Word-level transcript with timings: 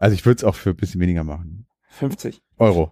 Also 0.00 0.14
ich 0.14 0.24
würde 0.24 0.38
es 0.38 0.44
auch 0.44 0.56
für 0.56 0.70
ein 0.70 0.76
bisschen 0.76 1.00
weniger 1.00 1.24
machen. 1.24 1.66
50. 1.90 2.40
Euro. 2.56 2.90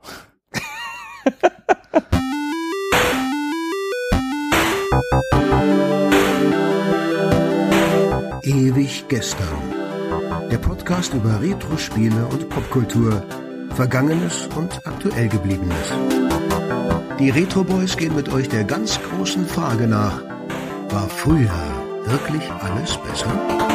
Ewig 8.42 9.06
gestern. 9.08 9.48
Der 10.50 10.58
Podcast 10.58 11.14
über 11.14 11.40
Retro-Spiele 11.40 12.26
und 12.26 12.50
Popkultur. 12.50 13.22
Vergangenes 13.70 14.46
und 14.54 14.86
aktuell 14.86 15.28
gebliebenes. 15.28 15.94
Die 17.18 17.30
Retro 17.30 17.64
Boys 17.64 17.96
gehen 17.96 18.14
mit 18.14 18.28
euch 18.28 18.50
der 18.50 18.64
ganz 18.64 19.00
großen 19.02 19.46
Frage 19.46 19.86
nach. 19.86 20.22
War 20.90 21.08
früher 21.08 22.04
wirklich 22.04 22.50
alles 22.50 22.98
besser? 22.98 23.67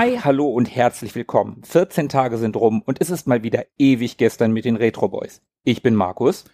Hi, 0.00 0.16
hallo 0.16 0.48
und 0.48 0.64
herzlich 0.64 1.14
willkommen. 1.14 1.60
14 1.62 2.08
Tage 2.08 2.38
sind 2.38 2.56
rum 2.56 2.80
und 2.86 3.02
es 3.02 3.10
ist 3.10 3.28
mal 3.28 3.42
wieder 3.42 3.66
ewig 3.76 4.16
gestern 4.16 4.50
mit 4.50 4.64
den 4.64 4.76
Retro 4.76 5.10
Boys. 5.10 5.42
Ich 5.62 5.82
bin 5.82 5.94
Markus. 5.94 6.46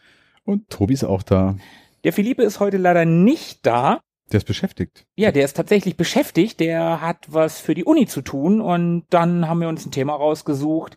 Und 0.42 0.68
Tobi 0.68 0.95
ist 0.95 1.04
auch 1.04 1.23
da. 1.23 1.54
Der 2.02 2.12
Philippe 2.12 2.42
ist 2.42 2.59
heute 2.59 2.77
leider 2.77 3.04
nicht 3.04 3.64
da. 3.64 4.01
Der 4.32 4.38
ist 4.38 4.48
beschäftigt. 4.48 5.06
Ja, 5.14 5.30
der 5.30 5.45
ist 5.45 5.56
tatsächlich 5.56 5.96
beschäftigt. 5.96 6.59
Der 6.59 7.01
hat 7.01 7.18
was 7.28 7.60
für 7.60 7.77
die 7.77 7.84
Uni 7.84 8.09
zu 8.09 8.20
tun 8.20 8.60
und 8.60 9.04
dann 9.10 9.46
haben 9.46 9.60
wir 9.60 9.68
uns 9.68 9.87
ein 9.87 9.92
Thema 9.92 10.16
rausgesucht, 10.16 10.96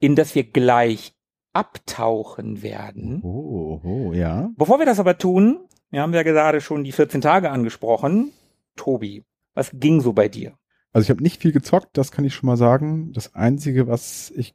in 0.00 0.16
das 0.16 0.34
wir 0.34 0.42
gleich 0.42 1.14
abtauchen 1.52 2.64
werden. 2.64 3.20
Oh, 3.22 3.80
oh, 3.84 4.12
ja. 4.12 4.50
Bevor 4.56 4.80
wir 4.80 4.86
das 4.86 4.98
aber 4.98 5.18
tun, 5.18 5.60
wir 5.90 6.02
haben 6.02 6.14
ja 6.14 6.24
gerade 6.24 6.60
schon 6.60 6.82
die 6.82 6.90
14 6.90 7.20
Tage 7.20 7.52
angesprochen. 7.52 8.32
Tobi, 8.74 9.22
was 9.54 9.70
ging 9.72 10.00
so 10.00 10.12
bei 10.14 10.28
dir? 10.28 10.58
Also 10.94 11.04
ich 11.04 11.10
habe 11.10 11.22
nicht 11.22 11.42
viel 11.42 11.52
gezockt, 11.52 11.90
das 11.98 12.10
kann 12.12 12.24
ich 12.24 12.34
schon 12.34 12.46
mal 12.46 12.56
sagen. 12.56 13.12
Das 13.12 13.34
Einzige, 13.34 13.86
was 13.88 14.30
ich 14.30 14.54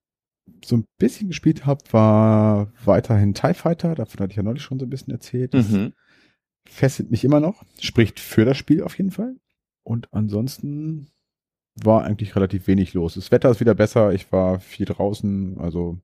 so 0.66 0.78
ein 0.78 0.86
bisschen 0.98 1.28
gespielt 1.28 1.66
habe, 1.68 1.82
war 1.92 2.72
weiterhin 2.84 3.34
TIE 3.36 3.54
Fighter. 3.54 3.94
Davon 3.94 4.20
hatte 4.22 4.32
ich 4.32 4.38
ja 4.38 4.44
neulich 4.44 4.64
schon 4.64 4.80
so 4.80 4.86
ein 4.86 4.90
bisschen 4.90 5.14
erzählt. 5.14 5.54
Das 5.54 5.70
Mhm. 5.70 5.94
fesselt 6.68 7.12
mich 7.12 7.24
immer 7.24 7.40
noch. 7.40 7.64
Spricht 7.80 8.20
für 8.20 8.46
das 8.46 8.58
Spiel 8.58 8.82
auf 8.84 8.98
jeden 8.98 9.12
Fall. 9.12 9.36
Und 9.84 10.08
ansonsten 10.12 11.12
war 11.76 12.04
eigentlich 12.04 12.36
relativ 12.36 12.68
wenig 12.68 12.94
los. 12.94 13.14
Das 13.16 13.32
Wetter 13.32 13.50
ist 13.52 13.60
wieder 13.60 13.76
besser. 13.76 14.14
Ich 14.14 14.32
war 14.32 14.60
viel 14.60 14.86
draußen. 14.86 15.58
Also 15.60 16.00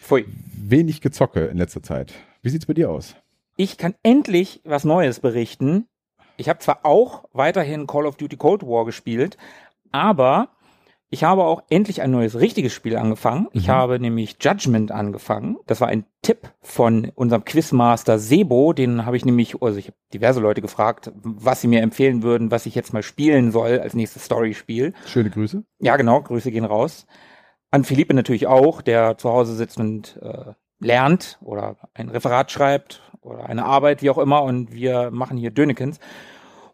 Pfui. 0.00 0.24
wenig 0.52 1.00
gezocke 1.00 1.46
in 1.46 1.56
letzter 1.58 1.82
Zeit. 1.82 2.12
Wie 2.42 2.50
sieht's 2.50 2.66
bei 2.66 2.74
dir 2.74 2.90
aus? 2.90 3.14
Ich 3.56 3.76
kann 3.76 3.94
endlich 4.02 4.60
was 4.64 4.84
Neues 4.84 5.20
berichten. 5.20 5.86
Ich 6.40 6.48
habe 6.48 6.58
zwar 6.58 6.86
auch 6.86 7.24
weiterhin 7.34 7.86
Call 7.86 8.06
of 8.06 8.16
Duty 8.16 8.38
Cold 8.38 8.62
War 8.62 8.86
gespielt, 8.86 9.36
aber 9.92 10.48
ich 11.10 11.22
habe 11.22 11.44
auch 11.44 11.62
endlich 11.68 12.00
ein 12.00 12.12
neues 12.12 12.38
richtiges 12.38 12.72
Spiel 12.72 12.96
angefangen. 12.96 13.48
Ich 13.52 13.66
Mhm. 13.66 13.72
habe 13.72 14.00
nämlich 14.00 14.36
Judgment 14.40 14.90
angefangen. 14.90 15.58
Das 15.66 15.82
war 15.82 15.88
ein 15.88 16.06
Tipp 16.22 16.50
von 16.62 17.12
unserem 17.14 17.44
Quizmaster 17.44 18.18
Sebo. 18.18 18.72
Den 18.72 19.04
habe 19.04 19.18
ich 19.18 19.24
nämlich, 19.26 19.60
also 19.60 19.76
ich 19.78 19.88
habe 19.88 19.96
diverse 20.14 20.40
Leute 20.40 20.62
gefragt, 20.62 21.12
was 21.22 21.60
sie 21.60 21.68
mir 21.68 21.82
empfehlen 21.82 22.22
würden, 22.22 22.50
was 22.50 22.64
ich 22.64 22.74
jetzt 22.74 22.94
mal 22.94 23.02
spielen 23.02 23.50
soll 23.52 23.78
als 23.78 23.92
nächstes 23.92 24.24
Story-Spiel. 24.24 24.94
Schöne 25.04 25.28
Grüße. 25.28 25.62
Ja, 25.78 25.96
genau, 25.98 26.22
Grüße 26.22 26.50
gehen 26.50 26.64
raus. 26.64 27.06
An 27.70 27.84
Philippe 27.84 28.14
natürlich 28.14 28.46
auch, 28.46 28.80
der 28.80 29.18
zu 29.18 29.28
Hause 29.30 29.54
sitzt 29.56 29.78
und 29.78 30.18
äh, 30.22 30.52
lernt 30.78 31.38
oder 31.42 31.76
ein 31.92 32.08
Referat 32.08 32.50
schreibt 32.50 33.02
oder 33.20 33.46
eine 33.46 33.64
Arbeit, 33.66 34.00
wie 34.00 34.10
auch 34.10 34.16
immer, 34.18 34.42
und 34.44 34.72
wir 34.72 35.10
machen 35.10 35.36
hier 35.36 35.50
Dönekens. 35.50 35.98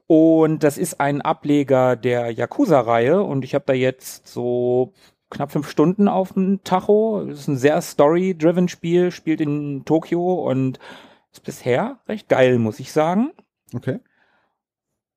Und 0.06 0.62
das 0.62 0.78
ist 0.78 1.00
ein 1.00 1.20
Ableger 1.20 1.96
der 1.96 2.30
Yakuza-Reihe 2.30 3.22
und 3.22 3.44
ich 3.44 3.54
habe 3.54 3.64
da 3.66 3.72
jetzt 3.72 4.28
so 4.28 4.92
knapp 5.30 5.50
fünf 5.50 5.68
Stunden 5.68 6.06
auf 6.06 6.34
dem 6.34 6.62
Tacho. 6.62 7.22
Es 7.22 7.40
ist 7.40 7.48
ein 7.48 7.56
sehr 7.56 7.80
story-driven 7.82 8.68
Spiel, 8.68 9.10
spielt 9.10 9.40
in 9.40 9.84
Tokio 9.84 10.34
und 10.48 10.78
ist 11.32 11.42
bisher 11.42 11.98
recht 12.08 12.28
geil, 12.28 12.58
muss 12.58 12.78
ich 12.78 12.92
sagen. 12.92 13.32
Okay. 13.74 13.98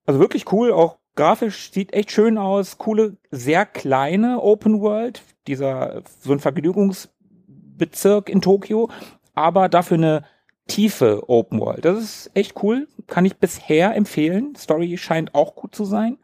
Also 0.05 0.19
wirklich 0.19 0.51
cool, 0.51 0.71
auch 0.71 0.97
grafisch 1.15 1.71
sieht 1.71 1.93
echt 1.93 2.11
schön 2.11 2.39
aus. 2.39 2.79
Coole, 2.79 3.17
sehr 3.29 3.67
kleine 3.67 4.41
Open 4.41 4.81
World, 4.81 5.21
dieser 5.45 6.01
so 6.21 6.33
ein 6.33 6.39
Vergnügungsbezirk 6.39 8.29
in 8.29 8.41
Tokio, 8.41 8.89
aber 9.35 9.69
dafür 9.69 9.97
eine 9.97 10.25
tiefe 10.69 11.23
Open 11.27 11.59
World. 11.59 11.83
Das 11.83 11.99
ist 11.99 12.31
echt 12.33 12.63
cool, 12.63 12.87
kann 13.07 13.25
ich 13.25 13.37
bisher 13.37 13.95
empfehlen. 13.95 14.55
Story 14.55 14.97
scheint 14.97 15.35
auch 15.35 15.55
gut 15.55 15.75
zu 15.75 15.83
sein. 15.83 16.17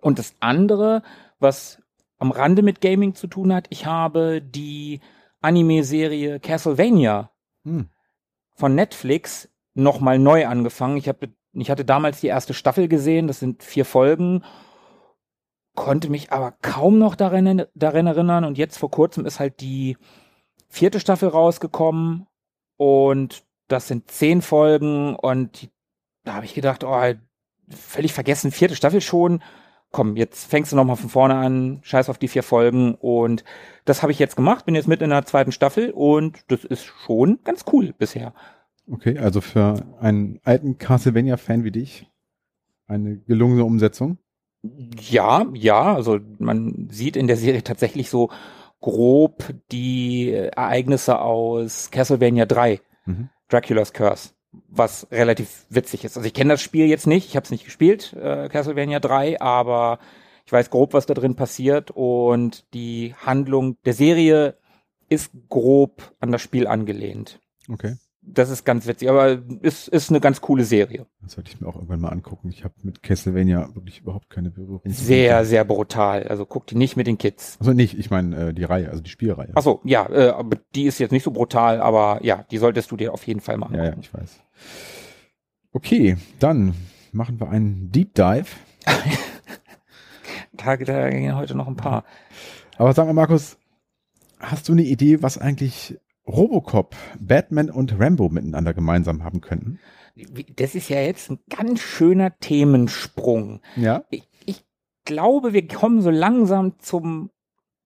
Und 0.00 0.18
das 0.18 0.34
andere, 0.40 1.02
was 1.38 1.80
am 2.18 2.32
Rande 2.32 2.62
mit 2.62 2.80
Gaming 2.80 3.14
zu 3.14 3.28
tun 3.28 3.54
hat, 3.54 3.66
ich 3.70 3.86
habe 3.86 4.42
die 4.42 5.00
Anime-Serie 5.40 6.40
Castlevania 6.40 7.30
Hm. 7.66 7.88
von 8.54 8.74
Netflix 8.76 9.50
nochmal 9.74 10.18
neu 10.20 10.46
angefangen. 10.46 10.96
Ich, 10.96 11.08
hab, 11.08 11.18
ich 11.52 11.70
hatte 11.70 11.84
damals 11.84 12.20
die 12.20 12.28
erste 12.28 12.54
Staffel 12.54 12.86
gesehen, 12.86 13.26
das 13.26 13.40
sind 13.40 13.64
vier 13.64 13.84
Folgen, 13.84 14.44
konnte 15.74 16.08
mich 16.08 16.32
aber 16.32 16.52
kaum 16.62 16.98
noch 16.98 17.16
darin, 17.16 17.64
darin 17.74 18.06
erinnern. 18.06 18.44
Und 18.44 18.56
jetzt 18.56 18.78
vor 18.78 18.90
kurzem 18.90 19.26
ist 19.26 19.40
halt 19.40 19.60
die 19.60 19.96
vierte 20.68 21.00
Staffel 21.00 21.28
rausgekommen 21.28 22.28
und 22.76 23.44
das 23.68 23.88
sind 23.88 24.10
zehn 24.10 24.42
Folgen 24.42 25.16
und 25.16 25.62
die, 25.62 25.70
da 26.24 26.34
habe 26.34 26.46
ich 26.46 26.54
gedacht, 26.54 26.84
oh, 26.84 27.12
völlig 27.68 28.12
vergessen, 28.12 28.50
vierte 28.50 28.76
Staffel 28.76 29.00
schon. 29.00 29.42
Komm, 29.92 30.16
jetzt 30.16 30.50
fängst 30.50 30.72
du 30.72 30.76
nochmal 30.76 30.96
von 30.96 31.08
vorne 31.08 31.36
an, 31.36 31.78
scheiß 31.82 32.08
auf 32.10 32.18
die 32.18 32.28
vier 32.28 32.42
Folgen 32.42 32.94
und 32.96 33.44
das 33.84 34.02
habe 34.02 34.12
ich 34.12 34.18
jetzt 34.18 34.36
gemacht, 34.36 34.66
bin 34.66 34.74
jetzt 34.74 34.88
mit 34.88 35.00
in 35.00 35.10
der 35.10 35.24
zweiten 35.24 35.52
Staffel 35.52 35.90
und 35.90 36.38
das 36.48 36.64
ist 36.64 36.84
schon 36.84 37.38
ganz 37.44 37.64
cool 37.72 37.94
bisher. 37.96 38.34
Okay, 38.90 39.18
also 39.18 39.40
für 39.40 39.84
einen 40.00 40.40
alten 40.44 40.78
Castlevania-Fan 40.78 41.64
wie 41.64 41.70
dich 41.70 42.10
eine 42.86 43.16
gelungene 43.16 43.64
Umsetzung. 43.64 44.18
Ja, 44.62 45.46
ja, 45.54 45.94
also 45.94 46.18
man 46.38 46.88
sieht 46.90 47.16
in 47.16 47.26
der 47.26 47.36
Serie 47.36 47.62
tatsächlich 47.62 48.10
so 48.10 48.30
grob 48.80 49.54
die 49.72 50.32
Ereignisse 50.32 51.20
aus 51.20 51.90
Castlevania 51.90 52.46
3, 52.46 52.80
Mhm. 53.06 53.30
Dracula's 53.48 53.92
Curse, 53.92 54.30
was 54.68 55.06
relativ 55.10 55.66
witzig 55.68 56.04
ist. 56.04 56.16
Also 56.16 56.26
ich 56.26 56.34
kenne 56.34 56.54
das 56.54 56.62
Spiel 56.62 56.86
jetzt 56.86 57.06
nicht, 57.06 57.28
ich 57.28 57.36
habe 57.36 57.44
es 57.44 57.50
nicht 57.50 57.64
gespielt, 57.64 58.12
äh, 58.14 58.48
Castlevania 58.48 59.00
3, 59.00 59.40
aber 59.40 59.98
ich 60.44 60.52
weiß 60.52 60.70
grob, 60.70 60.94
was 60.94 61.06
da 61.06 61.14
drin 61.14 61.34
passiert 61.34 61.90
und 61.90 62.72
die 62.72 63.14
Handlung 63.24 63.76
der 63.84 63.94
Serie 63.94 64.56
ist 65.08 65.30
grob 65.48 66.14
an 66.20 66.32
das 66.32 66.42
Spiel 66.42 66.66
angelehnt. 66.66 67.40
Okay. 67.68 67.96
Das 68.28 68.50
ist 68.50 68.64
ganz 68.64 68.86
witzig, 68.86 69.08
aber 69.08 69.38
ist, 69.62 69.86
ist 69.86 70.10
eine 70.10 70.20
ganz 70.20 70.40
coole 70.40 70.64
Serie. 70.64 71.06
Das 71.22 71.32
sollte 71.32 71.50
ich 71.50 71.60
mir 71.60 71.68
auch 71.68 71.76
irgendwann 71.76 72.00
mal 72.00 72.08
angucken. 72.08 72.48
Ich 72.50 72.64
habe 72.64 72.74
mit 72.82 73.02
Castlevania 73.02 73.68
wirklich 73.74 74.00
überhaupt 74.00 74.30
keine 74.30 74.50
Berührung. 74.50 74.80
Sehr, 74.84 75.44
sehr 75.44 75.64
brutal. 75.64 76.24
Also 76.24 76.44
guck 76.44 76.66
die 76.66 76.74
nicht 76.74 76.96
mit 76.96 77.06
den 77.06 77.18
Kids. 77.18 77.56
Also 77.60 77.72
nicht, 77.72 77.96
ich 77.96 78.10
meine 78.10 78.48
äh, 78.48 78.54
die 78.54 78.64
Reihe, 78.64 78.90
also 78.90 79.00
die 79.00 79.10
Spielreihe. 79.10 79.52
Ach 79.54 79.62
so, 79.62 79.80
ja, 79.84 80.10
äh, 80.10 80.30
aber 80.30 80.58
die 80.74 80.84
ist 80.84 80.98
jetzt 80.98 81.12
nicht 81.12 81.22
so 81.22 81.30
brutal, 81.30 81.80
aber 81.80 82.18
ja, 82.22 82.44
die 82.50 82.58
solltest 82.58 82.90
du 82.90 82.96
dir 82.96 83.14
auf 83.14 83.26
jeden 83.26 83.40
Fall 83.40 83.58
machen. 83.58 83.76
Ja, 83.76 83.84
ja, 83.84 83.96
ich 84.00 84.12
weiß. 84.12 84.40
Okay, 85.72 86.16
dann 86.40 86.74
machen 87.12 87.38
wir 87.40 87.48
einen 87.48 87.92
Deep 87.92 88.14
Dive. 88.14 88.46
Da, 90.52 90.74
da 90.76 91.10
gehen 91.10 91.36
heute 91.36 91.54
noch 91.54 91.66
ein 91.66 91.76
paar. 91.76 92.04
Aber 92.78 92.92
sag 92.94 93.06
mal, 93.06 93.12
Markus, 93.12 93.58
hast 94.38 94.68
du 94.68 94.72
eine 94.72 94.84
Idee, 94.84 95.22
was 95.22 95.38
eigentlich 95.38 95.98
Robocop, 96.26 96.94
Batman 97.20 97.70
und 97.70 97.98
Rambo 97.98 98.28
miteinander 98.28 98.74
gemeinsam 98.74 99.22
haben 99.24 99.40
könnten? 99.40 99.78
Das 100.56 100.74
ist 100.74 100.88
ja 100.88 101.00
jetzt 101.00 101.30
ein 101.30 101.38
ganz 101.54 101.80
schöner 101.80 102.36
Themensprung. 102.38 103.60
Ja. 103.76 104.04
Ich, 104.10 104.28
ich 104.46 104.64
glaube, 105.04 105.52
wir 105.52 105.66
kommen 105.68 106.00
so 106.00 106.10
langsam 106.10 106.78
zum 106.78 107.30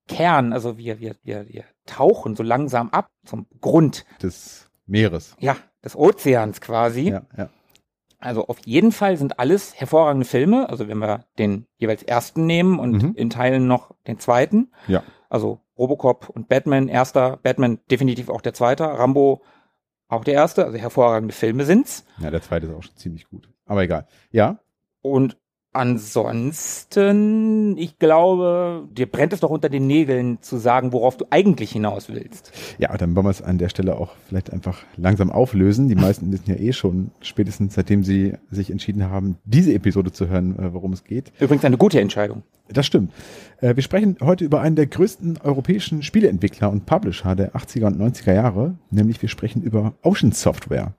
Kern. 0.08 0.52
Also 0.52 0.78
wir, 0.78 1.00
wir, 1.00 1.16
wir, 1.22 1.48
wir 1.48 1.64
tauchen 1.86 2.36
so 2.36 2.42
langsam 2.42 2.90
ab 2.90 3.10
zum 3.24 3.46
Grund, 3.60 4.04
Des 4.22 4.70
Meeres. 4.86 5.36
ja, 5.40 5.56
des 5.84 5.96
Ozeans 5.96 6.60
quasi. 6.60 7.10
Ja, 7.10 7.22
ja. 7.36 7.50
Also 8.18 8.46
auf 8.48 8.58
jeden 8.66 8.92
Fall 8.92 9.16
sind 9.16 9.38
alles 9.38 9.74
hervorragende 9.74 10.26
Filme. 10.26 10.68
Also 10.68 10.88
wenn 10.88 10.98
wir 10.98 11.24
den 11.38 11.66
jeweils 11.78 12.02
ersten 12.02 12.44
nehmen 12.46 12.78
und 12.78 13.02
Mhm. 13.02 13.14
in 13.16 13.30
Teilen 13.30 13.66
noch 13.66 13.94
den 14.06 14.18
zweiten. 14.18 14.70
Ja. 14.88 15.02
Also 15.30 15.60
Robocop 15.78 16.28
und 16.28 16.48
Batman, 16.48 16.88
erster, 16.88 17.38
Batman 17.38 17.78
definitiv 17.90 18.28
auch 18.28 18.42
der 18.42 18.52
zweite, 18.52 18.84
Rambo 18.84 19.42
auch 20.08 20.24
der 20.24 20.34
erste. 20.34 20.66
Also 20.66 20.76
hervorragende 20.76 21.32
Filme 21.32 21.64
sind's. 21.64 22.04
Ja, 22.18 22.30
der 22.30 22.42
zweite 22.42 22.66
ist 22.66 22.74
auch 22.74 22.82
schon 22.82 22.96
ziemlich 22.96 23.28
gut. 23.28 23.48
Aber 23.64 23.82
egal. 23.82 24.06
Ja. 24.30 24.58
Und 25.00 25.38
Ansonsten, 25.72 26.98
ich 27.78 28.00
glaube, 28.00 28.88
dir 28.90 29.06
brennt 29.06 29.32
es 29.32 29.38
doch 29.38 29.50
unter 29.50 29.68
den 29.68 29.86
Nägeln 29.86 30.42
zu 30.42 30.56
sagen, 30.56 30.92
worauf 30.92 31.16
du 31.16 31.26
eigentlich 31.30 31.70
hinaus 31.70 32.08
willst. 32.08 32.50
Ja, 32.78 32.96
dann 32.96 33.14
wollen 33.14 33.26
wir 33.26 33.30
es 33.30 33.40
an 33.40 33.58
der 33.58 33.68
Stelle 33.68 33.96
auch 33.96 34.16
vielleicht 34.26 34.52
einfach 34.52 34.82
langsam 34.96 35.30
auflösen. 35.30 35.88
Die 35.88 35.94
meisten 35.94 36.32
wissen 36.32 36.50
ja 36.50 36.56
eh 36.56 36.72
schon, 36.72 37.12
spätestens 37.20 37.74
seitdem 37.74 38.02
sie 38.02 38.32
sich 38.50 38.72
entschieden 38.72 39.10
haben, 39.10 39.38
diese 39.44 39.72
Episode 39.72 40.10
zu 40.10 40.28
hören, 40.28 40.58
äh, 40.58 40.74
worum 40.74 40.92
es 40.92 41.04
geht. 41.04 41.30
Übrigens 41.38 41.64
eine 41.64 41.76
gute 41.76 42.00
Entscheidung. 42.00 42.42
Das 42.68 42.86
stimmt. 42.86 43.12
Äh, 43.60 43.76
wir 43.76 43.84
sprechen 43.84 44.16
heute 44.20 44.44
über 44.44 44.60
einen 44.62 44.74
der 44.74 44.88
größten 44.88 45.38
europäischen 45.44 46.02
Spieleentwickler 46.02 46.68
und 46.68 46.84
Publisher 46.84 47.36
der 47.36 47.54
80er 47.54 47.86
und 47.86 47.96
90er 48.00 48.34
Jahre, 48.34 48.74
nämlich 48.90 49.22
wir 49.22 49.28
sprechen 49.28 49.62
über 49.62 49.94
Ocean 50.02 50.32
Software. 50.32 50.94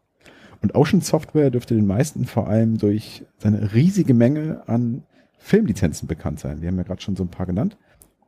Und 0.62 0.76
Ocean 0.76 1.02
Software 1.02 1.50
dürfte 1.50 1.76
den 1.76 1.88
meisten 1.88 2.26
vor 2.26 2.48
allem 2.48 2.78
durch 2.78 3.24
seine 3.38 3.74
riesige 3.74 4.14
Menge 4.14 4.62
an 4.68 5.04
Filmlizenzen 5.38 6.08
bekannt 6.08 6.40
sein. 6.40 6.62
Wir 6.62 6.68
haben 6.68 6.78
ja 6.78 6.84
gerade 6.84 7.02
schon 7.02 7.16
so 7.16 7.24
ein 7.24 7.30
paar 7.30 7.48
genannt. 7.48 7.78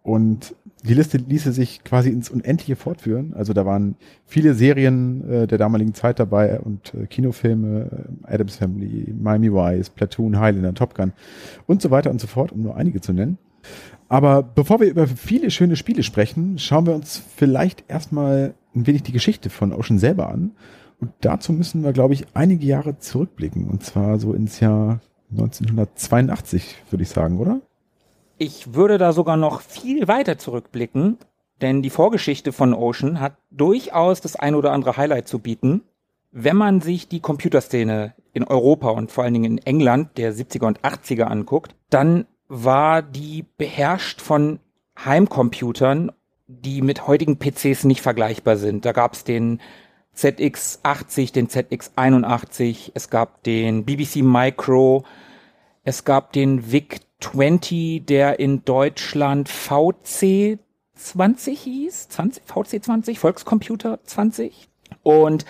Und 0.02 0.56
die 0.84 0.96
Liste 0.96 1.18
ließe 1.18 1.54
sich 1.54 1.86
quasi 1.86 2.10
ins 2.10 2.30
Unendliche 2.30 2.76
fortführen. 2.76 3.34
Also 3.36 3.54
da 3.54 3.66
waren 3.66 3.96
viele 4.26 4.54
Serien 4.54 5.30
äh, 5.30 5.48
der 5.48 5.58
damaligen 5.58 5.94
Zeit 5.94 6.20
dabei 6.20 6.60
und 6.60 6.94
äh, 6.94 7.06
Kinofilme, 7.06 8.18
äh, 8.28 8.34
Adams 8.34 8.58
Family, 8.58 9.14
Miami 9.18 9.54
Vice, 9.54 9.90
Platoon, 9.92 10.40
Highlander, 10.40 10.74
Top 10.74 10.94
Gun 10.96 11.14
und 11.68 11.82
so 11.82 11.90
weiter 11.90 12.12
und 12.12 12.20
so 12.20 12.28
fort, 12.28 12.52
um 12.52 12.64
nur 12.64 12.76
einige 12.76 13.00
zu 13.00 13.14
nennen. 13.14 13.38
Aber 14.10 14.44
bevor 14.44 14.82
wir 14.82 14.90
über 14.90 15.08
viele 15.08 15.50
schöne 15.52 15.78
Spiele 15.78 16.04
sprechen, 16.04 16.60
schauen 16.60 16.86
wir 16.86 16.94
uns 16.94 17.24
vielleicht 17.36 17.86
erstmal 17.88 18.56
ein 18.76 18.86
wenig 18.86 19.04
die 19.04 19.14
Geschichte 19.14 19.50
von 19.50 19.72
Ocean 19.72 20.00
selber 20.00 20.30
an 20.30 20.52
und 21.04 21.12
dazu 21.20 21.52
müssen 21.52 21.84
wir, 21.84 21.92
glaube 21.92 22.14
ich, 22.14 22.28
einige 22.34 22.66
Jahre 22.66 22.98
zurückblicken. 22.98 23.68
Und 23.68 23.84
zwar 23.84 24.20
so 24.20 24.32
ins 24.32 24.62
Jahr 24.62 25.02
1982, 25.32 26.78
würde 26.90 27.04
ich 27.04 27.10
sagen, 27.10 27.40
oder? 27.40 27.60
Ich 28.38 28.74
würde 28.74 28.98
da 28.98 29.12
sogar 29.12 29.36
noch 29.36 29.60
viel 29.60 30.08
weiter 30.08 30.38
zurückblicken, 30.38 31.18
denn 31.62 31.82
die 31.82 31.90
Vorgeschichte 31.90 32.54
von 32.54 32.74
Ocean 32.74 33.20
hat 33.20 33.34
durchaus 33.52 34.22
das 34.22 34.38
ein 34.38 34.56
oder 34.56 34.72
andere 34.72 34.96
Highlight 34.96 35.28
zu 35.28 35.40
bieten. 35.40 35.82
Wenn 36.32 36.56
man 36.56 36.80
sich 36.80 37.10
die 37.10 37.20
Computerszene 37.20 38.14
in 38.32 38.46
Europa 38.46 38.90
und 38.90 39.12
vor 39.12 39.26
allen 39.26 39.34
Dingen 39.34 39.58
in 39.58 39.66
England 39.66 40.18
der 40.18 40.34
70er 40.34 40.68
und 40.68 40.80
80er 40.84 41.24
anguckt, 41.24 41.76
dann 41.90 42.28
war 42.48 43.02
die 43.02 43.44
beherrscht 43.58 44.22
von 44.22 44.60
Heimcomputern, 45.04 46.14
die 46.48 46.82
mit 46.82 47.08
heutigen 47.08 47.40
PCs 47.40 47.84
nicht 47.84 48.02
vergleichbar 48.02 48.56
sind. 48.56 48.86
Da 48.86 48.94
gab 48.94 49.16
es 49.16 49.26
den 49.26 49.60
ZX80, 50.18 51.34
den 51.34 51.48
ZX81, 51.48 52.92
es 52.94 53.10
gab 53.10 53.44
den 53.44 53.86
BBC 53.86 54.18
Micro, 54.18 55.04
es 55.84 56.04
gab 56.06 56.32
den 56.34 56.72
VIC-20, 56.72 58.06
der 58.06 58.40
in 58.40 58.64
Deutschland 58.64 59.50
VC 59.50 60.60
20 60.96 61.60
hieß, 61.60 62.10
20, 62.10 62.44
VC 62.46 62.84
20, 62.84 63.20
Volkscomputer 63.20 64.00
20. 64.04 64.70
Und 65.02 65.46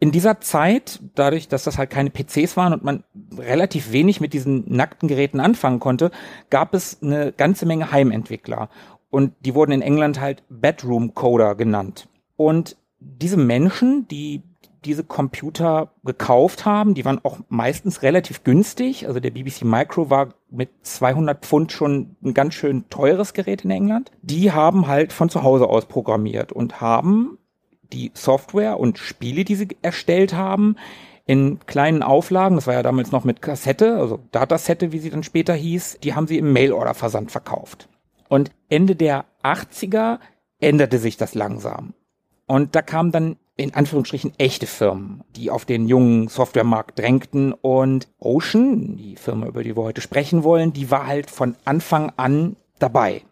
in 0.00 0.12
dieser 0.12 0.40
Zeit, 0.40 1.00
dadurch, 1.14 1.48
dass 1.48 1.64
das 1.64 1.78
halt 1.78 1.90
keine 1.90 2.10
PCs 2.10 2.56
waren 2.56 2.72
und 2.72 2.84
man 2.84 3.04
relativ 3.38 3.92
wenig 3.92 4.20
mit 4.20 4.32
diesen 4.32 4.64
nackten 4.66 5.08
Geräten 5.08 5.40
anfangen 5.40 5.78
konnte, 5.78 6.10
gab 6.48 6.74
es 6.74 7.02
eine 7.02 7.32
ganze 7.32 7.66
Menge 7.66 7.92
Heimentwickler. 7.92 8.70
Und 9.10 9.34
die 9.40 9.54
wurden 9.54 9.72
in 9.72 9.82
England 9.82 10.20
halt 10.20 10.42
Bedroom 10.48 11.14
Coder 11.14 11.54
genannt. 11.54 12.08
Und 12.36 12.76
diese 13.00 13.36
Menschen, 13.36 14.06
die 14.08 14.42
diese 14.84 15.04
Computer 15.04 15.92
gekauft 16.04 16.64
haben, 16.64 16.94
die 16.94 17.04
waren 17.04 17.20
auch 17.22 17.38
meistens 17.48 18.02
relativ 18.02 18.44
günstig. 18.44 19.06
Also 19.06 19.20
der 19.20 19.30
BBC 19.30 19.62
Micro 19.64 20.08
war 20.08 20.34
mit 20.50 20.70
200 20.82 21.44
Pfund 21.44 21.72
schon 21.72 22.16
ein 22.24 22.32
ganz 22.32 22.54
schön 22.54 22.88
teures 22.88 23.34
Gerät 23.34 23.64
in 23.64 23.70
England. 23.70 24.10
Die 24.22 24.52
haben 24.52 24.86
halt 24.86 25.12
von 25.12 25.28
zu 25.28 25.42
Hause 25.42 25.68
aus 25.68 25.86
programmiert 25.86 26.52
und 26.52 26.80
haben 26.80 27.38
die 27.92 28.10
Software 28.14 28.78
und 28.78 28.98
Spiele, 28.98 29.44
die 29.44 29.56
sie 29.56 29.68
erstellt 29.82 30.32
haben, 30.32 30.76
in 31.26 31.60
kleinen 31.66 32.02
Auflagen, 32.02 32.56
das 32.56 32.66
war 32.66 32.74
ja 32.74 32.82
damals 32.82 33.12
noch 33.12 33.24
mit 33.24 33.42
Kassette, 33.42 33.96
also 33.96 34.18
Datasette, 34.32 34.90
wie 34.90 34.98
sie 34.98 35.10
dann 35.10 35.22
später 35.22 35.54
hieß, 35.54 35.98
die 36.02 36.14
haben 36.14 36.26
sie 36.26 36.38
im 36.38 36.52
Mailorder-Versand 36.52 37.30
verkauft. 37.30 37.88
Und 38.28 38.50
Ende 38.68 38.96
der 38.96 39.26
80er 39.44 40.18
änderte 40.58 40.98
sich 40.98 41.16
das 41.16 41.34
langsam. 41.34 41.94
Und 42.50 42.74
da 42.74 42.82
kamen 42.82 43.12
dann 43.12 43.36
in 43.54 43.74
Anführungsstrichen 43.74 44.32
echte 44.36 44.66
Firmen, 44.66 45.22
die 45.36 45.52
auf 45.52 45.64
den 45.64 45.86
jungen 45.86 46.26
Softwaremarkt 46.26 46.98
drängten. 46.98 47.52
Und 47.52 48.08
Ocean, 48.18 48.96
die 48.96 49.14
Firma, 49.14 49.46
über 49.46 49.62
die 49.62 49.76
wir 49.76 49.84
heute 49.84 50.00
sprechen 50.00 50.42
wollen, 50.42 50.72
die 50.72 50.90
war 50.90 51.06
halt 51.06 51.30
von 51.30 51.54
Anfang 51.64 52.12
an 52.16 52.56
dabei. 52.80 53.22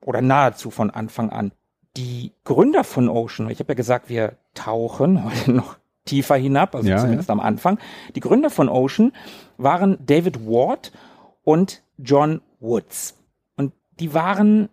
Oder 0.00 0.20
nahezu 0.20 0.72
von 0.72 0.90
Anfang 0.90 1.30
an. 1.30 1.52
Die 1.96 2.32
Gründer 2.42 2.82
von 2.82 3.08
Ocean, 3.08 3.48
ich 3.50 3.60
habe 3.60 3.70
ja 3.70 3.76
gesagt, 3.76 4.08
wir 4.08 4.32
tauchen 4.54 5.22
heute 5.30 5.52
noch 5.52 5.76
tiefer 6.04 6.34
hinab, 6.34 6.74
also 6.74 6.88
ja, 6.88 6.98
zumindest 6.98 7.28
ja. 7.28 7.34
am 7.34 7.40
Anfang. 7.40 7.78
Die 8.16 8.20
Gründer 8.20 8.50
von 8.50 8.68
Ocean 8.68 9.12
waren 9.58 9.96
David 10.04 10.44
Ward 10.44 10.90
und 11.44 11.84
John 11.98 12.40
Woods. 12.58 13.14
Und 13.56 13.74
die 14.00 14.12
waren 14.12 14.70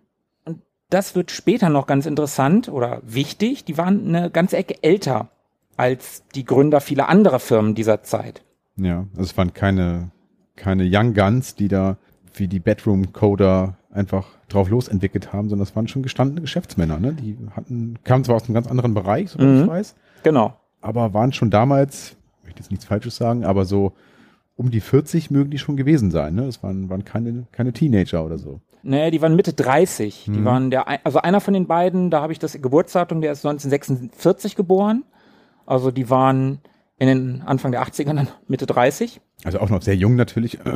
das 0.94 1.16
wird 1.16 1.32
später 1.32 1.68
noch 1.70 1.86
ganz 1.86 2.06
interessant 2.06 2.68
oder 2.68 3.02
wichtig, 3.04 3.64
die 3.64 3.76
waren 3.76 4.14
eine 4.14 4.30
ganze 4.30 4.56
Ecke 4.56 4.82
älter 4.82 5.28
als 5.76 6.22
die 6.36 6.44
Gründer 6.44 6.80
vieler 6.80 7.08
anderer 7.08 7.40
Firmen 7.40 7.74
dieser 7.74 8.04
Zeit. 8.04 8.44
Ja, 8.76 9.06
also 9.10 9.22
es 9.22 9.36
waren 9.36 9.52
keine, 9.52 10.12
keine 10.54 10.88
Young 10.88 11.12
Guns, 11.12 11.56
die 11.56 11.66
da 11.66 11.96
wie 12.32 12.46
die 12.46 12.60
Bedroom 12.60 13.12
Coder 13.12 13.76
einfach 13.90 14.26
drauf 14.48 14.70
losentwickelt 14.70 15.32
haben, 15.32 15.48
sondern 15.48 15.66
das 15.66 15.74
waren 15.74 15.88
schon 15.88 16.04
gestandene 16.04 16.40
Geschäftsmänner, 16.40 17.00
ne? 17.00 17.12
Die 17.12 17.36
hatten, 17.56 17.98
kamen 18.04 18.22
zwar 18.22 18.36
aus 18.36 18.44
einem 18.44 18.54
ganz 18.54 18.68
anderen 18.68 18.94
Bereich, 18.94 19.30
so 19.30 19.42
mhm. 19.42 19.62
ich 19.62 19.66
weiß. 19.66 19.96
Genau. 20.22 20.54
Aber 20.80 21.12
waren 21.12 21.32
schon 21.32 21.50
damals, 21.50 22.16
ich 22.38 22.44
möchte 22.44 22.60
jetzt 22.60 22.70
nichts 22.70 22.84
Falsches 22.84 23.16
sagen, 23.16 23.44
aber 23.44 23.64
so 23.64 23.92
um 24.56 24.70
die 24.70 24.80
40 24.80 25.32
mögen 25.32 25.50
die 25.50 25.58
schon 25.58 25.76
gewesen 25.76 26.12
sein, 26.12 26.36
ne? 26.36 26.46
Das 26.46 26.62
waren, 26.62 26.88
waren 26.88 27.04
keine, 27.04 27.46
keine 27.50 27.72
Teenager 27.72 28.24
oder 28.24 28.38
so. 28.38 28.60
Nee, 28.84 29.10
die 29.10 29.22
waren 29.22 29.34
Mitte 29.34 29.54
30. 29.54 30.28
Mhm. 30.28 30.32
Die 30.32 30.44
waren 30.44 30.70
der, 30.70 31.06
also 31.06 31.18
einer 31.20 31.40
von 31.40 31.54
den 31.54 31.66
beiden, 31.66 32.10
da 32.10 32.20
habe 32.20 32.32
ich 32.32 32.38
das 32.38 32.52
Geburtsdatum, 32.60 33.20
der 33.20 33.32
ist 33.32 33.44
1946 33.44 34.56
geboren. 34.56 35.04
Also 35.66 35.90
die 35.90 36.10
waren 36.10 36.60
in 36.98 37.08
den 37.08 37.42
Anfang 37.42 37.72
der 37.72 37.82
80er 37.82 38.14
dann 38.14 38.28
Mitte 38.46 38.66
30. 38.66 39.20
Also 39.44 39.58
auch 39.60 39.70
noch 39.70 39.82
sehr 39.82 39.96
jung 39.96 40.16
natürlich. 40.16 40.58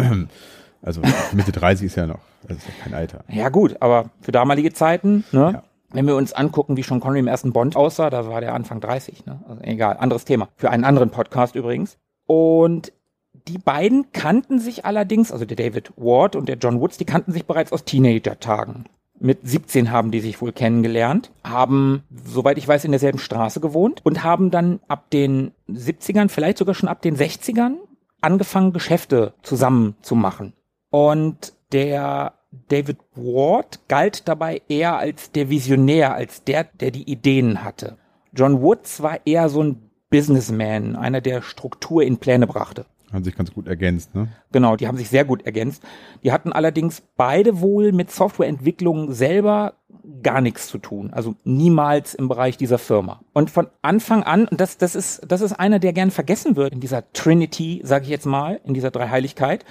Also 0.81 1.01
Mitte 1.33 1.51
30 1.51 1.87
ist 1.87 1.97
ja 1.97 2.07
noch, 2.07 2.21
das 2.47 2.59
ist 2.59 2.69
ja 2.69 2.85
kein 2.85 2.95
Alter. 2.95 3.25
Ja 3.29 3.49
gut, 3.49 3.79
aber 3.81 4.11
für 4.21 4.31
damalige 4.31 4.73
Zeiten, 4.73 5.25
ne? 5.33 5.51
Ja. 5.55 5.63
Wenn 5.91 6.07
wir 6.07 6.15
uns 6.15 6.33
angucken, 6.33 6.77
wie 6.77 6.85
Sean 6.85 7.01
Connery 7.01 7.19
im 7.19 7.27
ersten 7.27 7.53
Bond 7.53 7.75
aussah, 7.75 8.11
da 8.11 8.29
war 8.29 8.41
der 8.41 8.55
Anfang 8.55 8.81
30, 8.81 9.27
ne? 9.27 9.43
Also 9.49 9.61
egal, 9.63 9.97
anderes 9.99 10.25
Thema. 10.25 10.51
Für 10.55 10.71
einen 10.71 10.85
anderen 10.85 11.11
Podcast 11.11 11.57
übrigens. 11.57 11.99
Und 12.27 12.93
die 13.33 13.59
beiden 13.59 14.13
kannten 14.13 14.59
sich 14.59 14.85
allerdings, 14.85 15.33
also 15.33 15.45
der 15.45 15.57
David 15.57 15.93
Ward 15.97 16.37
und 16.37 16.49
der 16.49 16.57
John 16.57 16.81
Woods, 16.81 16.99
die 16.99 17.05
kannten 17.05 17.33
sich 17.33 17.47
bereits 17.47 17.73
aus 17.73 17.85
Teenager-Tagen. 17.85 18.85
Mit 19.21 19.41
17 19.43 19.91
haben 19.91 20.11
die 20.11 20.21
sich 20.21 20.41
wohl 20.41 20.53
kennengelernt, 20.53 21.33
haben, 21.43 22.05
soweit 22.25 22.57
ich 22.59 22.69
weiß, 22.69 22.85
in 22.85 22.93
derselben 22.93 23.19
Straße 23.19 23.61
gewohnt 23.61 24.01
und 24.05 24.23
haben 24.23 24.51
dann 24.51 24.81
ab 24.87 25.11
den 25.11 25.53
70ern, 25.69 26.29
vielleicht 26.29 26.59
sogar 26.59 26.75
schon 26.75 26.89
ab 26.89 27.03
den 27.03 27.17
60ern, 27.17 27.77
angefangen, 28.21 28.73
Geschäfte 28.73 29.35
zusammen 29.43 29.97
zu 30.03 30.15
machen. 30.15 30.53
Und 30.91 31.53
der 31.73 32.35
David 32.69 32.99
Ward 33.15 33.81
galt 33.89 34.29
dabei 34.29 34.63
eher 34.69 34.99
als 34.99 35.33
der 35.33 35.51
Visionär, 35.51 36.15
als 36.15 36.45
der, 36.45 36.65
der 36.65 36.91
die 36.91 37.11
Ideen 37.11 37.65
hatte. 37.65 37.99
John 38.33 38.63
Woods 38.63 39.03
war 39.03 39.27
eher 39.27 39.49
so 39.49 39.63
ein 39.63 39.91
Businessman, 40.11 40.97
einer, 40.97 41.21
der 41.21 41.43
Struktur 41.43 42.03
in 42.03 42.19
Pläne 42.19 42.47
brachte. 42.47 42.87
Haben 43.13 43.25
sich 43.25 43.37
ganz 43.37 43.53
gut 43.53 43.67
ergänzt, 43.67 44.15
ne? 44.15 44.29
Genau, 44.53 44.77
die 44.77 44.87
haben 44.87 44.99
sich 44.99 45.09
sehr 45.09 45.25
gut 45.25 45.47
ergänzt. 45.47 45.83
Die 46.23 46.33
hatten 46.33 46.53
allerdings 46.53 47.03
beide 47.17 47.61
wohl 47.61 47.93
mit 47.93 48.11
Softwareentwicklung 48.11 49.13
selber 49.13 49.75
gar 50.23 50.41
nichts 50.41 50.69
zu 50.69 50.79
tun. 50.79 51.11
Also 51.13 51.35
niemals 51.45 52.15
im 52.15 52.29
Bereich 52.29 52.57
dieser 52.57 52.79
Firma. 52.79 53.21
Und 53.33 53.51
von 53.51 53.69
Anfang 53.83 54.23
an, 54.25 54.49
das, 54.51 54.77
das 54.77 54.95
ist, 54.95 55.23
das 55.27 55.41
ist 55.41 55.53
einer, 55.53 55.79
der 55.79 55.93
gern 55.93 56.11
vergessen 56.11 56.57
wird 56.57 56.73
in 56.73 56.81
dieser 56.81 57.11
Trinity, 57.13 57.81
sage 57.85 58.05
ich 58.05 58.11
jetzt 58.11 58.27
mal, 58.27 58.61
in 58.65 58.75
dieser 58.75 58.91
Dreiheiligkeit, 58.91 59.65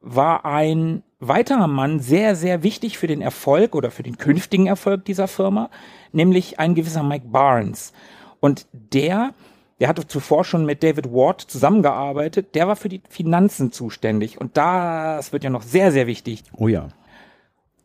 war 0.00 0.44
ein 0.44 1.02
weiterer 1.18 1.66
Mann 1.66 2.00
sehr, 2.00 2.34
sehr 2.34 2.62
wichtig 2.62 2.98
für 2.98 3.06
den 3.06 3.20
Erfolg 3.20 3.74
oder 3.74 3.90
für 3.90 4.02
den 4.02 4.16
künftigen 4.16 4.66
Erfolg 4.66 5.04
dieser 5.04 5.28
Firma, 5.28 5.70
nämlich 6.12 6.58
ein 6.58 6.74
gewisser 6.74 7.02
Mike 7.02 7.26
Barnes. 7.28 7.92
Und 8.40 8.66
der 8.72 9.34
der 9.80 9.88
hatte 9.88 10.06
zuvor 10.06 10.44
schon 10.44 10.66
mit 10.66 10.82
David 10.82 11.10
Ward 11.10 11.40
zusammengearbeitet. 11.40 12.54
Der 12.54 12.68
war 12.68 12.76
für 12.76 12.90
die 12.90 13.00
Finanzen 13.08 13.72
zuständig. 13.72 14.38
Und 14.38 14.56
das 14.58 15.32
wird 15.32 15.42
ja 15.42 15.50
noch 15.50 15.62
sehr, 15.62 15.90
sehr 15.90 16.06
wichtig. 16.06 16.44
Oh 16.52 16.68
ja. 16.68 16.88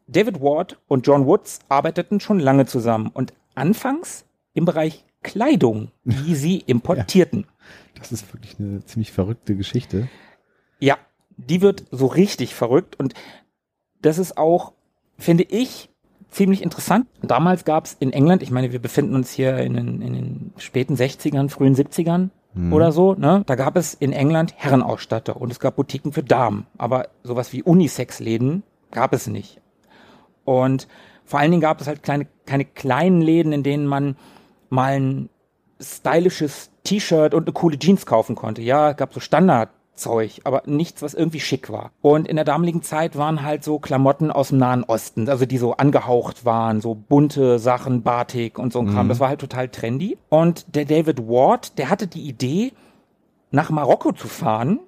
David 0.07 0.41
Ward 0.41 0.77
und 0.87 1.07
John 1.07 1.25
Woods 1.25 1.59
arbeiteten 1.69 2.19
schon 2.19 2.39
lange 2.39 2.65
zusammen 2.65 3.09
und 3.13 3.33
anfangs 3.55 4.25
im 4.53 4.65
Bereich 4.65 5.05
Kleidung, 5.23 5.89
die 6.03 6.35
sie 6.35 6.57
importierten. 6.67 7.45
Ja, 7.47 7.99
das 7.99 8.11
ist 8.11 8.31
wirklich 8.33 8.59
eine 8.59 8.83
ziemlich 8.85 9.11
verrückte 9.11 9.55
Geschichte. 9.55 10.09
Ja, 10.79 10.97
die 11.37 11.61
wird 11.61 11.85
so 11.91 12.05
richtig 12.07 12.53
verrückt 12.53 12.99
und 12.99 13.13
das 14.01 14.19
ist 14.19 14.37
auch, 14.37 14.73
finde 15.17 15.43
ich, 15.43 15.89
ziemlich 16.35 16.61
interessant. 16.61 17.07
Damals 17.21 17.65
gab 17.65 17.85
es 17.85 17.93
in 17.99 18.11
England, 18.11 18.43
ich 18.43 18.51
meine, 18.51 18.71
wir 18.71 18.81
befinden 18.81 19.15
uns 19.15 19.31
hier 19.31 19.57
in 19.57 19.73
den, 19.73 20.01
in 20.01 20.13
den 20.13 20.53
späten 20.57 20.95
60ern, 20.95 21.49
frühen 21.49 21.75
70ern 21.75 22.29
mhm. 22.53 22.73
oder 22.73 22.91
so, 22.91 23.13
ne? 23.13 23.43
Da 23.45 23.55
gab 23.55 23.77
es 23.77 23.93
in 23.93 24.11
England 24.11 24.53
Herrenausstatter 24.57 25.39
und 25.39 25.51
es 25.51 25.59
gab 25.59 25.77
Boutiquen 25.77 26.11
für 26.11 26.23
Damen, 26.23 26.67
aber 26.77 27.07
sowas 27.23 27.53
wie 27.53 27.63
Unisex-Läden 27.63 28.63
gab 28.91 29.13
es 29.13 29.27
nicht. 29.27 29.61
Und 30.43 30.87
vor 31.23 31.39
allen 31.39 31.51
Dingen 31.51 31.61
gab 31.61 31.81
es 31.81 31.87
halt 31.87 32.03
kleine, 32.03 32.27
keine 32.45 32.65
kleinen 32.65 33.21
Läden, 33.21 33.51
in 33.51 33.63
denen 33.63 33.87
man 33.87 34.15
mal 34.69 34.99
ein 34.99 35.29
stylisches 35.81 36.69
T-Shirt 36.83 37.33
und 37.33 37.43
eine 37.43 37.53
coole 37.53 37.79
Jeans 37.79 38.05
kaufen 38.05 38.35
konnte. 38.35 38.61
Ja, 38.61 38.93
gab 38.93 39.13
so 39.13 39.19
Standard 39.19 39.69
Zeug, 39.95 40.41
aber 40.43 40.63
nichts, 40.65 41.01
was 41.01 41.13
irgendwie 41.13 41.39
schick 41.39 41.71
war. 41.71 41.91
Und 42.01 42.27
in 42.27 42.35
der 42.35 42.45
damaligen 42.45 42.81
Zeit 42.81 43.17
waren 43.17 43.43
halt 43.43 43.63
so 43.63 43.79
Klamotten 43.79 44.31
aus 44.31 44.49
dem 44.49 44.57
Nahen 44.57 44.83
Osten, 44.83 45.29
also 45.29 45.45
die 45.45 45.57
so 45.57 45.73
angehaucht 45.73 46.45
waren, 46.45 46.81
so 46.81 46.95
bunte 46.95 47.59
Sachen, 47.59 48.03
Batik 48.03 48.59
und 48.59 48.73
so 48.73 48.79
ein 48.79 48.87
Kram. 48.87 49.05
Mhm. 49.05 49.09
Das 49.09 49.19
war 49.19 49.29
halt 49.29 49.41
total 49.41 49.69
trendy. 49.69 50.17
Und 50.29 50.75
der 50.75 50.85
David 50.85 51.27
Ward, 51.27 51.77
der 51.77 51.89
hatte 51.89 52.07
die 52.07 52.27
Idee, 52.27 52.73
nach 53.51 53.69
Marokko 53.69 54.11
zu 54.11 54.27
fahren 54.27 54.79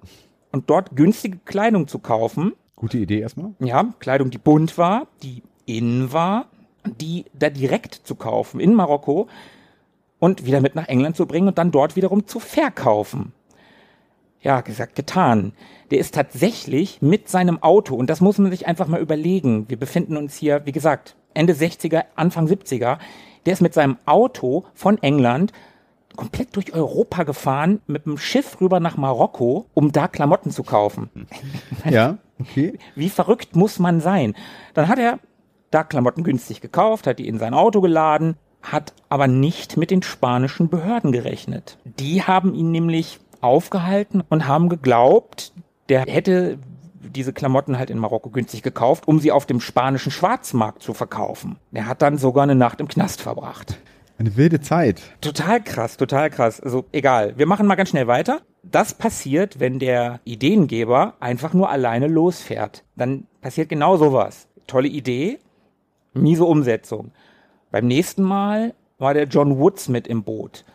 und 0.51 0.69
dort 0.69 0.95
günstige 0.95 1.37
Kleidung 1.45 1.87
zu 1.87 1.99
kaufen. 1.99 2.53
Gute 2.75 2.97
Idee 2.97 3.19
erstmal. 3.19 3.51
Ja, 3.59 3.93
Kleidung, 3.99 4.29
die 4.29 4.37
bunt 4.37 4.77
war, 4.77 5.07
die 5.23 5.41
in 5.65 6.11
war, 6.11 6.45
die 6.85 7.25
da 7.33 7.49
direkt 7.49 7.93
zu 7.93 8.15
kaufen 8.15 8.59
in 8.59 8.73
Marokko 8.73 9.27
und 10.19 10.45
wieder 10.45 10.61
mit 10.61 10.75
nach 10.75 10.87
England 10.87 11.15
zu 11.15 11.25
bringen 11.25 11.47
und 11.47 11.57
dann 11.57 11.71
dort 11.71 11.95
wiederum 11.95 12.27
zu 12.27 12.39
verkaufen 12.39 13.33
ja, 14.41 14.61
gesagt, 14.61 14.95
getan. 14.95 15.53
Der 15.91 15.99
ist 15.99 16.13
tatsächlich 16.13 17.01
mit 17.01 17.29
seinem 17.29 17.61
Auto, 17.63 17.95
und 17.95 18.09
das 18.09 18.21
muss 18.21 18.37
man 18.37 18.51
sich 18.51 18.67
einfach 18.67 18.87
mal 18.87 19.01
überlegen. 19.01 19.65
Wir 19.69 19.77
befinden 19.77 20.17
uns 20.17 20.35
hier, 20.35 20.65
wie 20.65 20.71
gesagt, 20.71 21.15
Ende 21.33 21.53
60er, 21.53 22.05
Anfang 22.15 22.47
70er. 22.47 22.97
Der 23.45 23.53
ist 23.53 23.61
mit 23.61 23.73
seinem 23.73 23.97
Auto 24.05 24.65
von 24.73 25.01
England 25.01 25.53
komplett 26.15 26.55
durch 26.55 26.73
Europa 26.73 27.23
gefahren, 27.23 27.79
mit 27.87 28.05
dem 28.05 28.17
Schiff 28.17 28.59
rüber 28.59 28.79
nach 28.79 28.97
Marokko, 28.97 29.67
um 29.73 29.91
da 29.91 30.07
Klamotten 30.07 30.51
zu 30.51 30.63
kaufen. 30.63 31.09
Ja, 31.89 32.17
okay. 32.39 32.77
Wie 32.95 33.09
verrückt 33.09 33.55
muss 33.55 33.79
man 33.79 34.01
sein? 34.01 34.35
Dann 34.73 34.89
hat 34.89 34.99
er 34.99 35.19
da 35.71 35.83
Klamotten 35.83 36.23
günstig 36.23 36.59
gekauft, 36.59 37.07
hat 37.07 37.19
die 37.19 37.27
in 37.27 37.39
sein 37.39 37.53
Auto 37.53 37.81
geladen, 37.81 38.35
hat 38.61 38.93
aber 39.09 39.27
nicht 39.27 39.77
mit 39.77 39.91
den 39.91 40.01
spanischen 40.01 40.69
Behörden 40.69 41.11
gerechnet. 41.11 41.77
Die 41.85 42.23
haben 42.23 42.53
ihn 42.53 42.71
nämlich 42.71 43.19
aufgehalten 43.41 44.23
und 44.27 44.47
haben 44.47 44.69
geglaubt, 44.69 45.53
der 45.89 46.01
hätte 46.01 46.59
diese 46.99 47.33
Klamotten 47.33 47.77
halt 47.77 47.89
in 47.89 47.97
Marokko 47.97 48.29
günstig 48.29 48.63
gekauft, 48.63 49.07
um 49.07 49.19
sie 49.19 49.31
auf 49.31 49.45
dem 49.45 49.59
spanischen 49.59 50.11
Schwarzmarkt 50.11 50.83
zu 50.83 50.93
verkaufen. 50.93 51.57
Er 51.71 51.87
hat 51.87 52.01
dann 52.01 52.17
sogar 52.17 52.43
eine 52.43 52.55
Nacht 52.55 52.81
im 52.81 52.87
Knast 52.87 53.21
verbracht. 53.21 53.77
Eine 54.19 54.35
wilde 54.35 54.59
Zeit. 54.59 55.01
Total 55.21 55.61
krass, 55.61 55.95
total 55.97 56.29
krass. 56.29 56.59
Also 56.59 56.85
egal, 56.91 57.37
wir 57.37 57.45
machen 57.45 57.67
mal 57.67 57.75
ganz 57.75 57.89
schnell 57.89 58.07
weiter. 58.07 58.41
Das 58.63 58.95
passiert, 58.95 59.59
wenn 59.59 59.79
der 59.79 60.19
Ideengeber 60.23 61.13
einfach 61.19 61.53
nur 61.53 61.69
alleine 61.69 62.07
losfährt. 62.07 62.83
Dann 62.95 63.27
passiert 63.41 63.69
genau 63.69 63.97
sowas. 63.97 64.47
Tolle 64.65 64.87
Idee, 64.87 65.39
miese 66.13 66.45
Umsetzung. 66.45 67.11
Beim 67.71 67.85
nächsten 67.85 68.23
Mal 68.23 68.73
war 68.97 69.13
der 69.13 69.25
John 69.25 69.59
Woods 69.59 69.87
mit 69.87 70.07
im 70.07 70.23
Boot. 70.23 70.65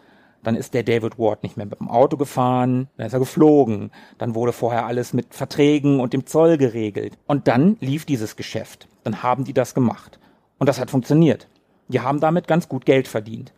Dann 0.42 0.56
ist 0.56 0.74
der 0.74 0.82
David 0.82 1.18
Ward 1.18 1.42
nicht 1.42 1.56
mehr 1.56 1.66
mit 1.66 1.78
dem 1.78 1.88
Auto 1.88 2.16
gefahren, 2.16 2.88
dann 2.96 3.06
ist 3.06 3.12
er 3.12 3.20
geflogen. 3.20 3.90
Dann 4.18 4.34
wurde 4.34 4.52
vorher 4.52 4.86
alles 4.86 5.12
mit 5.12 5.34
Verträgen 5.34 6.00
und 6.00 6.12
dem 6.12 6.26
Zoll 6.26 6.58
geregelt. 6.58 7.16
Und 7.26 7.48
dann 7.48 7.76
lief 7.80 8.04
dieses 8.04 8.36
Geschäft. 8.36 8.88
Dann 9.04 9.22
haben 9.22 9.44
die 9.44 9.52
das 9.52 9.74
gemacht. 9.74 10.18
Und 10.58 10.68
das 10.68 10.80
hat 10.80 10.90
funktioniert. 10.90 11.48
Die 11.88 12.00
haben 12.00 12.20
damit 12.20 12.48
ganz 12.48 12.68
gut 12.68 12.84
Geld 12.84 13.08
verdient. 13.08 13.52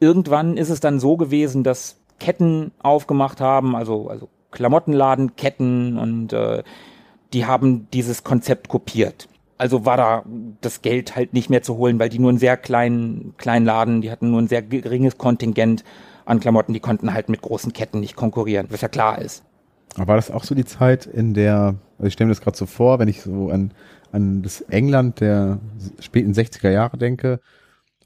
Irgendwann 0.00 0.56
ist 0.56 0.70
es 0.70 0.80
dann 0.80 1.00
so 1.00 1.16
gewesen, 1.16 1.64
dass 1.64 2.00
Ketten 2.18 2.72
aufgemacht 2.82 3.40
haben, 3.40 3.74
also, 3.74 4.08
also 4.08 4.28
Klamottenladenketten 4.50 5.98
und 5.98 6.32
äh, 6.32 6.62
die 7.32 7.46
haben 7.46 7.88
dieses 7.92 8.24
Konzept 8.24 8.68
kopiert. 8.68 9.28
Also 9.60 9.84
war 9.84 9.98
da 9.98 10.24
das 10.62 10.80
Geld 10.80 11.16
halt 11.16 11.34
nicht 11.34 11.50
mehr 11.50 11.62
zu 11.62 11.76
holen, 11.76 11.98
weil 11.98 12.08
die 12.08 12.18
nur 12.18 12.30
einen 12.30 12.38
sehr 12.38 12.56
kleinen, 12.56 13.34
kleinen 13.36 13.66
Laden, 13.66 14.00
die 14.00 14.10
hatten 14.10 14.30
nur 14.30 14.40
ein 14.40 14.48
sehr 14.48 14.62
geringes 14.62 15.18
Kontingent 15.18 15.84
an 16.24 16.40
Klamotten, 16.40 16.72
die 16.72 16.80
konnten 16.80 17.12
halt 17.12 17.28
mit 17.28 17.42
großen 17.42 17.74
Ketten 17.74 18.00
nicht 18.00 18.16
konkurrieren, 18.16 18.68
was 18.70 18.80
ja 18.80 18.88
klar 18.88 19.20
ist. 19.20 19.44
Aber 19.96 20.08
war 20.08 20.16
das 20.16 20.30
auch 20.30 20.44
so 20.44 20.54
die 20.54 20.64
Zeit, 20.64 21.04
in 21.04 21.34
der, 21.34 21.74
also 21.98 22.06
ich 22.06 22.14
stelle 22.14 22.28
mir 22.28 22.34
das 22.34 22.40
gerade 22.40 22.56
so 22.56 22.64
vor, 22.64 23.00
wenn 23.00 23.08
ich 23.08 23.20
so 23.20 23.50
an, 23.50 23.72
an 24.12 24.40
das 24.40 24.62
England 24.62 25.20
der 25.20 25.58
späten 25.98 26.32
60er 26.32 26.70
Jahre 26.70 26.96
denke, 26.96 27.38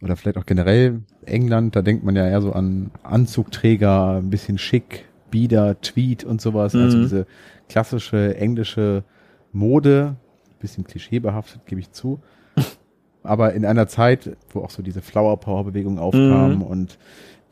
oder 0.02 0.16
vielleicht 0.16 0.38
auch 0.38 0.46
generell 0.46 1.02
England, 1.25 1.76
da 1.76 1.82
denkt 1.82 2.02
man 2.02 2.16
ja 2.16 2.26
eher 2.26 2.42
so 2.42 2.52
an 2.52 2.90
Anzugträger, 3.04 4.16
ein 4.16 4.30
bisschen 4.30 4.58
schick, 4.58 5.04
Bieder, 5.30 5.80
Tweed 5.80 6.25
und 6.25 6.40
sowas, 6.40 6.75
also 6.75 6.78
mhm. 6.78 6.84
also 6.84 6.99
diese 6.99 7.26
klassische 7.68 8.37
englische 8.37 9.04
Mode, 9.52 10.16
bisschen 10.64 10.85
klischeebehaftet, 10.85 11.66
gebe 11.66 11.80
ich 11.80 11.92
zu. 11.92 12.21
Aber 13.23 13.52
in 13.52 13.64
einer 13.64 13.87
Zeit, 13.87 14.37
wo 14.50 14.61
auch 14.61 14.71
so 14.71 14.83
diese 14.83 15.02
Flower 15.02 15.38
Power 15.38 15.64
Bewegung 15.64 15.99
aufkam 15.99 16.56
mhm. 16.56 16.62
und 16.62 16.99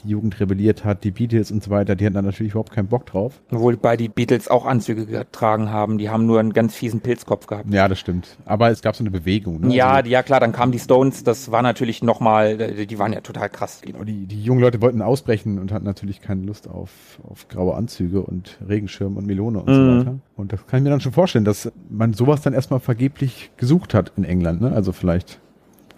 die 0.04 0.10
Jugend 0.10 0.38
rebelliert 0.40 0.84
hat, 0.84 1.04
die 1.04 1.10
Beatles 1.10 1.50
und 1.50 1.62
so 1.62 1.70
weiter, 1.70 1.94
die 1.94 2.04
hatten 2.04 2.14
dann 2.14 2.24
natürlich 2.24 2.52
überhaupt 2.52 2.72
keinen 2.72 2.88
Bock 2.88 3.06
drauf. 3.06 3.40
Wobei 3.50 3.96
die 3.96 4.08
Beatles 4.08 4.48
auch 4.48 4.66
Anzüge 4.66 5.06
getragen 5.06 5.70
haben, 5.70 5.98
die 5.98 6.10
haben 6.10 6.26
nur 6.26 6.40
einen 6.40 6.52
ganz 6.52 6.74
fiesen 6.74 7.00
Pilzkopf 7.00 7.46
gehabt. 7.46 7.72
Ja, 7.72 7.88
das 7.88 7.98
stimmt. 7.98 8.36
Aber 8.44 8.70
es 8.70 8.82
gab 8.82 8.96
so 8.96 9.02
eine 9.02 9.10
Bewegung. 9.10 9.60
Ne? 9.60 9.74
Ja, 9.74 9.92
also, 9.92 10.10
ja 10.10 10.22
klar, 10.22 10.40
dann 10.40 10.52
kamen 10.52 10.72
die 10.72 10.78
Stones, 10.78 11.24
das 11.24 11.50
war 11.50 11.62
natürlich 11.62 12.02
nochmal, 12.02 12.56
die 12.86 12.98
waren 12.98 13.12
ja 13.12 13.20
total 13.20 13.48
krass. 13.48 13.80
Genau, 13.82 14.04
die, 14.04 14.26
die 14.26 14.42
jungen 14.42 14.60
Leute 14.60 14.80
wollten 14.80 15.02
ausbrechen 15.02 15.58
und 15.58 15.72
hatten 15.72 15.86
natürlich 15.86 16.20
keine 16.20 16.42
Lust 16.42 16.68
auf, 16.68 16.90
auf 17.28 17.48
graue 17.48 17.74
Anzüge 17.74 18.22
und 18.22 18.58
Regenschirm 18.66 19.16
und 19.16 19.26
Melone 19.26 19.60
und 19.60 19.68
mhm. 19.68 19.74
so 19.74 19.98
weiter. 19.98 20.18
Und 20.36 20.52
das 20.52 20.66
kann 20.66 20.78
ich 20.78 20.84
mir 20.84 20.90
dann 20.90 21.00
schon 21.00 21.12
vorstellen, 21.12 21.44
dass 21.44 21.70
man 21.88 22.14
sowas 22.14 22.42
dann 22.42 22.54
erstmal 22.54 22.80
vergeblich 22.80 23.50
gesucht 23.56 23.94
hat 23.94 24.12
in 24.16 24.24
England. 24.24 24.60
Ne? 24.60 24.72
Also 24.72 24.92
vielleicht 24.92 25.40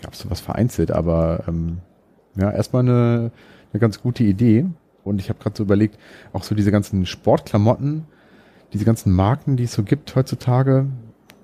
gab 0.01 0.13
es 0.13 0.21
sowas 0.21 0.41
vereinzelt, 0.41 0.91
aber 0.91 1.45
ähm, 1.49 1.79
ja, 2.37 2.51
erstmal 2.51 2.83
eine 2.83 3.31
eine 3.75 3.81
ganz 3.81 4.01
gute 4.01 4.25
Idee. 4.25 4.67
Und 5.03 5.21
ich 5.21 5.29
habe 5.29 5.39
gerade 5.39 5.57
so 5.57 5.65
überlegt, 5.65 5.99
auch 6.33 6.45
so 6.45 6.55
diese 6.55 6.71
ganzen 6.71 7.05
Sportklamotten, 7.05 8.05
diese 8.73 8.87
ganzen 8.87 9.13
Marken, 9.13 9.57
die 9.57 9.65
es 9.65 9.75
so 9.75 9.83
gibt 9.83 10.17
heutzutage, 10.17 10.87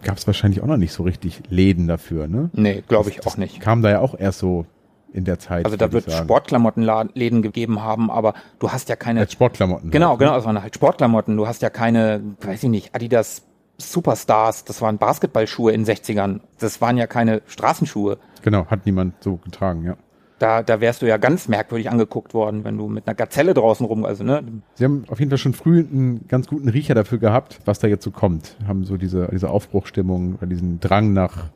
gab 0.03 0.17
es 0.17 0.27
wahrscheinlich 0.27 0.63
auch 0.63 0.67
noch 0.67 0.79
nicht 0.79 0.93
so 0.93 1.03
richtig 1.03 1.43
Läden 1.51 1.87
dafür, 1.87 2.27
ne? 2.27 2.49
Nee, 2.55 2.83
glaube 2.89 3.11
ich 3.11 3.27
auch 3.27 3.37
nicht. 3.37 3.61
Kam 3.61 3.83
da 3.83 3.91
ja 3.91 4.01
auch 4.01 4.19
erst 4.19 4.39
so 4.39 4.65
in 5.13 5.25
der 5.25 5.39
Zeit. 5.39 5.67
Also 5.67 5.77
da 5.77 5.93
wird 5.93 6.11
Sportklamottenläden 6.11 7.43
gegeben 7.43 7.83
haben, 7.83 8.11
aber 8.11 8.35
du 8.59 8.71
hast 8.71 8.89
ja 8.89 8.97
keine. 8.97 9.21
Als 9.21 9.33
Sportklamotten. 9.33 9.91
Genau, 9.91 10.11
halt, 10.11 10.21
genau, 10.21 10.39
es 10.39 10.45
waren 10.45 10.63
halt 10.63 10.75
Sportklamotten. 10.75 11.37
Du 11.37 11.47
hast 11.47 11.61
ja 11.61 11.69
keine, 11.69 12.23
weiß 12.41 12.63
ich 12.63 12.71
nicht, 12.71 12.95
Adidas 12.95 13.43
Superstars, 13.77 14.65
das 14.65 14.81
waren 14.83 14.99
Basketballschuhe 14.99 15.73
in 15.73 15.85
den 15.85 15.97
60ern. 15.97 16.41
Das 16.59 16.81
waren 16.81 16.97
ja 16.97 17.07
keine 17.07 17.43
Straßenschuhe. 17.47 18.19
Genau, 18.43 18.67
hat 18.67 18.87
niemand 18.87 19.23
so 19.23 19.37
getragen, 19.37 19.85
ja. 19.85 19.97
Da, 20.41 20.63
da 20.63 20.81
wärst 20.81 21.03
du 21.03 21.07
ja 21.07 21.19
ganz 21.19 21.49
merkwürdig 21.49 21.91
angeguckt 21.91 22.33
worden, 22.33 22.65
wenn 22.65 22.79
du 22.79 22.89
mit 22.89 23.07
einer 23.07 23.15
Gazelle 23.15 23.53
draußen 23.53 23.85
rum, 23.85 24.07
also 24.07 24.25
ne. 24.25 24.43
Sie 24.73 24.87
haben 24.87 25.05
auf 25.09 25.19
jeden 25.19 25.31
Fall 25.31 25.37
schon 25.37 25.53
früh 25.53 25.81
einen 25.81 26.27
ganz 26.29 26.47
guten 26.47 26.71
Riecher 26.71 26.95
dafür 26.95 27.19
gehabt, 27.19 27.61
was 27.67 27.79
da 27.79 27.89
jetzt 27.89 28.05
so 28.05 28.11
kommt. 28.11 28.57
Haben 28.67 28.85
so 28.85 28.97
diese, 28.97 29.29
diese 29.31 29.51
Aufbruchstimmung 29.51 30.39
diesen 30.49 30.81
Drang 30.81 31.13
nach, 31.13 31.51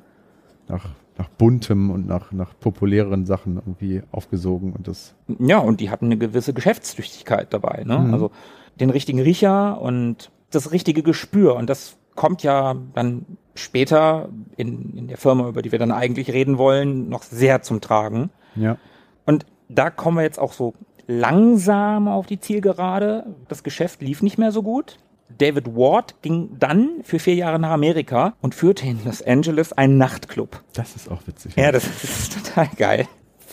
nach, 0.68 0.90
nach 1.16 1.30
buntem 1.30 1.90
und 1.90 2.06
nach, 2.06 2.30
nach 2.32 2.52
populären 2.60 3.24
Sachen 3.24 3.56
irgendwie 3.56 4.02
aufgesogen 4.12 4.74
und 4.74 4.86
das. 4.86 5.14
Ja, 5.38 5.60
und 5.60 5.80
die 5.80 5.88
hatten 5.88 6.04
eine 6.04 6.18
gewisse 6.18 6.52
Geschäftstüchtigkeit 6.52 7.54
dabei, 7.54 7.84
ne? 7.86 7.98
Mhm. 7.98 8.12
Also 8.12 8.32
den 8.78 8.90
richtigen 8.90 9.20
Riecher 9.20 9.80
und 9.80 10.30
das 10.50 10.72
richtige 10.72 11.02
Gespür 11.02 11.56
und 11.56 11.70
das 11.70 11.96
kommt 12.14 12.42
ja 12.42 12.74
dann 12.92 13.24
später 13.54 14.28
in, 14.58 14.94
in 14.94 15.08
der 15.08 15.16
Firma, 15.16 15.48
über 15.48 15.62
die 15.62 15.72
wir 15.72 15.78
dann 15.78 15.90
eigentlich 15.90 16.34
reden 16.34 16.58
wollen, 16.58 17.08
noch 17.08 17.22
sehr 17.22 17.62
zum 17.62 17.80
Tragen. 17.80 18.28
Ja. 18.56 18.76
Und 19.24 19.46
da 19.68 19.90
kommen 19.90 20.18
wir 20.18 20.22
jetzt 20.22 20.38
auch 20.38 20.52
so 20.52 20.74
langsam 21.06 22.08
auf 22.08 22.26
die 22.26 22.40
Zielgerade. 22.40 23.26
Das 23.48 23.62
Geschäft 23.62 24.02
lief 24.02 24.22
nicht 24.22 24.38
mehr 24.38 24.52
so 24.52 24.62
gut. 24.62 24.98
David 25.38 25.74
Ward 25.74 26.22
ging 26.22 26.56
dann 26.58 27.00
für 27.02 27.18
vier 27.18 27.34
Jahre 27.34 27.58
nach 27.58 27.70
Amerika 27.70 28.34
und 28.40 28.54
führte 28.54 28.86
in 28.86 29.04
Los 29.04 29.22
Angeles 29.22 29.72
einen 29.72 29.98
Nachtclub. 29.98 30.62
Das 30.74 30.94
ist 30.96 31.10
auch 31.10 31.26
witzig. 31.26 31.56
Ja, 31.56 31.72
das 31.72 31.86
ist 31.86 32.34
total 32.34 32.68
geil. 32.76 33.08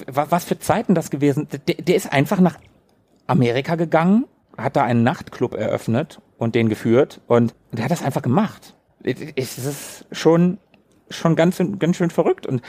Was 0.07 0.45
für 0.45 0.59
Zeiten 0.59 0.95
das 0.95 1.09
gewesen? 1.09 1.47
Der, 1.67 1.75
der 1.75 1.95
ist 1.95 2.11
einfach 2.11 2.39
nach 2.39 2.57
Amerika 3.27 3.75
gegangen, 3.75 4.25
hat 4.57 4.75
da 4.75 4.83
einen 4.83 5.03
Nachtclub 5.03 5.53
eröffnet 5.53 6.21
und 6.37 6.55
den 6.55 6.69
geführt 6.69 7.21
und 7.27 7.53
der 7.71 7.85
hat 7.85 7.91
das 7.91 8.03
einfach 8.03 8.21
gemacht. 8.21 8.75
Es 9.03 9.57
ist 9.57 10.05
schon, 10.11 10.59
schon 11.11 11.35
ganz, 11.35 11.61
ganz 11.79 11.97
schön 11.97 12.09
verrückt 12.09 12.45
und 12.45 12.61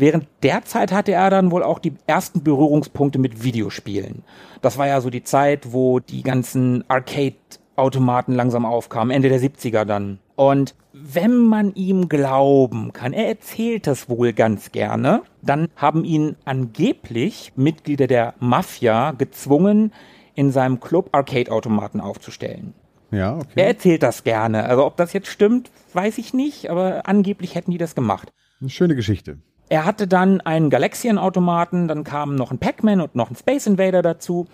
Während 0.00 0.28
der 0.44 0.64
Zeit 0.64 0.92
hatte 0.92 1.10
er 1.10 1.28
dann 1.28 1.50
wohl 1.50 1.64
auch 1.64 1.80
die 1.80 1.94
ersten 2.06 2.44
Berührungspunkte 2.44 3.18
mit 3.18 3.42
Videospielen. 3.42 4.22
Das 4.62 4.78
war 4.78 4.86
ja 4.86 5.00
so 5.00 5.10
die 5.10 5.24
Zeit, 5.24 5.72
wo 5.72 5.98
die 5.98 6.22
ganzen 6.22 6.84
Arcade 6.88 7.34
Arcade-Automaten 7.78 8.32
langsam 8.34 8.66
aufkamen, 8.66 9.14
Ende 9.14 9.28
der 9.28 9.40
70er 9.40 9.84
dann. 9.84 10.18
Und 10.36 10.74
wenn 10.92 11.36
man 11.36 11.74
ihm 11.74 12.08
glauben 12.08 12.92
kann, 12.92 13.12
er 13.12 13.28
erzählt 13.28 13.86
das 13.86 14.08
wohl 14.08 14.32
ganz 14.32 14.72
gerne, 14.72 15.22
dann 15.42 15.68
haben 15.76 16.04
ihn 16.04 16.36
angeblich 16.44 17.52
Mitglieder 17.56 18.06
der 18.06 18.34
Mafia 18.40 19.12
gezwungen, 19.12 19.92
in 20.34 20.50
seinem 20.52 20.80
Club 20.80 21.08
Arcade-Automaten 21.12 22.00
aufzustellen. 22.00 22.74
Ja, 23.10 23.36
okay. 23.36 23.52
Er 23.56 23.66
erzählt 23.68 24.02
das 24.02 24.24
gerne. 24.24 24.64
Also 24.64 24.84
ob 24.84 24.96
das 24.96 25.12
jetzt 25.12 25.28
stimmt, 25.28 25.70
weiß 25.92 26.18
ich 26.18 26.34
nicht, 26.34 26.70
aber 26.70 27.06
angeblich 27.06 27.54
hätten 27.54 27.70
die 27.70 27.78
das 27.78 27.94
gemacht. 27.94 28.32
Eine 28.60 28.70
schöne 28.70 28.94
Geschichte. 28.94 29.38
Er 29.70 29.84
hatte 29.84 30.06
dann 30.06 30.40
einen 30.40 30.70
Galaxian-Automaten, 30.70 31.88
dann 31.88 32.04
kam 32.04 32.34
noch 32.34 32.50
ein 32.50 32.58
Pac-Man 32.58 33.00
und 33.00 33.14
noch 33.14 33.30
ein 33.30 33.36
Space 33.36 33.66
Invader 33.66 34.02
dazu. 34.02 34.46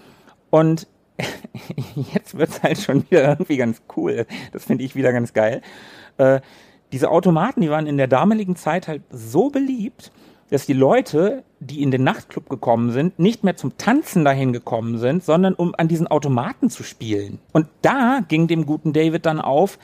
Und 0.50 0.86
jetzt 2.12 2.36
wird's 2.36 2.62
halt 2.62 2.78
schon 2.78 3.08
wieder 3.08 3.28
irgendwie 3.28 3.56
ganz 3.56 3.82
cool. 3.96 4.26
Das 4.52 4.64
finde 4.64 4.84
ich 4.84 4.96
wieder 4.96 5.12
ganz 5.12 5.32
geil. 5.32 5.62
Äh, 6.18 6.40
diese 6.92 7.10
Automaten, 7.10 7.60
die 7.60 7.70
waren 7.70 7.86
in 7.86 7.96
der 7.96 8.08
damaligen 8.08 8.56
Zeit 8.56 8.88
halt 8.88 9.02
so 9.10 9.50
beliebt, 9.50 10.12
dass 10.50 10.66
die 10.66 10.72
Leute, 10.74 11.44
die 11.66 11.82
in 11.82 11.90
den 11.90 12.04
Nachtclub 12.04 12.48
gekommen 12.48 12.90
sind, 12.90 13.18
nicht 13.18 13.44
mehr 13.44 13.56
zum 13.56 13.76
Tanzen 13.78 14.24
dahin 14.24 14.52
gekommen 14.52 14.98
sind, 14.98 15.24
sondern 15.24 15.54
um 15.54 15.74
an 15.76 15.88
diesen 15.88 16.06
Automaten 16.06 16.70
zu 16.70 16.82
spielen. 16.82 17.38
Und 17.52 17.66
da 17.82 18.20
ging 18.26 18.46
dem 18.46 18.66
guten 18.66 18.92
David 18.92 19.26
dann 19.26 19.40
auf, 19.40 19.78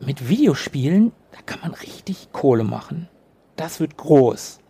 mit 0.00 0.28
Videospielen, 0.28 1.12
da 1.32 1.38
kann 1.46 1.60
man 1.60 1.74
richtig 1.74 2.28
Kohle 2.32 2.64
machen. 2.64 3.08
Das 3.56 3.80
wird 3.80 3.96
groß. 3.96 4.60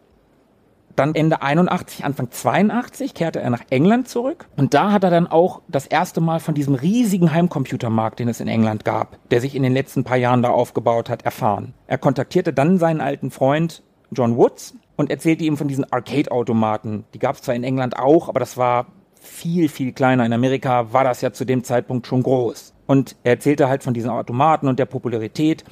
Dann 0.94 1.14
Ende 1.14 1.42
81, 1.42 2.04
Anfang 2.06 2.30
82 2.30 3.12
kehrte 3.12 3.40
er 3.40 3.50
nach 3.50 3.64
England 3.68 4.08
zurück 4.08 4.48
und 4.56 4.72
da 4.72 4.92
hat 4.92 5.04
er 5.04 5.10
dann 5.10 5.26
auch 5.26 5.60
das 5.68 5.86
erste 5.86 6.22
Mal 6.22 6.40
von 6.40 6.54
diesem 6.54 6.74
riesigen 6.74 7.32
Heimcomputermarkt, 7.32 8.18
den 8.18 8.28
es 8.28 8.40
in 8.40 8.48
England 8.48 8.86
gab, 8.86 9.18
der 9.30 9.42
sich 9.42 9.54
in 9.54 9.62
den 9.62 9.74
letzten 9.74 10.04
paar 10.04 10.16
Jahren 10.16 10.42
da 10.42 10.48
aufgebaut 10.48 11.10
hat, 11.10 11.22
erfahren. 11.22 11.74
Er 11.86 11.98
kontaktierte 11.98 12.54
dann 12.54 12.78
seinen 12.78 13.02
alten 13.02 13.30
Freund 13.30 13.82
John 14.10 14.36
Woods 14.38 14.74
und 14.96 15.10
erzählte 15.10 15.44
ihm 15.44 15.56
von 15.56 15.68
diesen 15.68 15.90
Arcade-Automaten. 15.90 17.04
Die 17.14 17.18
gab 17.18 17.36
es 17.36 17.42
zwar 17.42 17.54
in 17.54 17.64
England 17.64 17.98
auch, 17.98 18.28
aber 18.28 18.40
das 18.40 18.56
war 18.56 18.86
viel, 19.20 19.68
viel 19.68 19.92
kleiner. 19.92 20.24
In 20.24 20.32
Amerika 20.32 20.92
war 20.92 21.04
das 21.04 21.20
ja 21.20 21.32
zu 21.32 21.44
dem 21.44 21.64
Zeitpunkt 21.64 22.06
schon 22.06 22.22
groß. 22.22 22.74
Und 22.86 23.16
er 23.24 23.32
erzählte 23.32 23.68
halt 23.68 23.82
von 23.82 23.94
diesen 23.94 24.10
Automaten 24.10 24.68
und 24.68 24.78
der 24.78 24.86
Popularität. 24.86 25.64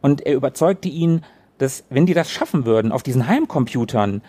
Und 0.00 0.24
er 0.24 0.34
überzeugte 0.34 0.88
ihn, 0.88 1.22
dass 1.58 1.84
wenn 1.90 2.06
die 2.06 2.14
das 2.14 2.30
schaffen 2.30 2.64
würden, 2.64 2.92
auf 2.92 3.02
diesen 3.02 3.26
Heimcomputern 3.26 4.22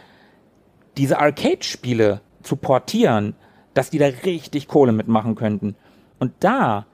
diese 0.97 1.19
Arcade-Spiele 1.19 2.21
zu 2.41 2.55
portieren, 2.55 3.35
dass 3.73 3.89
die 3.89 3.97
da 3.97 4.05
richtig 4.25 4.67
Kohle 4.67 4.91
mitmachen 4.91 5.35
könnten. 5.35 5.75
Und 6.19 6.31
da 6.39 6.85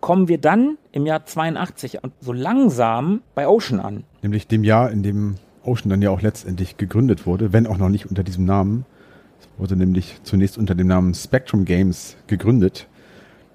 kommen 0.00 0.28
wir 0.28 0.38
dann 0.38 0.78
im 0.92 1.06
Jahr 1.06 1.26
82 1.26 1.98
so 2.20 2.32
langsam 2.32 3.22
bei 3.34 3.46
Ocean 3.46 3.80
an. 3.80 4.04
Nämlich 4.22 4.46
dem 4.46 4.64
Jahr, 4.64 4.90
in 4.90 5.02
dem 5.02 5.36
Ocean 5.64 5.90
dann 5.90 6.02
ja 6.02 6.10
auch 6.10 6.22
letztendlich 6.22 6.76
gegründet 6.76 7.26
wurde, 7.26 7.52
wenn 7.52 7.66
auch 7.66 7.78
noch 7.78 7.88
nicht 7.88 8.06
unter 8.06 8.22
diesem 8.22 8.44
Namen. 8.44 8.84
Es 9.40 9.48
wurde 9.58 9.76
nämlich 9.76 10.20
zunächst 10.22 10.58
unter 10.58 10.74
dem 10.74 10.86
Namen 10.86 11.14
Spectrum 11.14 11.64
Games 11.64 12.16
gegründet, 12.26 12.88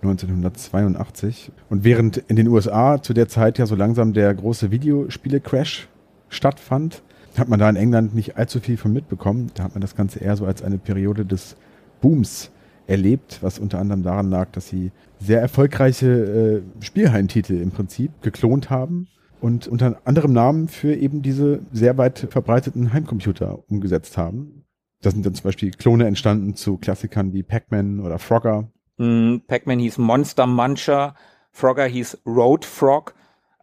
1982. 0.02 1.52
Und 1.70 1.84
während 1.84 2.18
in 2.18 2.36
den 2.36 2.48
USA 2.48 3.02
zu 3.02 3.14
der 3.14 3.28
Zeit 3.28 3.58
ja 3.58 3.66
so 3.66 3.76
langsam 3.76 4.14
der 4.14 4.34
große 4.34 4.72
Videospiele-Crash 4.72 5.88
stattfand, 6.30 7.02
hat 7.38 7.50
man 7.50 7.60
da 7.60 7.70
in 7.70 7.76
England 7.76 8.16
nicht 8.16 8.38
allzu 8.38 8.60
viel 8.60 8.78
von 8.78 8.94
mitbekommen. 8.94 9.52
Da 9.56 9.64
hat 9.64 9.74
man 9.74 9.82
das 9.82 9.96
Ganze 9.96 10.20
eher 10.20 10.38
so 10.38 10.46
als 10.46 10.62
eine 10.62 10.78
Periode 10.78 11.26
des 11.26 11.58
Booms 12.02 12.52
erlebt, 12.88 13.40
was 13.42 13.60
unter 13.60 13.80
anderem 13.80 14.04
daran 14.04 14.30
lag, 14.30 14.50
dass 14.52 14.70
sie 14.70 14.92
sehr 15.20 15.42
erfolgreiche 15.42 16.62
äh, 16.80 16.84
Spielheimtitel 16.84 17.54
im 17.54 17.72
Prinzip 17.72 18.12
geklont 18.22 18.70
haben 18.70 19.08
und 19.46 19.68
unter 19.68 20.02
anderem 20.06 20.34
Namen 20.34 20.68
für 20.68 20.96
eben 20.96 21.22
diese 21.22 21.60
sehr 21.72 22.00
weit 22.00 22.30
verbreiteten 22.32 22.94
Heimcomputer 22.94 23.60
umgesetzt 23.70 24.18
haben. 24.18 24.66
Da 25.04 25.12
sind 25.12 25.24
dann 25.24 25.36
zum 25.36 25.44
Beispiel 25.44 25.70
Klone 25.70 26.08
entstanden 26.08 26.56
zu 26.56 26.78
Klassikern 26.78 27.32
wie 27.32 27.44
Pac-Man 27.44 28.00
oder 28.00 28.18
Frogger. 28.18 28.72
Mm, 28.98 29.38
Pac-Man 29.46 29.78
hieß 29.78 30.00
Monster 30.00 30.48
Muncher, 30.48 31.14
Frogger 31.52 31.86
hieß 31.86 32.24
Road 32.26 32.66
Frog. 32.66 33.14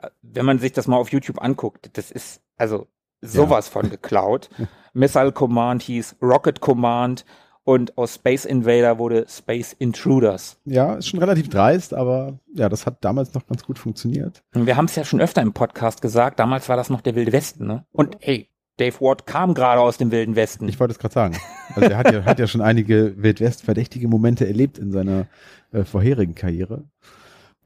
Äh, 0.01 0.11
wenn 0.23 0.47
man 0.47 0.61
sich 0.61 0.71
das 0.71 0.87
mal 0.87 0.99
auf 0.99 1.11
YouTube 1.11 1.43
anguckt, 1.43 1.91
das 1.95 2.13
ist 2.13 2.43
also 2.57 2.87
sowas 3.21 3.67
ja. 3.67 3.73
von 3.73 3.91
geklaut. 3.91 4.51
Missile 4.93 5.33
Command 5.33 5.83
hieß 5.83 6.15
Rocket 6.23 6.61
Command 6.61 7.25
und 7.65 7.97
aus 7.97 8.17
Space 8.17 8.45
Invader 8.45 8.99
wurde 8.99 9.27
Space 9.29 9.73
Intruders. 9.73 10.59
Ja, 10.65 10.95
ist 10.95 11.09
schon 11.09 11.21
relativ 11.21 11.49
dreist, 11.49 11.95
aber 11.95 12.39
ja, 12.55 12.69
das 12.69 12.87
hat 12.87 13.05
damals 13.05 13.35
noch 13.35 13.47
ganz 13.47 13.65
gut 13.65 13.79
funktioniert. 13.79 14.43
Und 14.55 14.67
wir 14.67 14.77
haben 14.77 14.87
es 14.87 14.97
ja 14.97 15.05
schon 15.05 15.21
öfter 15.21 15.43
im 15.43 15.53
Podcast 15.53 16.03
gesagt, 16.03 16.39
damals 16.39 16.69
war 16.69 16.77
das 16.77 16.91
noch 16.91 17.01
der 17.01 17.15
Wilde 17.15 17.33
Westen, 17.33 17.67
ne? 17.67 17.85
Und 17.93 18.17
hey, 18.21 18.49
Dave 18.79 19.01
Ward 19.01 19.27
kam 19.27 19.55
gerade 19.55 19.81
aus 19.81 19.99
dem 19.99 20.11
Wilden 20.11 20.35
Westen. 20.35 20.69
Ich 20.69 20.81
wollte 20.81 20.93
es 20.93 20.99
gerade 20.99 21.15
sagen. 21.15 21.37
Also 21.75 21.89
er 21.89 21.97
hat 21.99 22.13
ja, 22.13 22.25
hat 22.25 22.39
ja 22.39 22.47
schon 22.47 22.61
einige 22.61 23.15
Wildwest-verdächtige 23.23 24.09
Momente 24.09 24.47
erlebt 24.47 24.79
in 24.79 24.93
seiner 24.93 25.27
äh, 25.73 25.85
vorherigen 25.85 26.35
Karriere. 26.35 26.85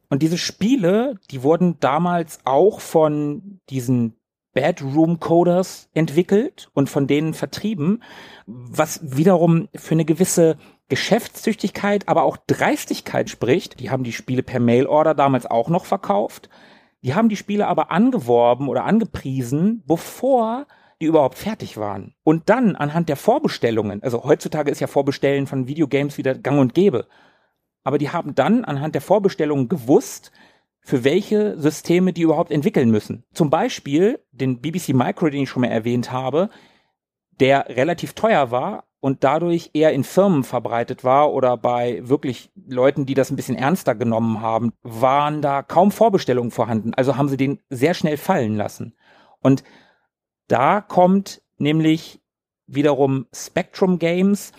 Und 0.09 0.23
diese 0.23 0.39
Spiele, 0.39 1.15
die 1.31 1.43
wurden 1.43 1.81
damals 1.81 2.41
auch 2.45 2.81
von 2.81 3.61
diesen 3.71 4.15
Bedroom 4.57 5.21
Coders 5.21 5.91
entwickelt 5.93 6.71
und 6.73 6.89
von 6.89 7.07
denen 7.07 7.35
vertrieben, 7.35 8.03
was 8.47 9.01
wiederum 9.03 9.69
für 9.75 9.93
eine 9.93 10.07
gewisse 10.07 10.57
Geschäftstüchtigkeit, 10.89 12.09
aber 12.09 12.23
auch 12.23 12.39
Dreistigkeit 12.39 13.29
spricht. 13.29 13.81
Die 13.81 13.91
haben 13.91 14.03
die 14.03 14.15
Spiele 14.15 14.43
per 14.43 14.59
Mailorder 14.59 15.13
damals 15.15 15.45
auch 15.45 15.69
noch 15.69 15.85
verkauft. 15.85 16.49
Die 17.03 17.15
haben 17.15 17.29
die 17.29 17.37
Spiele 17.37 17.67
aber 17.67 17.91
angeworben 17.91 18.69
oder 18.69 18.85
angepriesen, 18.85 19.83
bevor 19.87 20.67
die 21.03 21.07
überhaupt 21.07 21.37
fertig 21.37 21.77
waren. 21.77 22.15
Und 22.25 22.49
dann 22.49 22.77
anhand 22.77 23.11
der 23.11 23.17
Vorbestellungen, 23.17 24.03
also 24.03 24.25
heutzutage 24.25 24.71
ist 24.71 24.81
ja 24.81 24.87
Vorbestellen 24.87 25.47
von 25.47 25.69
Videogames 25.69 26.17
wieder 26.17 26.35
gang 26.35 26.59
und 26.59 26.73
gäbe. 26.73 27.07
Aber 27.85 27.99
die 27.99 28.09
haben 28.09 28.35
dann 28.35 28.65
anhand 28.65 28.95
der 28.95 29.03
Vorbestellungen 29.03 29.69
gewusst, 29.69 30.33
für 30.87 31.03
welche 31.03 31.59
Systeme 31.61 32.13
die 32.13 32.23
überhaupt 32.23 32.53
entwickeln 32.53 32.93
müssen. 32.93 33.25
Zum 33.33 33.51
Beispiel 33.51 34.21
den 34.31 34.61
BBC 34.61 34.91
Micro, 34.91 35.29
den 35.29 35.43
ich 35.43 35.51
schon 35.51 35.63
mal 35.63 35.67
erwähnt 35.67 36.13
habe, 36.13 36.49
der 37.41 37.67
relativ 37.71 38.13
teuer 38.13 38.53
war 38.53 38.85
und 39.01 39.25
dadurch 39.25 39.71
eher 39.75 39.93
in 39.93 40.05
Firmen 40.05 40.45
verbreitet 40.45 41.03
war 41.03 41.33
oder 41.33 41.57
bei 41.57 42.09
wirklich 42.09 42.53
Leuten, 42.55 43.05
die 43.05 43.15
das 43.15 43.31
ein 43.31 43.37
bisschen 43.37 43.57
ernster 43.57 43.97
genommen 43.97 44.41
haben, 44.41 44.75
waren 44.83 45.43
da 45.43 45.65
kaum 45.65 45.91
Vorbestellungen 45.91 46.53
vorhanden. 46.53 46.95
Also 46.95 47.17
haben 47.17 47.29
sie 47.29 47.37
den 47.37 47.59
sehr 47.69 47.95
schnell 47.95 48.17
fallen 48.17 48.55
lassen. 48.55 48.95
Und 49.41 49.65
da 50.47 50.81
kommt 50.81 51.43
nämlich 51.59 52.21
wiederum 52.69 53.27
Spectrum 53.35 53.99
Games, 53.99 54.53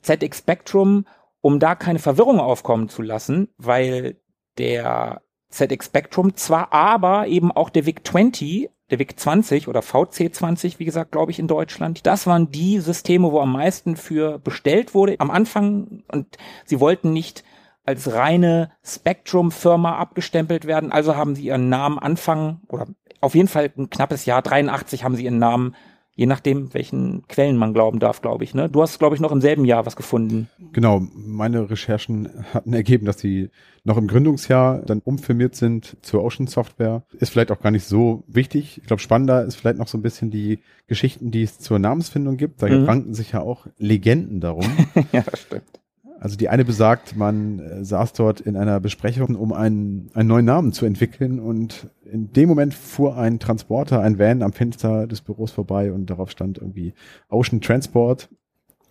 ZX 0.00 0.38
Spectrum, 0.38 1.04
um 1.42 1.58
da 1.58 1.74
keine 1.74 1.98
Verwirrung 1.98 2.40
aufkommen 2.40 2.88
zu 2.88 3.02
lassen, 3.02 3.48
weil 3.58 4.22
der 4.56 5.20
ZX 5.50 5.86
Spectrum. 5.86 6.36
Zwar, 6.36 6.72
aber 6.72 7.26
eben 7.26 7.52
auch 7.52 7.70
der 7.70 7.86
VIC-20, 7.86 8.70
der 8.90 8.98
VIC-20 8.98 9.68
oder 9.68 9.80
VC20, 9.80 10.78
wie 10.78 10.84
gesagt, 10.84 11.12
glaube 11.12 11.30
ich, 11.30 11.38
in 11.38 11.48
Deutschland. 11.48 12.06
Das 12.06 12.26
waren 12.26 12.50
die 12.50 12.80
Systeme, 12.80 13.30
wo 13.30 13.40
am 13.40 13.52
meisten 13.52 13.96
für 13.96 14.38
bestellt 14.38 14.94
wurde 14.94 15.16
am 15.18 15.30
Anfang. 15.30 16.02
Und 16.08 16.38
sie 16.64 16.80
wollten 16.80 17.12
nicht 17.12 17.44
als 17.84 18.12
reine 18.12 18.70
Spectrum-Firma 18.84 19.96
abgestempelt 19.96 20.66
werden, 20.66 20.92
also 20.92 21.16
haben 21.16 21.34
sie 21.34 21.46
ihren 21.46 21.68
Namen 21.68 21.98
anfangen 21.98 22.60
oder 22.68 22.86
auf 23.20 23.34
jeden 23.34 23.48
Fall 23.48 23.70
ein 23.76 23.90
knappes 23.90 24.26
Jahr, 24.26 24.42
83 24.42 25.04
haben 25.04 25.16
sie 25.16 25.24
ihren 25.24 25.38
Namen 25.38 25.74
Je 26.20 26.26
nachdem, 26.26 26.74
welchen 26.74 27.26
Quellen 27.28 27.56
man 27.56 27.72
glauben 27.72 27.98
darf, 27.98 28.20
glaube 28.20 28.44
ich. 28.44 28.52
Ne? 28.52 28.68
Du 28.68 28.82
hast, 28.82 28.98
glaube 28.98 29.14
ich, 29.14 29.22
noch 29.22 29.32
im 29.32 29.40
selben 29.40 29.64
Jahr 29.64 29.86
was 29.86 29.96
gefunden. 29.96 30.50
Genau, 30.74 31.00
meine 31.14 31.70
Recherchen 31.70 32.28
hatten 32.52 32.74
ergeben, 32.74 33.06
dass 33.06 33.20
sie 33.20 33.48
noch 33.84 33.96
im 33.96 34.06
Gründungsjahr 34.06 34.82
dann 34.84 35.00
umfirmiert 35.00 35.54
sind 35.54 35.96
zur 36.02 36.22
Ocean 36.22 36.46
Software. 36.46 37.04
Ist 37.14 37.30
vielleicht 37.30 37.50
auch 37.50 37.60
gar 37.60 37.70
nicht 37.70 37.86
so 37.86 38.22
wichtig. 38.26 38.76
Ich 38.82 38.86
glaube, 38.86 39.00
spannender 39.00 39.46
ist 39.46 39.54
vielleicht 39.56 39.78
noch 39.78 39.88
so 39.88 39.96
ein 39.96 40.02
bisschen 40.02 40.30
die 40.30 40.58
Geschichten, 40.88 41.30
die 41.30 41.42
es 41.42 41.58
zur 41.58 41.78
Namensfindung 41.78 42.36
gibt. 42.36 42.60
Da 42.60 42.68
mhm. 42.68 42.84
ranken 42.84 43.14
sich 43.14 43.32
ja 43.32 43.40
auch 43.40 43.66
Legenden 43.78 44.40
darum. 44.40 44.66
ja, 45.12 45.22
das 45.22 45.40
stimmt. 45.40 45.79
Also 46.20 46.36
die 46.36 46.50
eine 46.50 46.66
besagt, 46.66 47.16
man 47.16 47.60
äh, 47.60 47.82
saß 47.82 48.12
dort 48.12 48.42
in 48.42 48.54
einer 48.54 48.78
Besprechung, 48.78 49.36
um 49.36 49.54
einen, 49.54 50.10
einen 50.12 50.28
neuen 50.28 50.44
Namen 50.44 50.74
zu 50.74 50.84
entwickeln 50.84 51.40
und 51.40 51.88
in 52.04 52.30
dem 52.32 52.46
Moment 52.46 52.74
fuhr 52.74 53.16
ein 53.16 53.38
Transporter, 53.38 54.02
ein 54.02 54.18
Van 54.18 54.42
am 54.42 54.52
Fenster 54.52 55.06
des 55.06 55.22
Büros 55.22 55.50
vorbei 55.50 55.92
und 55.92 56.10
darauf 56.10 56.30
stand 56.30 56.58
irgendwie 56.58 56.92
Ocean 57.30 57.62
Transport 57.62 58.28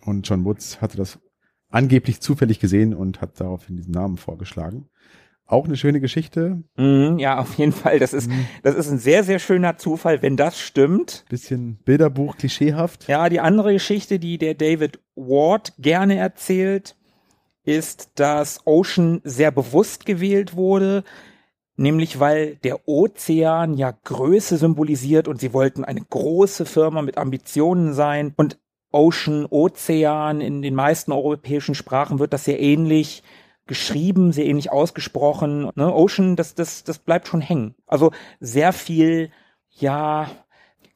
und 0.04 0.28
John 0.28 0.44
Woods 0.44 0.80
hatte 0.80 0.96
das 0.96 1.20
angeblich 1.68 2.20
zufällig 2.20 2.58
gesehen 2.58 2.94
und 2.94 3.20
hat 3.20 3.40
daraufhin 3.40 3.76
diesen 3.76 3.92
Namen 3.92 4.16
vorgeschlagen. 4.16 4.88
Auch 5.46 5.66
eine 5.66 5.76
schöne 5.76 6.00
Geschichte. 6.00 6.64
Mm, 6.76 7.18
ja, 7.18 7.38
auf 7.38 7.54
jeden 7.58 7.72
Fall. 7.72 8.00
Das 8.00 8.12
ist, 8.12 8.28
mm. 8.28 8.46
das 8.64 8.74
ist 8.74 8.90
ein 8.90 8.98
sehr, 8.98 9.22
sehr 9.22 9.38
schöner 9.38 9.76
Zufall, 9.78 10.20
wenn 10.22 10.36
das 10.36 10.58
stimmt. 10.58 11.24
Bisschen 11.28 11.78
Bilderbuch, 11.84 12.36
klischeehaft. 12.36 13.06
Ja, 13.06 13.28
die 13.28 13.40
andere 13.40 13.72
Geschichte, 13.72 14.18
die 14.18 14.38
der 14.38 14.54
David 14.54 15.00
Ward 15.14 15.74
gerne 15.78 16.16
erzählt, 16.16 16.96
ist, 17.70 18.10
dass 18.16 18.66
Ocean 18.66 19.20
sehr 19.24 19.50
bewusst 19.50 20.06
gewählt 20.06 20.56
wurde, 20.56 21.04
nämlich 21.76 22.20
weil 22.20 22.56
der 22.56 22.88
Ozean 22.88 23.74
ja 23.74 23.92
Größe 24.04 24.56
symbolisiert 24.56 25.28
und 25.28 25.40
sie 25.40 25.52
wollten 25.52 25.84
eine 25.84 26.02
große 26.02 26.66
Firma 26.66 27.02
mit 27.02 27.18
Ambitionen 27.18 27.94
sein 27.94 28.34
und 28.36 28.58
Ocean, 28.92 29.46
Ozean, 29.46 30.40
in 30.40 30.62
den 30.62 30.74
meisten 30.74 31.12
europäischen 31.12 31.74
Sprachen 31.74 32.18
wird 32.18 32.32
das 32.32 32.44
sehr 32.44 32.60
ähnlich 32.60 33.22
geschrieben, 33.66 34.32
sehr 34.32 34.46
ähnlich 34.46 34.72
ausgesprochen. 34.72 35.70
Ne? 35.76 35.94
Ocean, 35.94 36.34
das, 36.34 36.56
das, 36.56 36.82
das 36.82 36.98
bleibt 36.98 37.28
schon 37.28 37.40
hängen. 37.40 37.76
Also 37.86 38.10
sehr 38.40 38.72
viel, 38.72 39.30
ja, 39.70 40.28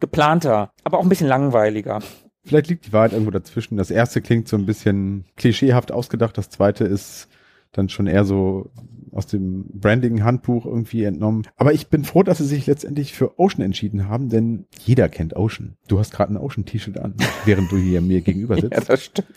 geplanter, 0.00 0.72
aber 0.82 0.98
auch 0.98 1.02
ein 1.02 1.08
bisschen 1.08 1.28
langweiliger. 1.28 2.00
Vielleicht 2.44 2.68
liegt 2.68 2.86
die 2.86 2.92
Wahrheit 2.92 3.12
irgendwo 3.12 3.30
dazwischen. 3.30 3.76
Das 3.76 3.90
erste 3.90 4.20
klingt 4.20 4.48
so 4.48 4.56
ein 4.56 4.66
bisschen 4.66 5.24
klischeehaft 5.36 5.92
ausgedacht, 5.92 6.36
das 6.36 6.50
zweite 6.50 6.84
ist 6.84 7.28
dann 7.72 7.88
schon 7.88 8.06
eher 8.06 8.24
so 8.24 8.70
aus 9.10 9.26
dem 9.26 9.66
Branding-Handbuch 9.72 10.66
irgendwie 10.66 11.04
entnommen. 11.04 11.46
Aber 11.56 11.72
ich 11.72 11.88
bin 11.88 12.04
froh, 12.04 12.22
dass 12.22 12.38
sie 12.38 12.46
sich 12.46 12.66
letztendlich 12.66 13.12
für 13.12 13.38
Ocean 13.38 13.62
entschieden 13.62 14.08
haben, 14.08 14.28
denn 14.28 14.66
jeder 14.78 15.08
kennt 15.08 15.36
Ocean. 15.36 15.76
Du 15.86 15.98
hast 15.98 16.12
gerade 16.12 16.32
ein 16.32 16.36
Ocean-T-Shirt 16.36 16.98
an, 16.98 17.14
während 17.44 17.70
du 17.70 17.76
hier 17.76 18.00
mir 18.00 18.22
gegenüber 18.22 18.56
sitzt. 18.60 18.72
ja, 18.72 18.80
das 18.80 19.04
stimmt. 19.04 19.28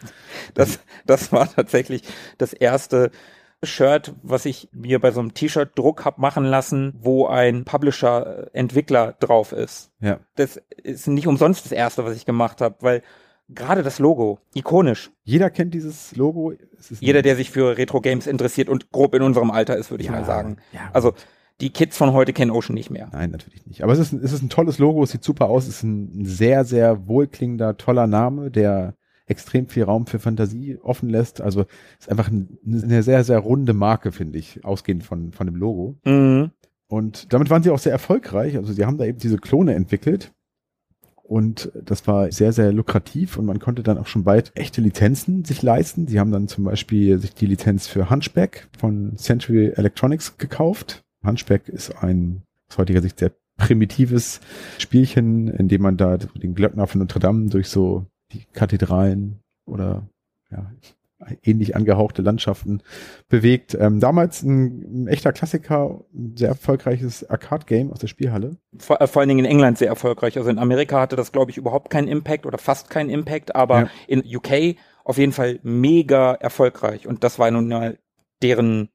Das, 0.56 0.80
das 1.06 1.32
war 1.32 1.52
tatsächlich 1.52 2.02
das 2.38 2.54
erste 2.54 3.12
Shirt, 3.64 4.14
was 4.22 4.46
ich 4.46 4.70
mir 4.72 5.00
bei 5.00 5.12
so 5.12 5.20
einem 5.20 5.34
T-Shirt-Druck 5.34 6.06
hab 6.06 6.20
machen 6.20 6.44
lassen, 6.46 6.94
wo 7.00 7.26
ein 7.28 7.66
Publisher-Entwickler 7.66 9.16
drauf 9.20 9.52
ist. 9.52 9.92
Ja. 10.00 10.20
Das 10.36 10.58
ist 10.84 11.08
nicht 11.08 11.28
umsonst 11.28 11.66
das 11.66 11.72
erste, 11.72 12.06
was 12.06 12.16
ich 12.16 12.26
gemacht 12.26 12.62
habe, 12.62 12.76
weil 12.82 13.02
gerade 13.50 13.84
das 13.84 14.00
Logo, 14.00 14.40
ikonisch. 14.54 15.12
Jeder 15.24 15.50
kennt 15.50 15.74
dieses 15.74 16.16
Logo. 16.16 16.54
Jeder, 17.00 17.22
der 17.22 17.36
sich 17.36 17.50
für 17.50 17.78
Retro-Games 17.78 18.28
interessiert 18.28 18.70
und 18.70 18.92
grob 18.92 19.16
in 19.16 19.22
unserem 19.22 19.52
Alter 19.52 19.78
ist, 19.78 19.90
würde 19.90 20.04
ich 20.04 20.10
Ja, 20.10 20.16
mal 20.16 20.26
sagen. 20.26 20.58
ja. 20.74 20.90
Also 20.94 21.14
die 21.60 21.72
Kids 21.72 21.98
von 21.98 22.14
heute 22.14 22.34
kennen 22.34 22.52
Ocean 22.52 22.76
nicht 22.76 22.92
mehr. 22.92 23.10
Nein, 23.12 23.32
natürlich 23.32 23.66
nicht. 23.66 23.82
Aber 23.84 23.92
es 23.94 24.00
ist, 24.00 24.12
ein- 24.14 24.22
es 24.24 24.32
ist 24.34 24.44
ein 24.44 24.50
tolles 24.50 24.78
Logo, 24.78 25.02
es 25.04 25.12
sieht 25.12 25.24
super 25.24 25.48
aus, 25.50 25.64
es 25.64 25.78
ist 25.78 25.84
ein 25.84 26.26
sehr, 26.26 26.66
sehr 26.66 27.08
wohlklingender, 27.08 27.78
toller 27.78 28.06
Name, 28.06 28.52
der 28.52 28.94
extrem 29.28 29.68
viel 29.68 29.84
Raum 29.84 30.08
für 30.08 30.20
Fantasie 30.20 30.78
offen 30.82 31.10
lässt. 31.10 31.42
Also 31.42 31.66
ist 32.00 32.10
einfach 32.10 32.30
ein, 32.30 32.58
eine 32.66 33.04
sehr, 33.04 33.24
sehr 33.24 33.40
runde 33.40 33.74
Marke, 33.74 34.12
finde 34.12 34.40
ich, 34.40 34.64
ausgehend 34.66 35.04
von, 35.04 35.32
von 35.34 35.48
dem 35.48 35.56
Logo. 35.56 35.98
Mhm. 36.06 36.52
Und 36.88 37.34
damit 37.34 37.50
waren 37.50 37.64
sie 37.64 37.70
auch 37.70 37.80
sehr 37.80 37.92
erfolgreich. 37.92 38.56
Also 38.56 38.74
sie 38.74 38.86
haben 38.86 38.98
da 38.98 39.06
eben 39.06 39.20
diese 39.20 39.38
Klone 39.38 39.76
entwickelt. 39.76 40.32
Und 41.24 41.70
das 41.76 42.08
war 42.08 42.32
sehr, 42.32 42.54
sehr 42.54 42.72
lukrativ 42.72 43.38
und 43.38 43.46
man 43.46 43.60
konnte 43.60 43.84
dann 43.84 43.98
auch 43.98 44.08
schon 44.08 44.24
bald 44.24 44.54
echte 44.56 44.80
Lizenzen 44.80 45.44
sich 45.44 45.62
leisten. 45.62 46.08
Sie 46.08 46.22
haben 46.22 46.32
dann 46.32 46.48
zum 46.48 46.64
Beispiel 46.64 47.20
sich 47.20 47.34
die 47.34 47.48
Lizenz 47.48 47.86
für 47.86 48.10
Hunchback 48.10 48.70
von 48.78 49.18
Century 49.18 49.74
Electronics 49.76 50.38
gekauft. 50.38 51.04
Hunchback 51.26 51.68
ist 51.68 52.02
ein 52.02 52.44
aus 52.70 52.78
heutiger 52.78 53.02
Sicht 53.02 53.20
sehr 53.20 53.34
primitives 53.58 54.40
Spielchen, 54.78 55.50
in 55.50 55.68
dem 55.68 55.82
man 55.82 55.98
da 55.98 56.18
den 56.18 56.56
Glöckner 56.56 56.88
von 56.88 57.00
Notre 57.00 57.20
Dame 57.20 57.50
durch 57.50 57.68
so 57.68 58.06
die 58.34 58.44
Kathedralen 58.54 59.40
oder 59.66 60.08
ja, 60.52 60.72
ähnlich 61.44 61.76
angehauchte 61.76 62.22
Landschaften 62.22 62.82
bewegt. 63.28 63.76
Ähm, 63.80 64.00
damals 64.00 64.44
ein, 64.44 65.04
ein 65.04 65.08
echter 65.08 65.34
Klassiker, 65.34 66.02
ein 66.14 66.36
sehr 66.38 66.50
erfolgreiches 66.50 67.28
Arcade-Game 67.30 67.92
aus 67.92 68.00
der 68.00 68.08
Spielhalle. 68.08 68.58
Vor, 68.78 69.02
äh, 69.02 69.08
vor 69.08 69.22
allen 69.22 69.30
Dingen 69.30 69.46
in 69.46 69.52
England 69.52 69.78
sehr 69.78 69.88
erfolgreich. 69.88 70.38
Also 70.38 70.50
in 70.50 70.60
Amerika 70.60 71.02
hatte 71.02 71.16
das, 71.16 71.32
glaube 71.32 71.52
ich, 71.52 71.58
überhaupt 71.58 71.90
keinen 71.90 72.08
Impact 72.08 72.46
oder 72.46 72.58
fast 72.58 72.90
keinen 72.90 73.10
Impact, 73.10 73.56
aber 73.56 73.82
Ja. 73.82 73.90
in 74.08 74.24
UK 74.26 74.76
auf 75.04 75.18
jeden 75.18 75.32
Fall 75.32 75.60
mega 75.64 76.34
erfolgreich. 76.34 77.08
Und 77.08 77.24
das 77.24 77.40
war 77.40 77.50
nun 77.50 77.68
mal 77.68 77.98
deren, 78.44 78.90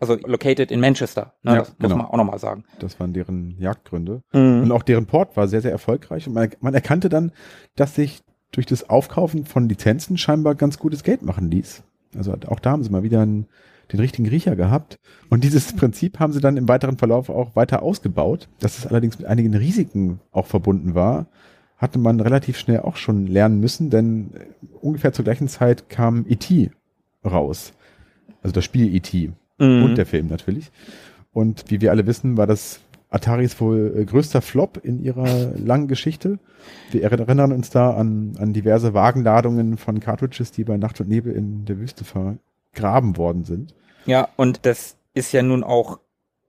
also 0.00 0.14
located 0.14 0.70
in 0.72 0.80
Manchester. 0.80 1.34
Ne? 1.42 1.52
Ja, 1.52 1.58
das 1.58 1.76
genau. 1.76 1.88
muss 1.90 1.96
man 1.98 2.06
auch 2.06 2.16
nochmal 2.16 2.38
sagen. 2.38 2.64
Das 2.80 2.98
waren 2.98 3.12
deren 3.12 3.56
Jagdgründe. 3.58 4.22
Mhm. 4.32 4.62
Und 4.62 4.72
auch 4.72 4.82
deren 4.82 5.06
Port 5.06 5.36
war 5.36 5.46
sehr, 5.46 5.60
sehr 5.60 5.70
erfolgreich. 5.72 6.26
Und 6.26 6.34
man, 6.34 6.50
man 6.60 6.74
erkannte 6.74 7.08
dann, 7.08 7.32
dass 7.76 7.94
sich 7.94 8.20
durch 8.52 8.66
das 8.66 8.88
Aufkaufen 8.88 9.44
von 9.44 9.68
Lizenzen 9.68 10.18
scheinbar 10.18 10.54
ganz 10.54 10.78
gutes 10.78 11.02
Geld 11.02 11.22
machen 11.22 11.50
ließ. 11.50 11.82
Also 12.16 12.34
auch 12.46 12.60
da 12.60 12.70
haben 12.70 12.82
sie 12.82 12.90
mal 12.90 13.02
wieder 13.02 13.20
einen, 13.20 13.46
den 13.92 14.00
richtigen 14.00 14.28
Riecher 14.28 14.56
gehabt. 14.56 14.98
Und 15.28 15.44
dieses 15.44 15.72
Prinzip 15.74 16.18
haben 16.18 16.32
sie 16.32 16.40
dann 16.40 16.56
im 16.56 16.68
weiteren 16.68 16.98
Verlauf 16.98 17.28
auch 17.28 17.56
weiter 17.56 17.82
ausgebaut. 17.82 18.48
Dass 18.60 18.78
es 18.78 18.86
allerdings 18.86 19.18
mit 19.18 19.26
einigen 19.28 19.54
Risiken 19.54 20.20
auch 20.32 20.46
verbunden 20.46 20.94
war, 20.94 21.26
hatte 21.76 21.98
man 21.98 22.20
relativ 22.20 22.58
schnell 22.58 22.80
auch 22.80 22.96
schon 22.96 23.26
lernen 23.26 23.60
müssen, 23.60 23.90
denn 23.90 24.30
äh, 24.34 24.66
ungefähr 24.80 25.12
zur 25.12 25.24
gleichen 25.24 25.48
Zeit 25.48 25.88
kam 25.88 26.26
E.T. 26.28 26.70
raus. 27.24 27.72
Also 28.42 28.52
das 28.52 28.64
Spiel 28.64 28.92
E.T. 28.94 29.32
Mhm. 29.58 29.84
und 29.84 29.98
der 29.98 30.06
Film 30.06 30.26
natürlich. 30.26 30.70
Und 31.32 31.64
wie 31.68 31.80
wir 31.80 31.90
alle 31.90 32.06
wissen, 32.06 32.36
war 32.36 32.46
das 32.46 32.80
Ataris 33.10 33.60
wohl 33.60 33.94
äh, 33.96 34.04
größter 34.04 34.42
Flop 34.42 34.80
in 34.82 35.02
ihrer 35.02 35.52
langen 35.56 35.88
Geschichte. 35.88 36.38
Wir 36.90 37.04
erinnern 37.04 37.52
uns 37.52 37.70
da 37.70 37.90
an, 37.90 38.34
an 38.38 38.52
diverse 38.52 38.92
Wagenladungen 38.94 39.78
von 39.78 40.00
Cartridges, 40.00 40.52
die 40.52 40.64
bei 40.64 40.76
Nacht 40.76 41.00
und 41.00 41.08
Nebel 41.08 41.32
in 41.32 41.64
der 41.64 41.78
Wüste 41.78 42.04
vergraben 42.04 43.16
worden 43.16 43.44
sind. 43.44 43.74
Ja, 44.04 44.28
und 44.36 44.66
das 44.66 44.96
ist 45.14 45.32
ja 45.32 45.42
nun 45.42 45.64
auch 45.64 46.00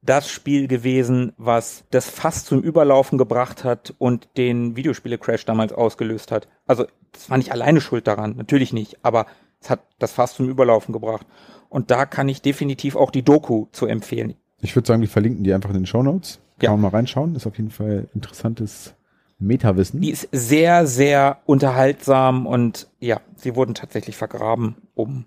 das 0.02 0.30
Spiel 0.30 0.67
gewesen, 0.67 1.34
was 1.38 1.84
das 1.91 2.10
fast 2.10 2.45
zum 2.45 2.62
Überlaufen 2.62 3.17
gebracht 3.17 3.63
hat 3.63 3.93
und 3.98 4.30
den 4.38 4.76
Videospiele-Crash 4.76 5.45
damals 5.45 5.74
ausgelöst 5.74 6.32
hat. 6.32 6.48
Also, 6.67 6.86
das 7.12 7.30
war 7.30 7.38
nicht 7.38 7.52
alleine 7.52 7.82
schuld 7.82 8.08
daran, 8.08 8.36
natürlich 8.38 8.72
nicht, 8.72 8.98
aber 9.04 9.26
es 9.62 9.69
hat 9.69 9.82
das 9.98 10.13
fast 10.13 10.36
zum 10.36 10.50
Überlaufen 10.50 10.93
gebracht. 10.93 11.26
Und 11.67 11.91
da 11.91 12.06
kann 12.06 12.30
ich 12.30 12.41
definitiv 12.41 12.95
auch 12.95 13.12
die 13.12 13.24
Doku 13.24 13.67
zu 13.72 13.86
empfehlen. 13.86 14.36
Ich 14.62 14.76
würde 14.76 14.88
sagen, 14.88 15.02
wir 15.02 15.10
verlinken 15.10 15.43
die 15.43 15.54
einfach 15.54 15.69
in 15.69 15.76
den 15.76 15.86
Show 15.86 16.02
Notes. 16.02 16.39
Kann 16.60 16.67
Ja. 16.67 16.72
man 16.72 16.82
mal 16.82 16.89
reinschauen. 16.98 17.36
Ist 17.36 17.48
auf 17.48 17.58
jeden 17.58 17.72
Fall 17.72 18.08
interessantes 18.13 18.93
Metawissen. 19.39 20.02
Die 20.02 20.12
ist 20.12 20.28
sehr, 20.32 20.86
sehr 20.86 21.38
unterhaltsam 21.45 22.45
und 22.45 22.88
ja, 23.00 23.22
sie 23.36 23.56
wurden 23.56 23.74
tatsächlich 23.74 24.17
vergraben, 24.17 24.76
um 24.95 25.26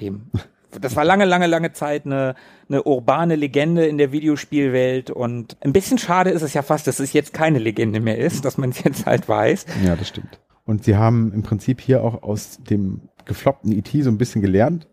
dem. 0.00 0.30
Das 0.80 0.96
war 0.96 1.04
lange, 1.04 1.24
lange, 1.24 1.46
lange 1.46 1.72
Zeit 1.72 2.04
eine, 2.04 2.34
eine 2.68 2.82
urbane 2.82 3.36
Legende 3.36 3.86
in 3.86 3.96
der 3.96 4.10
Videospielwelt 4.10 5.08
und 5.08 5.56
ein 5.60 5.72
bisschen 5.72 5.98
schade 5.98 6.30
ist 6.30 6.42
es 6.42 6.52
ja 6.52 6.62
fast, 6.62 6.88
dass 6.88 6.98
es 6.98 7.12
jetzt 7.12 7.32
keine 7.32 7.60
Legende 7.60 8.00
mehr 8.00 8.18
ist, 8.18 8.44
dass 8.44 8.58
man 8.58 8.70
es 8.70 8.82
jetzt 8.82 9.06
halt 9.06 9.28
weiß. 9.28 9.66
Ja, 9.84 9.94
das 9.94 10.08
stimmt. 10.08 10.40
Und 10.66 10.82
sie 10.82 10.96
haben 10.96 11.32
im 11.32 11.44
Prinzip 11.44 11.80
hier 11.80 12.02
auch 12.02 12.24
aus 12.24 12.58
dem 12.68 13.02
gefloppten 13.24 13.70
E.T. 13.70 14.02
so 14.02 14.10
ein 14.10 14.18
bisschen 14.18 14.42
gelernt. 14.42 14.88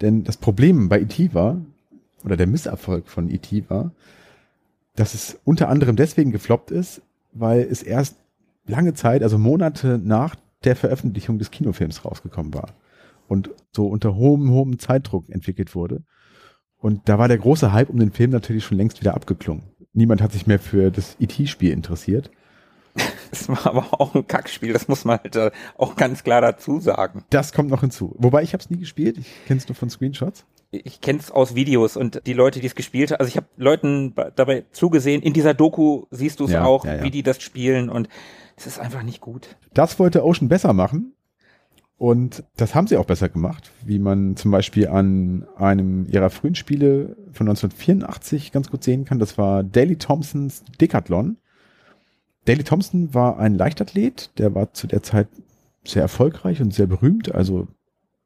Denn 0.00 0.24
das 0.24 0.36
Problem 0.36 0.88
bei 0.88 0.98
E.T. 1.00 1.32
war, 1.32 1.60
oder 2.24 2.36
der 2.36 2.48
Misserfolg 2.48 3.06
von 3.06 3.30
E.T. 3.30 3.66
war, 3.68 3.92
dass 5.00 5.14
es 5.14 5.40
unter 5.44 5.70
anderem 5.70 5.96
deswegen 5.96 6.30
gefloppt 6.30 6.70
ist, 6.70 7.00
weil 7.32 7.62
es 7.62 7.82
erst 7.82 8.16
lange 8.66 8.92
Zeit, 8.92 9.22
also 9.22 9.38
Monate 9.38 9.98
nach 9.98 10.36
der 10.62 10.76
Veröffentlichung 10.76 11.38
des 11.38 11.50
Kinofilms 11.50 12.04
rausgekommen 12.04 12.52
war. 12.52 12.74
Und 13.26 13.48
so 13.74 13.86
unter 13.86 14.14
hohem, 14.14 14.50
hohem 14.50 14.78
Zeitdruck 14.78 15.30
entwickelt 15.30 15.74
wurde. 15.74 16.02
Und 16.76 17.08
da 17.08 17.18
war 17.18 17.28
der 17.28 17.38
große 17.38 17.72
Hype 17.72 17.88
um 17.88 17.98
den 17.98 18.12
Film 18.12 18.30
natürlich 18.30 18.64
schon 18.64 18.76
längst 18.76 19.00
wieder 19.00 19.14
abgeklungen. 19.14 19.62
Niemand 19.94 20.20
hat 20.20 20.32
sich 20.32 20.46
mehr 20.46 20.58
für 20.58 20.90
das 20.90 21.16
E.T.-Spiel 21.18 21.72
interessiert. 21.72 22.30
Es 23.32 23.48
war 23.48 23.64
aber 23.64 24.00
auch 24.00 24.16
ein 24.16 24.26
Kackspiel, 24.26 24.72
das 24.72 24.88
muss 24.88 25.04
man 25.04 25.20
halt 25.20 25.36
äh, 25.36 25.52
auch 25.78 25.94
ganz 25.94 26.24
klar 26.24 26.40
dazu 26.40 26.80
sagen. 26.80 27.24
Das 27.30 27.52
kommt 27.52 27.70
noch 27.70 27.82
hinzu. 27.82 28.16
Wobei 28.18 28.42
ich 28.42 28.54
habe 28.54 28.60
es 28.60 28.70
nie 28.70 28.78
gespielt. 28.78 29.18
Ich 29.18 29.28
kenne 29.46 29.58
es 29.58 29.68
nur 29.68 29.76
von 29.76 29.88
Screenshots. 29.88 30.44
Ich 30.70 31.00
kenne 31.00 31.18
es 31.18 31.30
aus 31.30 31.54
Videos 31.54 31.96
und 31.96 32.22
die 32.26 32.32
Leute, 32.32 32.60
die 32.60 32.66
es 32.66 32.76
gespielt 32.76 33.10
haben, 33.10 33.18
also 33.18 33.28
ich 33.28 33.36
habe 33.36 33.46
Leuten 33.56 34.14
dabei 34.36 34.64
zugesehen, 34.70 35.22
in 35.22 35.32
dieser 35.32 35.52
Doku 35.52 36.04
siehst 36.10 36.38
du 36.38 36.44
es 36.44 36.52
Ja, 36.52 36.64
auch, 36.64 36.84
ja, 36.84 36.96
ja. 36.96 37.02
wie 37.02 37.10
die 37.10 37.24
das 37.24 37.42
spielen 37.42 37.90
und 37.90 38.08
es 38.56 38.66
ist 38.66 38.78
einfach 38.78 39.02
nicht 39.02 39.20
gut. 39.20 39.56
Das 39.74 39.98
wollte 39.98 40.24
Ocean 40.24 40.48
besser 40.48 40.72
machen. 40.72 41.14
Und 41.96 42.44
das 42.56 42.74
haben 42.74 42.86
sie 42.86 42.96
auch 42.96 43.04
besser 43.04 43.28
gemacht, 43.28 43.72
wie 43.84 43.98
man 43.98 44.34
zum 44.34 44.50
Beispiel 44.50 44.88
an 44.88 45.46
einem 45.56 46.06
ihrer 46.06 46.30
frühen 46.30 46.54
Spiele 46.54 47.14
von 47.32 47.46
1984 47.46 48.52
ganz 48.52 48.70
gut 48.70 48.82
sehen 48.82 49.04
kann. 49.04 49.18
Das 49.18 49.36
war 49.36 49.62
Daley 49.62 49.96
Thompsons 49.96 50.64
Decathlon. 50.80 51.36
Daley 52.46 52.64
Thompson 52.64 53.12
war 53.12 53.38
ein 53.38 53.54
Leichtathlet, 53.54 54.30
der 54.38 54.54
war 54.54 54.72
zu 54.72 54.86
der 54.86 55.02
Zeit 55.02 55.28
sehr 55.84 56.00
erfolgreich 56.00 56.62
und 56.62 56.72
sehr 56.72 56.86
berühmt, 56.86 57.34
also 57.34 57.68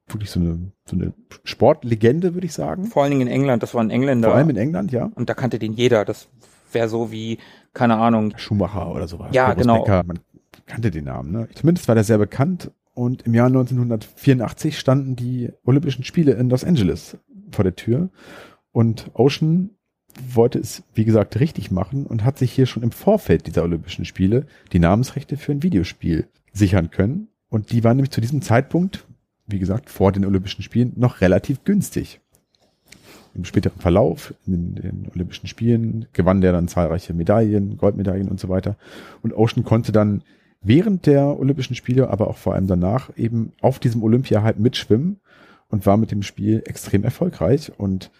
wirklich 0.08 0.30
so 0.30 0.40
eine, 0.40 0.72
so 0.84 0.96
eine 0.96 1.14
Sportlegende, 1.44 2.34
würde 2.34 2.46
ich 2.46 2.52
sagen. 2.52 2.86
Vor 2.86 3.02
allen 3.02 3.12
Dingen 3.12 3.26
in 3.26 3.32
England, 3.32 3.62
das 3.62 3.74
war 3.74 3.82
ein 3.82 3.90
Engländer. 3.90 4.28
Vor 4.28 4.36
allem 4.36 4.50
in 4.50 4.56
England, 4.56 4.92
ja. 4.92 5.10
und 5.14 5.28
da 5.28 5.34
kannte 5.34 5.58
den 5.58 5.72
jeder. 5.72 6.04
Das 6.04 6.28
wäre 6.72 6.88
so 6.88 7.10
wie, 7.10 7.38
keine 7.72 7.96
Ahnung, 7.96 8.34
Schumacher 8.36 8.90
oder 8.90 9.08
sowas. 9.08 9.28
Ja, 9.32 9.46
Boris 9.46 9.62
genau. 9.62 9.82
Becker, 9.82 10.02
man 10.04 10.18
kannte 10.66 10.90
den 10.90 11.04
Namen. 11.04 11.32
Ne? 11.32 11.48
Zumindest 11.54 11.88
war 11.88 11.94
der 11.94 12.04
sehr 12.04 12.18
bekannt. 12.18 12.70
Und 12.94 13.22
im 13.22 13.34
Jahr 13.34 13.48
1984 13.48 14.78
standen 14.78 15.16
die 15.16 15.50
Olympischen 15.64 16.04
Spiele 16.04 16.32
in 16.32 16.48
Los 16.48 16.62
Angeles 16.62 17.18
vor 17.50 17.64
der 17.64 17.74
Tür. 17.74 18.10
Und 18.70 19.10
Ocean 19.14 19.70
wollte 20.32 20.60
es, 20.60 20.84
wie 20.94 21.04
gesagt, 21.04 21.40
richtig 21.40 21.72
machen 21.72 22.06
und 22.06 22.24
hat 22.24 22.38
sich 22.38 22.52
hier 22.52 22.66
schon 22.66 22.84
im 22.84 22.92
Vorfeld 22.92 23.48
dieser 23.48 23.64
Olympischen 23.64 24.04
Spiele 24.04 24.46
die 24.72 24.78
Namensrechte 24.78 25.36
für 25.36 25.50
ein 25.50 25.64
Videospiel 25.64 26.28
sichern 26.52 26.90
können. 26.90 27.28
Und 27.48 27.72
die 27.72 27.82
waren 27.82 27.96
nämlich 27.96 28.12
zu 28.12 28.20
diesem 28.20 28.42
Zeitpunkt 28.42 29.06
wie 29.46 29.58
gesagt, 29.58 29.90
vor 29.90 30.12
den 30.12 30.24
Olympischen 30.24 30.62
Spielen 30.62 30.92
noch 30.96 31.20
relativ 31.20 31.64
günstig. 31.64 32.20
Im 33.34 33.44
späteren 33.44 33.80
Verlauf, 33.80 34.32
in 34.46 34.76
den 34.76 35.08
Olympischen 35.12 35.48
Spielen, 35.48 36.06
gewann 36.12 36.40
der 36.40 36.52
dann 36.52 36.68
zahlreiche 36.68 37.14
Medaillen, 37.14 37.76
Goldmedaillen 37.76 38.28
und 38.28 38.38
so 38.38 38.48
weiter. 38.48 38.76
Und 39.22 39.36
Ocean 39.36 39.64
konnte 39.64 39.90
dann 39.90 40.22
während 40.62 41.06
der 41.06 41.38
Olympischen 41.38 41.74
Spiele, 41.74 42.10
aber 42.10 42.28
auch 42.28 42.36
vor 42.36 42.54
allem 42.54 42.68
danach 42.68 43.10
eben 43.16 43.52
auf 43.60 43.78
diesem 43.78 44.02
Olympia 44.02 44.42
halt 44.42 44.60
mitschwimmen 44.60 45.20
und 45.68 45.84
war 45.84 45.96
mit 45.96 46.10
dem 46.10 46.22
Spiel 46.22 46.62
extrem 46.64 47.04
erfolgreich 47.04 47.72
und 47.76 48.10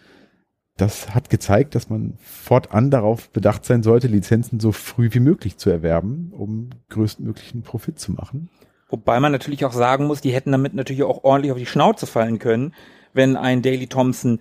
das 0.77 1.15
hat 1.15 1.29
gezeigt, 1.29 1.73
dass 1.73 1.89
man 1.89 2.15
fortan 2.19 2.91
darauf 2.91 3.29
bedacht 3.29 3.63
sein 3.63 3.81
sollte, 3.81 4.07
Lizenzen 4.07 4.59
so 4.59 4.73
früh 4.73 5.09
wie 5.13 5.21
möglich 5.21 5.57
zu 5.57 5.69
erwerben, 5.69 6.33
um 6.35 6.69
größtmöglichen 6.89 7.61
Profit 7.61 7.97
zu 7.97 8.11
machen. 8.11 8.49
Wobei 8.87 9.19
man 9.19 9.31
natürlich 9.31 9.65
auch 9.65 9.73
sagen 9.73 10.05
muss, 10.05 10.21
die 10.21 10.31
hätten 10.31 10.51
damit 10.51 10.73
natürlich 10.73 11.03
auch 11.03 11.23
ordentlich 11.23 11.51
auf 11.51 11.57
die 11.57 11.65
Schnauze 11.65 12.05
fallen 12.05 12.39
können, 12.39 12.73
wenn 13.13 13.35
ein 13.35 13.61
Daily 13.61 13.87
Thompson 13.87 14.39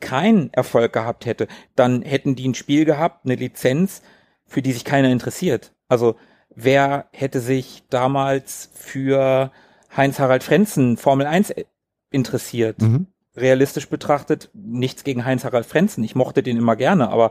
keinen 0.00 0.52
Erfolg 0.52 0.92
gehabt 0.92 1.26
hätte. 1.26 1.46
Dann 1.76 2.02
hätten 2.02 2.34
die 2.34 2.48
ein 2.48 2.54
Spiel 2.54 2.84
gehabt, 2.84 3.24
eine 3.24 3.36
Lizenz, 3.36 4.02
für 4.46 4.62
die 4.62 4.72
sich 4.72 4.84
keiner 4.84 5.10
interessiert. 5.10 5.72
Also 5.88 6.16
wer 6.54 7.06
hätte 7.12 7.40
sich 7.40 7.84
damals 7.88 8.70
für 8.74 9.52
Heinz-Harald 9.96 10.42
Frenzen 10.42 10.96
Formel 10.96 11.26
1 11.26 11.54
interessiert? 12.10 12.82
Mhm. 12.82 13.06
Realistisch 13.36 13.88
betrachtet, 13.88 14.50
nichts 14.52 15.04
gegen 15.04 15.24
Heinz-Harald 15.24 15.64
Frenzen. 15.64 16.04
Ich 16.04 16.14
mochte 16.14 16.42
den 16.42 16.58
immer 16.58 16.76
gerne, 16.76 17.08
aber 17.10 17.30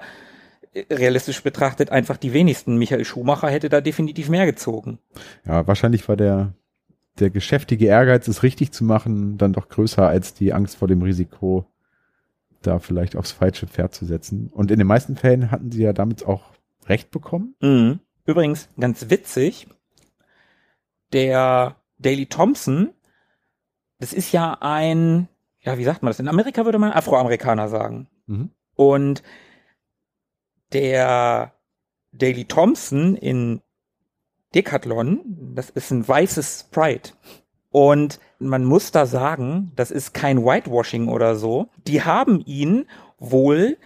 realistisch 0.73 1.43
betrachtet 1.43 1.89
einfach 1.89 2.17
die 2.17 2.33
wenigsten. 2.33 2.77
Michael 2.77 3.05
Schumacher 3.05 3.49
hätte 3.49 3.69
da 3.69 3.81
definitiv 3.81 4.29
mehr 4.29 4.45
gezogen. 4.45 4.99
Ja, 5.45 5.67
wahrscheinlich 5.67 6.07
war 6.07 6.15
der, 6.15 6.53
der 7.19 7.29
geschäftige 7.29 7.87
Ehrgeiz, 7.87 8.27
es 8.27 8.43
richtig 8.43 8.71
zu 8.71 8.83
machen, 8.83 9.37
dann 9.37 9.53
doch 9.53 9.69
größer 9.69 10.07
als 10.07 10.33
die 10.33 10.53
Angst 10.53 10.77
vor 10.77 10.87
dem 10.87 11.01
Risiko, 11.01 11.65
da 12.61 12.79
vielleicht 12.79 13.15
aufs 13.15 13.31
falsche 13.31 13.67
Pferd 13.67 13.93
zu 13.93 14.05
setzen. 14.05 14.49
Und 14.53 14.71
in 14.71 14.77
den 14.77 14.87
meisten 14.87 15.17
Fällen 15.17 15.51
hatten 15.51 15.71
sie 15.71 15.83
ja 15.83 15.93
damit 15.93 16.25
auch 16.25 16.51
recht 16.87 17.11
bekommen. 17.11 17.55
Mhm. 17.61 17.99
Übrigens, 18.25 18.69
ganz 18.79 19.09
witzig, 19.09 19.67
der 21.11 21.75
Daily 21.97 22.27
Thompson, 22.27 22.91
das 23.99 24.13
ist 24.13 24.31
ja 24.31 24.57
ein, 24.61 25.27
ja, 25.59 25.77
wie 25.77 25.83
sagt 25.83 26.01
man 26.01 26.11
das? 26.11 26.19
In 26.19 26.27
Amerika 26.27 26.65
würde 26.65 26.79
man 26.79 26.91
Afroamerikaner 26.91 27.67
sagen. 27.67 28.07
Mhm. 28.27 28.51
Und 28.75 29.21
der 30.73 31.53
Daily 32.11 32.45
Thompson 32.45 33.15
in 33.15 33.61
Decathlon, 34.53 35.21
das 35.55 35.69
ist 35.69 35.91
ein 35.91 36.07
weißes 36.07 36.67
Sprite. 36.67 37.13
Und 37.69 38.19
man 38.39 38.65
muss 38.65 38.91
da 38.91 39.05
sagen, 39.05 39.71
das 39.75 39.91
ist 39.91 40.13
kein 40.13 40.43
Whitewashing 40.43 41.07
oder 41.07 41.35
so. 41.35 41.69
Die 41.87 42.03
haben 42.03 42.41
ihn 42.45 42.85
wohl 43.17 43.77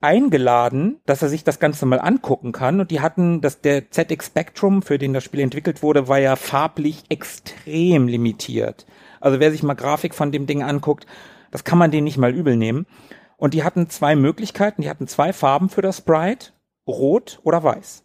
eingeladen, 0.00 1.00
dass 1.04 1.22
er 1.22 1.28
sich 1.28 1.44
das 1.44 1.58
Ganze 1.58 1.84
mal 1.84 2.00
angucken 2.00 2.52
kann. 2.52 2.80
Und 2.80 2.90
die 2.90 3.00
hatten, 3.00 3.40
dass 3.40 3.60
der 3.60 3.90
ZX 3.90 4.26
Spectrum, 4.26 4.82
für 4.82 4.98
den 4.98 5.12
das 5.12 5.24
Spiel 5.24 5.40
entwickelt 5.40 5.82
wurde, 5.82 6.08
war 6.08 6.18
ja 6.18 6.36
farblich 6.36 7.04
extrem 7.10 8.08
limitiert. 8.08 8.86
Also 9.20 9.40
wer 9.40 9.50
sich 9.50 9.62
mal 9.62 9.74
Grafik 9.74 10.14
von 10.14 10.32
dem 10.32 10.46
Ding 10.46 10.62
anguckt, 10.62 11.06
das 11.50 11.64
kann 11.64 11.78
man 11.78 11.90
denen 11.90 12.04
nicht 12.04 12.18
mal 12.18 12.34
übel 12.34 12.56
nehmen. 12.56 12.86
Und 13.36 13.54
die 13.54 13.64
hatten 13.64 13.88
zwei 13.88 14.16
Möglichkeiten, 14.16 14.82
die 14.82 14.90
hatten 14.90 15.06
zwei 15.06 15.32
Farben 15.32 15.68
für 15.68 15.82
das 15.82 15.98
Sprite, 15.98 16.52
rot 16.86 17.40
oder 17.42 17.62
weiß. 17.62 18.04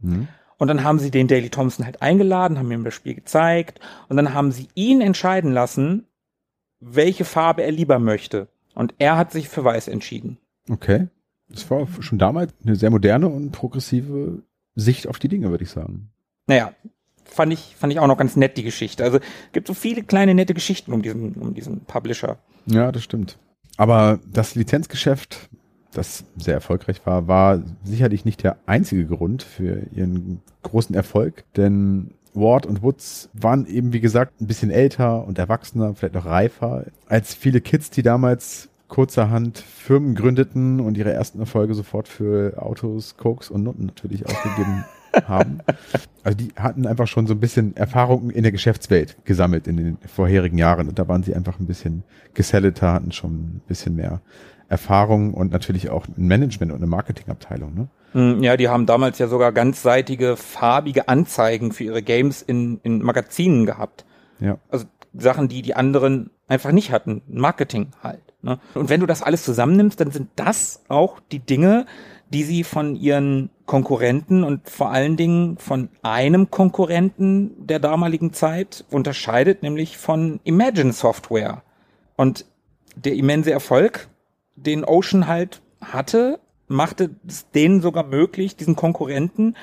Mhm. 0.00 0.28
Und 0.58 0.68
dann 0.68 0.84
haben 0.84 0.98
sie 0.98 1.10
den 1.10 1.28
Daily 1.28 1.50
Thompson 1.50 1.84
halt 1.84 2.02
eingeladen, 2.02 2.58
haben 2.58 2.70
ihm 2.70 2.84
das 2.84 2.94
Spiel 2.94 3.14
gezeigt 3.14 3.80
und 4.08 4.16
dann 4.16 4.34
haben 4.34 4.52
sie 4.52 4.68
ihn 4.74 5.00
entscheiden 5.00 5.52
lassen, 5.52 6.06
welche 6.80 7.24
Farbe 7.24 7.62
er 7.62 7.72
lieber 7.72 7.98
möchte. 7.98 8.48
Und 8.74 8.94
er 8.98 9.16
hat 9.16 9.32
sich 9.32 9.48
für 9.48 9.64
weiß 9.64 9.88
entschieden. 9.88 10.38
Okay. 10.68 11.08
Das 11.48 11.70
war 11.70 11.86
schon 12.00 12.18
damals 12.18 12.52
eine 12.64 12.76
sehr 12.76 12.90
moderne 12.90 13.28
und 13.28 13.52
progressive 13.52 14.42
Sicht 14.74 15.06
auf 15.06 15.18
die 15.18 15.28
Dinge, 15.28 15.50
würde 15.50 15.64
ich 15.64 15.70
sagen. 15.70 16.10
Naja, 16.46 16.72
fand 17.24 17.52
ich, 17.52 17.76
fand 17.76 17.92
ich 17.92 18.00
auch 18.00 18.06
noch 18.06 18.18
ganz 18.18 18.36
nett, 18.36 18.56
die 18.56 18.62
Geschichte. 18.62 19.04
Also 19.04 19.18
gibt 19.52 19.66
so 19.66 19.74
viele 19.74 20.02
kleine 20.02 20.34
nette 20.34 20.54
Geschichten 20.54 20.92
um 20.92 21.02
diesen, 21.02 21.34
um 21.34 21.54
diesen 21.54 21.80
Publisher. 21.80 22.38
Ja, 22.66 22.90
das 22.90 23.04
stimmt. 23.04 23.38
Aber 23.76 24.20
das 24.30 24.54
Lizenzgeschäft, 24.54 25.48
das 25.92 26.24
sehr 26.36 26.54
erfolgreich 26.54 27.04
war, 27.06 27.28
war 27.28 27.62
sicherlich 27.82 28.24
nicht 28.24 28.42
der 28.42 28.58
einzige 28.66 29.06
Grund 29.06 29.42
für 29.42 29.82
ihren 29.92 30.42
großen 30.62 30.94
Erfolg, 30.94 31.44
denn 31.56 32.14
Ward 32.34 32.66
und 32.66 32.82
Woods 32.82 33.30
waren 33.32 33.66
eben, 33.66 33.92
wie 33.92 34.00
gesagt, 34.00 34.40
ein 34.40 34.46
bisschen 34.46 34.70
älter 34.70 35.24
und 35.24 35.38
erwachsener, 35.38 35.94
vielleicht 35.94 36.14
noch 36.14 36.26
reifer, 36.26 36.84
als 37.06 37.34
viele 37.34 37.60
Kids, 37.60 37.90
die 37.90 38.02
damals 38.02 38.68
kurzerhand 38.88 39.58
Firmen 39.58 40.14
gründeten 40.14 40.80
und 40.80 40.98
ihre 40.98 41.12
ersten 41.12 41.40
Erfolge 41.40 41.74
sofort 41.74 42.08
für 42.08 42.60
Autos, 42.60 43.16
Cokes 43.16 43.50
und 43.50 43.62
Nutten 43.62 43.86
natürlich 43.86 44.26
ausgegeben 44.26 44.84
haben. 45.28 45.58
Also 46.22 46.38
die 46.38 46.48
hatten 46.56 46.86
einfach 46.86 47.06
schon 47.06 47.26
so 47.26 47.34
ein 47.34 47.40
bisschen 47.40 47.76
Erfahrungen 47.76 48.30
in 48.30 48.42
der 48.42 48.52
Geschäftswelt 48.52 49.16
gesammelt 49.24 49.66
in 49.66 49.76
den 49.76 49.98
vorherigen 50.06 50.58
Jahren 50.58 50.88
und 50.88 50.98
da 50.98 51.06
waren 51.08 51.22
sie 51.22 51.34
einfach 51.34 51.60
ein 51.60 51.66
bisschen 51.66 52.02
geselleter, 52.34 52.92
hatten 52.92 53.12
schon 53.12 53.32
ein 53.32 53.62
bisschen 53.68 53.96
mehr 53.96 54.20
Erfahrung 54.68 55.34
und 55.34 55.52
natürlich 55.52 55.90
auch 55.90 56.06
ein 56.08 56.26
Management 56.26 56.72
und 56.72 56.78
eine 56.78 56.86
Marketingabteilung. 56.86 57.74
Ne? 57.74 57.88
Hm, 58.12 58.42
ja, 58.42 58.56
die 58.56 58.68
haben 58.68 58.86
damals 58.86 59.18
ja 59.18 59.28
sogar 59.28 59.52
ganzseitige 59.52 60.36
farbige 60.36 61.08
Anzeigen 61.08 61.72
für 61.72 61.84
ihre 61.84 62.02
Games 62.02 62.42
in, 62.42 62.80
in 62.82 63.02
Magazinen 63.02 63.66
gehabt. 63.66 64.04
Ja. 64.40 64.58
Also 64.70 64.86
Sachen, 65.12 65.48
die 65.48 65.62
die 65.62 65.74
anderen 65.74 66.30
einfach 66.48 66.72
nicht 66.72 66.90
hatten. 66.90 67.22
Marketing 67.28 67.88
halt. 68.02 68.22
Ne? 68.42 68.58
Und 68.74 68.88
wenn 68.88 69.00
du 69.00 69.06
das 69.06 69.22
alles 69.22 69.44
zusammennimmst, 69.44 70.00
dann 70.00 70.10
sind 70.10 70.28
das 70.36 70.82
auch 70.88 71.20
die 71.32 71.38
Dinge, 71.38 71.86
die 72.34 72.42
sie 72.42 72.64
von 72.64 72.96
ihren 72.96 73.50
Konkurrenten 73.64 74.42
und 74.42 74.68
vor 74.68 74.90
allen 74.90 75.16
Dingen 75.16 75.56
von 75.56 75.88
einem 76.02 76.50
Konkurrenten 76.50 77.52
der 77.64 77.78
damaligen 77.78 78.32
Zeit 78.32 78.84
unterscheidet, 78.90 79.62
nämlich 79.62 79.96
von 79.96 80.40
Imagine 80.42 80.92
Software. 80.92 81.62
Und 82.16 82.44
der 82.96 83.14
immense 83.14 83.52
Erfolg, 83.52 84.08
den 84.56 84.84
Ocean 84.84 85.28
halt 85.28 85.62
hatte, 85.80 86.40
machte 86.66 87.10
es 87.24 87.48
denen 87.52 87.80
sogar 87.80 88.02
möglich, 88.04 88.56
diesen 88.56 88.74
Konkurrenten 88.74 89.54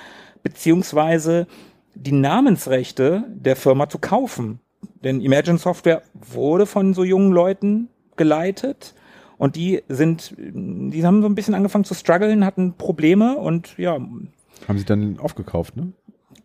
beziehungsweise 0.42 1.48
die 1.94 2.14
Namensrechte 2.14 3.26
der 3.28 3.58
Firma 3.58 3.90
zu 3.90 4.00
kaufen. 4.00 4.62
Denn 5.04 5.20
Imagine 5.20 5.58
Software 5.58 6.04
wurde 6.14 6.66
von 6.66 6.94
so 6.94 7.04
jungen 7.04 7.34
Leuten 7.34 7.90
geleitet 8.16 8.96
und 9.42 9.56
die 9.56 9.82
sind, 9.90 10.36
die 10.38 11.04
haben 11.04 11.24
so 11.24 11.28
ein 11.28 11.34
bisschen 11.34 11.56
angefangen 11.56 11.84
zu 11.84 11.96
strugglen, 11.96 12.46
hatten 12.46 12.74
Probleme 12.74 13.38
und 13.38 13.76
ja. 13.80 13.94
Haben 13.94 14.78
sie 14.78 14.86
dann 14.86 15.18
aufgekauft, 15.18 15.76
ne? 15.76 15.94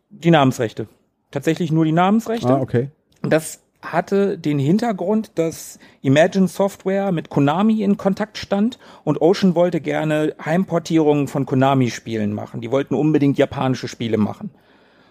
Die 0.09 0.31
Namensrechte. 0.31 0.89
Tatsächlich 1.31 1.71
nur 1.71 1.85
die 1.85 1.93
Namensrechte. 1.93 2.49
Ah, 2.49 2.59
okay. 2.59 2.89
Das 3.21 3.61
hatte 3.83 4.39
den 4.39 4.59
Hintergrund, 4.59 5.33
dass 5.35 5.79
Imagine 6.01 6.49
Software 6.49 7.13
mit 7.13 7.29
Konami 7.29 7.83
in 7.83 7.99
Kontakt 7.99 8.39
stand 8.39 8.79
und 9.05 9.21
Ocean 9.21 9.55
wollte 9.55 9.83
gerne 9.83 10.35
Heimportierungen 10.43 11.29
von 11.29 11.45
Konami-Spielen 11.45 12.33
machen. 12.33 12.63
Die 12.63 12.71
wollten 12.71 12.95
unbedingt 12.95 13.37
japanische 13.37 13.89
Spiele 13.89 14.17
machen. 14.17 14.53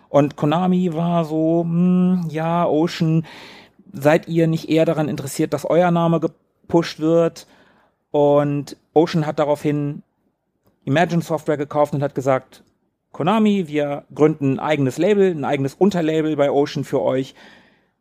Und 0.09 0.35
Konami 0.35 0.91
war 0.95 1.23
so, 1.23 1.61
hm, 1.61 2.29
ja, 2.31 2.65
Ocean, 2.65 3.27
seid 3.93 4.27
ihr 4.27 4.47
nicht 4.47 4.69
eher 4.69 4.85
daran 4.85 5.07
interessiert, 5.07 5.53
dass 5.53 5.65
euer 5.69 5.91
Name 5.91 6.19
gepusht 6.19 6.99
wird? 6.99 7.45
Und 8.15 8.77
Ocean 8.93 9.25
hat 9.25 9.39
daraufhin 9.39 10.01
Imagine 10.85 11.21
Software 11.21 11.57
gekauft 11.57 11.93
und 11.93 12.01
hat 12.01 12.15
gesagt, 12.15 12.63
Konami, 13.11 13.67
wir 13.67 14.05
gründen 14.15 14.53
ein 14.53 14.59
eigenes 14.59 14.97
Label, 14.97 15.31
ein 15.31 15.43
eigenes 15.43 15.73
Unterlabel 15.73 16.37
bei 16.37 16.49
Ocean 16.49 16.85
für 16.85 17.01
euch. 17.01 17.35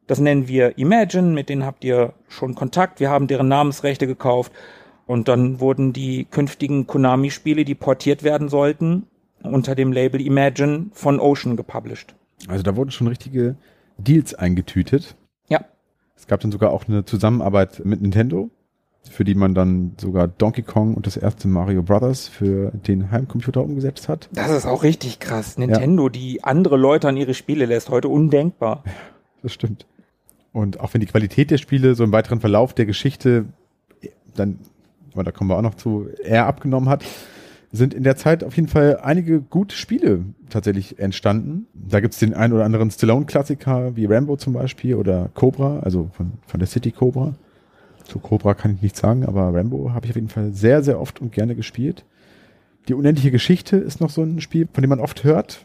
Das 0.06 0.20
nennen 0.20 0.46
wir 0.46 0.78
Imagine, 0.78 1.32
mit 1.32 1.48
denen 1.48 1.66
habt 1.66 1.82
ihr 1.82 2.12
schon 2.28 2.54
Kontakt. 2.54 3.00
Wir 3.00 3.10
haben 3.10 3.26
deren 3.26 3.48
Namensrechte 3.48 4.06
gekauft. 4.06 4.52
Und 5.06 5.26
dann 5.26 5.58
wurden 5.58 5.92
die 5.92 6.26
künftigen 6.26 6.86
Konami-Spiele, 6.86 7.64
die 7.64 7.74
portiert 7.74 8.22
werden 8.22 8.48
sollten, 8.48 9.08
unter 9.42 9.74
dem 9.74 9.90
Label 9.90 10.20
Imagine 10.20 10.90
von 10.92 11.18
Ocean 11.18 11.56
gepublished. 11.56 12.14
Also 12.46 12.62
da 12.62 12.76
wurden 12.76 12.92
schon 12.92 13.08
richtige 13.08 13.56
Deals 13.98 14.32
eingetütet. 14.32 15.16
Ja. 15.48 15.64
Es 16.14 16.28
gab 16.28 16.38
dann 16.38 16.52
sogar 16.52 16.70
auch 16.70 16.86
eine 16.86 17.04
Zusammenarbeit 17.04 17.84
mit 17.84 18.00
Nintendo 18.00 18.50
für 19.10 19.24
die 19.24 19.34
man 19.34 19.54
dann 19.54 19.92
sogar 20.00 20.28
Donkey 20.28 20.62
Kong 20.62 20.94
und 20.94 21.06
das 21.06 21.16
erste 21.16 21.48
Mario 21.48 21.82
Brothers 21.82 22.28
für 22.28 22.70
den 22.70 23.10
Heimcomputer 23.10 23.62
umgesetzt 23.62 24.08
hat. 24.08 24.28
Das 24.32 24.50
ist 24.50 24.66
auch 24.66 24.82
richtig 24.82 25.20
krass. 25.20 25.58
Nintendo, 25.58 26.04
ja. 26.04 26.10
die 26.10 26.44
andere 26.44 26.76
Leute 26.76 27.08
an 27.08 27.16
ihre 27.16 27.34
Spiele 27.34 27.66
lässt, 27.66 27.90
heute 27.90 28.08
undenkbar. 28.08 28.82
Ja, 28.86 28.92
das 29.42 29.52
stimmt. 29.52 29.86
Und 30.52 30.80
auch 30.80 30.94
wenn 30.94 31.00
die 31.00 31.06
Qualität 31.06 31.50
der 31.50 31.58
Spiele 31.58 31.94
so 31.94 32.04
im 32.04 32.12
weiteren 32.12 32.40
Verlauf 32.40 32.74
der 32.74 32.86
Geschichte 32.86 33.46
dann, 34.34 34.58
aber 35.12 35.24
da 35.24 35.32
kommen 35.32 35.50
wir 35.50 35.56
auch 35.56 35.62
noch 35.62 35.74
zu, 35.74 36.08
eher 36.22 36.46
abgenommen 36.46 36.88
hat, 36.88 37.04
sind 37.72 37.92
in 37.92 38.04
der 38.04 38.16
Zeit 38.16 38.44
auf 38.44 38.54
jeden 38.54 38.68
Fall 38.68 39.00
einige 39.02 39.40
gute 39.40 39.74
Spiele 39.74 40.24
tatsächlich 40.48 40.98
entstanden. 41.00 41.66
Da 41.74 42.00
gibt's 42.00 42.20
den 42.20 42.32
einen 42.34 42.52
oder 42.52 42.64
anderen 42.64 42.90
Stallone-Klassiker 42.90 43.96
wie 43.96 44.06
Rambo 44.06 44.36
zum 44.36 44.52
Beispiel 44.52 44.94
oder 44.94 45.30
Cobra, 45.34 45.80
also 45.80 46.08
von, 46.12 46.34
von 46.46 46.60
der 46.60 46.68
City 46.68 46.92
Cobra. 46.92 47.34
Zu 48.04 48.18
Cobra 48.18 48.54
kann 48.54 48.74
ich 48.74 48.82
nichts 48.82 49.00
sagen, 49.00 49.24
aber 49.24 49.54
Rambo 49.54 49.92
habe 49.92 50.06
ich 50.06 50.12
auf 50.12 50.16
jeden 50.16 50.28
Fall 50.28 50.52
sehr, 50.52 50.82
sehr 50.82 51.00
oft 51.00 51.20
und 51.20 51.32
gerne 51.32 51.54
gespielt. 51.54 52.04
Die 52.88 52.94
unendliche 52.94 53.30
Geschichte 53.30 53.76
ist 53.76 54.00
noch 54.00 54.10
so 54.10 54.22
ein 54.22 54.40
Spiel, 54.40 54.68
von 54.72 54.82
dem 54.82 54.90
man 54.90 55.00
oft 55.00 55.24
hört. 55.24 55.64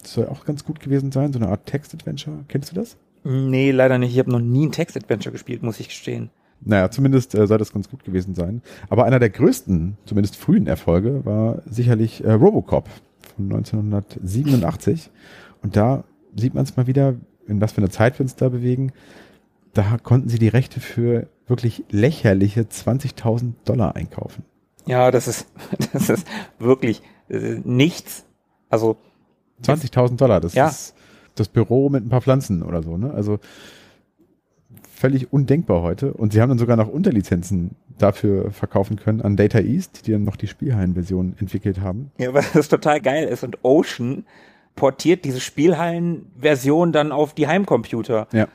Das 0.00 0.14
soll 0.14 0.26
auch 0.28 0.44
ganz 0.44 0.64
gut 0.64 0.80
gewesen 0.80 1.12
sein, 1.12 1.32
so 1.32 1.38
eine 1.38 1.48
Art 1.48 1.66
Text-Adventure. 1.66 2.44
Kennst 2.48 2.72
du 2.72 2.74
das? 2.74 2.96
Nee, 3.22 3.70
leider 3.70 3.98
nicht. 3.98 4.12
Ich 4.12 4.18
habe 4.18 4.30
noch 4.30 4.40
nie 4.40 4.66
ein 4.66 4.72
Text-Adventure 4.72 5.32
gespielt, 5.32 5.62
muss 5.62 5.80
ich 5.80 5.88
gestehen. 5.88 6.30
Naja, 6.60 6.90
zumindest 6.90 7.34
äh, 7.34 7.46
soll 7.46 7.58
das 7.58 7.72
ganz 7.72 7.90
gut 7.90 8.04
gewesen 8.04 8.34
sein. 8.34 8.62
Aber 8.88 9.04
einer 9.04 9.18
der 9.18 9.30
größten, 9.30 9.98
zumindest 10.06 10.36
frühen 10.36 10.66
Erfolge 10.66 11.24
war 11.24 11.62
sicherlich 11.66 12.24
äh, 12.24 12.32
Robocop 12.32 12.88
von 13.36 13.44
1987. 13.46 15.10
Und 15.62 15.76
da 15.76 16.04
sieht 16.36 16.54
man 16.54 16.64
es 16.64 16.76
mal 16.76 16.86
wieder, 16.86 17.16
in 17.46 17.60
was 17.60 17.72
für 17.72 17.78
einer 17.78 17.90
Zeit 17.90 18.18
wir 18.18 18.24
uns 18.24 18.36
da 18.36 18.48
bewegen. 18.48 18.92
Da 19.74 19.98
konnten 20.02 20.28
sie 20.28 20.38
die 20.38 20.48
Rechte 20.48 20.80
für 20.80 21.28
wirklich 21.46 21.84
lächerliche 21.90 22.62
20.000 22.62 23.52
Dollar 23.64 23.96
einkaufen. 23.96 24.44
Ja, 24.86 25.10
das 25.10 25.28
ist, 25.28 25.46
das 25.92 26.08
ist 26.10 26.26
wirklich 26.58 27.02
äh, 27.28 27.60
nichts. 27.64 28.24
Also 28.68 28.96
20.000 29.62 30.16
Dollar, 30.16 30.40
das 30.40 30.54
Ja. 30.54 30.68
ist 30.68 30.94
das 31.36 31.48
Büro 31.48 31.88
mit 31.88 32.04
ein 32.04 32.08
paar 32.08 32.20
Pflanzen 32.22 32.62
oder 32.62 32.82
so, 32.82 32.96
ne? 32.96 33.12
Also 33.12 33.38
völlig 34.94 35.32
undenkbar 35.32 35.82
heute. 35.82 36.12
Und 36.14 36.32
sie 36.32 36.40
haben 36.40 36.48
dann 36.48 36.58
sogar 36.58 36.76
noch 36.76 36.88
Unterlizenzen 36.88 37.72
dafür 37.98 38.50
verkaufen 38.50 38.96
können 38.96 39.20
an 39.20 39.36
Data 39.36 39.58
East, 39.60 40.06
die 40.06 40.12
dann 40.12 40.24
noch 40.24 40.36
die 40.36 40.46
Spielhallenversion 40.46 41.34
entwickelt 41.38 41.80
haben. 41.80 42.10
Ja, 42.18 42.32
was 42.34 42.52
das 42.52 42.68
total 42.68 43.00
geil 43.00 43.28
ist. 43.28 43.44
Und 43.44 43.58
Ocean 43.62 44.24
portiert 44.76 45.24
diese 45.24 45.40
Spielhallen-Version 45.40 46.92
dann 46.92 47.12
auf 47.12 47.34
die 47.34 47.46
Heimcomputer. 47.46 48.26
Ja. 48.32 48.48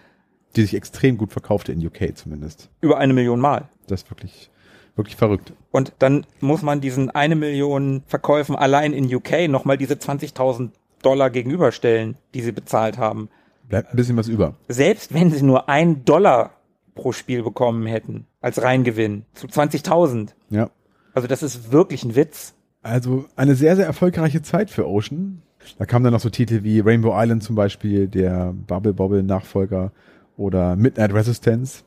Die 0.55 0.61
sich 0.61 0.75
extrem 0.75 1.17
gut 1.17 1.31
verkaufte 1.31 1.71
in 1.71 1.85
UK 1.85 2.15
zumindest. 2.15 2.69
Über 2.81 2.97
eine 2.97 3.13
Million 3.13 3.39
Mal. 3.39 3.69
Das 3.87 4.03
ist 4.03 4.11
wirklich, 4.11 4.49
wirklich 4.95 5.15
verrückt. 5.15 5.53
Und 5.71 5.93
dann 5.99 6.25
muss 6.39 6.61
man 6.61 6.81
diesen 6.81 7.09
eine 7.11 7.35
Million 7.35 8.03
Verkäufen 8.07 8.55
allein 8.55 8.93
in 8.93 9.13
UK 9.13 9.47
nochmal 9.47 9.77
diese 9.77 9.93
20.000 9.93 10.71
Dollar 11.01 11.29
gegenüberstellen, 11.29 12.17
die 12.33 12.41
sie 12.41 12.51
bezahlt 12.51 12.97
haben. 12.97 13.29
Bleibt 13.67 13.93
ein 13.93 13.95
bisschen 13.95 14.17
was 14.17 14.27
über. 14.27 14.55
Selbst 14.67 15.13
wenn 15.13 15.31
sie 15.31 15.43
nur 15.43 15.69
ein 15.69 16.03
Dollar 16.03 16.51
pro 16.95 17.11
Spiel 17.11 17.43
bekommen 17.43 17.85
hätten, 17.85 18.25
als 18.41 18.61
Reingewinn, 18.61 19.25
zu 19.33 19.47
20.000. 19.47 20.29
Ja. 20.49 20.69
Also 21.13 21.27
das 21.27 21.43
ist 21.43 21.71
wirklich 21.71 22.03
ein 22.03 22.15
Witz. 22.15 22.55
Also 22.81 23.25
eine 23.35 23.55
sehr, 23.55 23.75
sehr 23.75 23.85
erfolgreiche 23.85 24.41
Zeit 24.41 24.69
für 24.69 24.87
Ocean. 24.87 25.41
Da 25.77 25.85
kamen 25.85 26.03
dann 26.03 26.13
noch 26.13 26.19
so 26.19 26.29
Titel 26.29 26.63
wie 26.63 26.79
Rainbow 26.79 27.13
Island 27.13 27.43
zum 27.43 27.55
Beispiel, 27.55 28.07
der 28.07 28.53
Bubble 28.67 28.93
Bobble 28.93 29.23
Nachfolger 29.23 29.91
oder 30.39 30.75
Midnight 30.75 31.13
Resistance. 31.13 31.83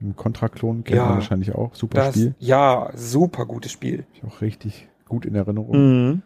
Ein 0.00 0.16
Contra-Klon 0.16 0.82
kennt 0.84 0.96
Ja. 0.96 1.04
man 1.04 1.14
wahrscheinlich 1.16 1.54
auch. 1.54 1.74
Super 1.74 1.98
Das, 1.98 2.14
Spiel. 2.14 2.34
ja, 2.38 2.90
super 2.96 3.44
gutes 3.44 3.70
Spiel. 3.70 4.06
Ich 4.14 4.24
auch 4.24 4.40
richtig 4.40 4.88
gut 5.06 5.26
in 5.26 5.34
Erinnerung, 5.34 6.06
Mhm. 6.12 6.22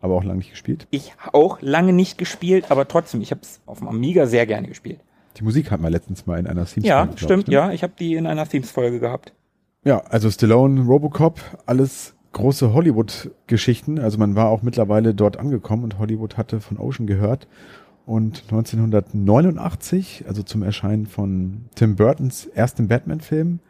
aber 0.00 0.14
auch 0.14 0.24
lange 0.24 0.38
nicht 0.38 0.50
gespielt. 0.50 0.86
Ich 0.90 1.12
auch 1.32 1.58
lange 1.60 1.92
nicht 1.92 2.16
gespielt, 2.16 2.70
aber 2.70 2.88
trotzdem, 2.88 3.20
ich 3.20 3.30
habe 3.30 3.42
es 3.42 3.60
auf 3.66 3.80
dem 3.80 3.88
Amiga 3.88 4.26
sehr 4.26 4.46
gerne 4.46 4.68
gespielt. 4.68 5.00
Die 5.36 5.44
Musik 5.44 5.70
hat 5.70 5.80
man 5.80 5.92
letztens 5.92 6.26
mal 6.26 6.38
in 6.38 6.46
einer 6.46 6.64
Themes 6.64 6.88
Ja, 6.88 7.04
glaub 7.04 7.14
ich, 7.16 7.20
stimmt, 7.22 7.48
ne? 7.48 7.54
ja, 7.54 7.70
ich 7.72 7.82
habe 7.82 7.92
die 7.98 8.14
in 8.14 8.26
einer 8.26 8.48
Themes-Folge 8.48 8.98
gehabt. 9.00 9.32
Ja, 9.84 9.98
also 10.08 10.30
Stallone, 10.30 10.80
Robocop, 10.82 11.40
alles 11.66 12.14
große 12.32 12.72
Hollywood-Geschichten. 12.72 13.98
Also 13.98 14.18
man 14.18 14.34
war 14.36 14.48
auch 14.48 14.62
mittlerweile 14.62 15.14
dort 15.14 15.36
angekommen 15.36 15.84
und 15.84 15.98
Hollywood 15.98 16.36
hatte 16.36 16.60
von 16.60 16.78
Ocean 16.78 17.06
gehört. 17.06 17.46
Und 18.10 18.42
1989, 18.50 20.24
also 20.26 20.42
zum 20.42 20.64
Erscheinen 20.64 21.06
von 21.06 21.66
Tim 21.76 21.94
Burtons 21.94 22.46
erstem 22.46 22.88
Batman-Film, 22.88 23.60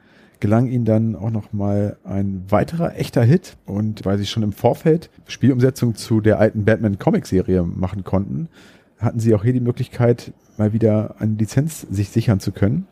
gelang 0.40 0.66
ihnen 0.66 0.87
dann 0.87 1.14
auch 1.14 1.29
noch 1.29 1.53
mal 1.53 1.98
ein 2.05 2.44
weiterer 2.48 2.96
echter 2.96 3.22
Hit. 3.22 3.59
Und 3.66 4.07
weil 4.07 4.16
sie 4.16 4.24
schon 4.24 4.42
im 4.42 4.55
Vorfeld 4.55 5.11
Spielumsetzung 5.26 5.94
zu 5.94 6.22
der 6.22 6.38
alten 6.38 6.64
Batman-Comic-Serie 6.64 7.64
machen 7.64 8.03
konnten, 8.03 8.48
hatten 8.96 9.20
sie 9.20 9.35
auch 9.35 9.44
hier 9.44 9.53
die 9.53 9.61
Möglichkeit, 9.61 10.33
mal 10.57 10.72
wieder 10.72 11.16
eine 11.18 11.35
Lizenz 11.35 11.83
sich 11.90 12.09
sichern 12.09 12.40
zu 12.40 12.53
können. 12.53 12.87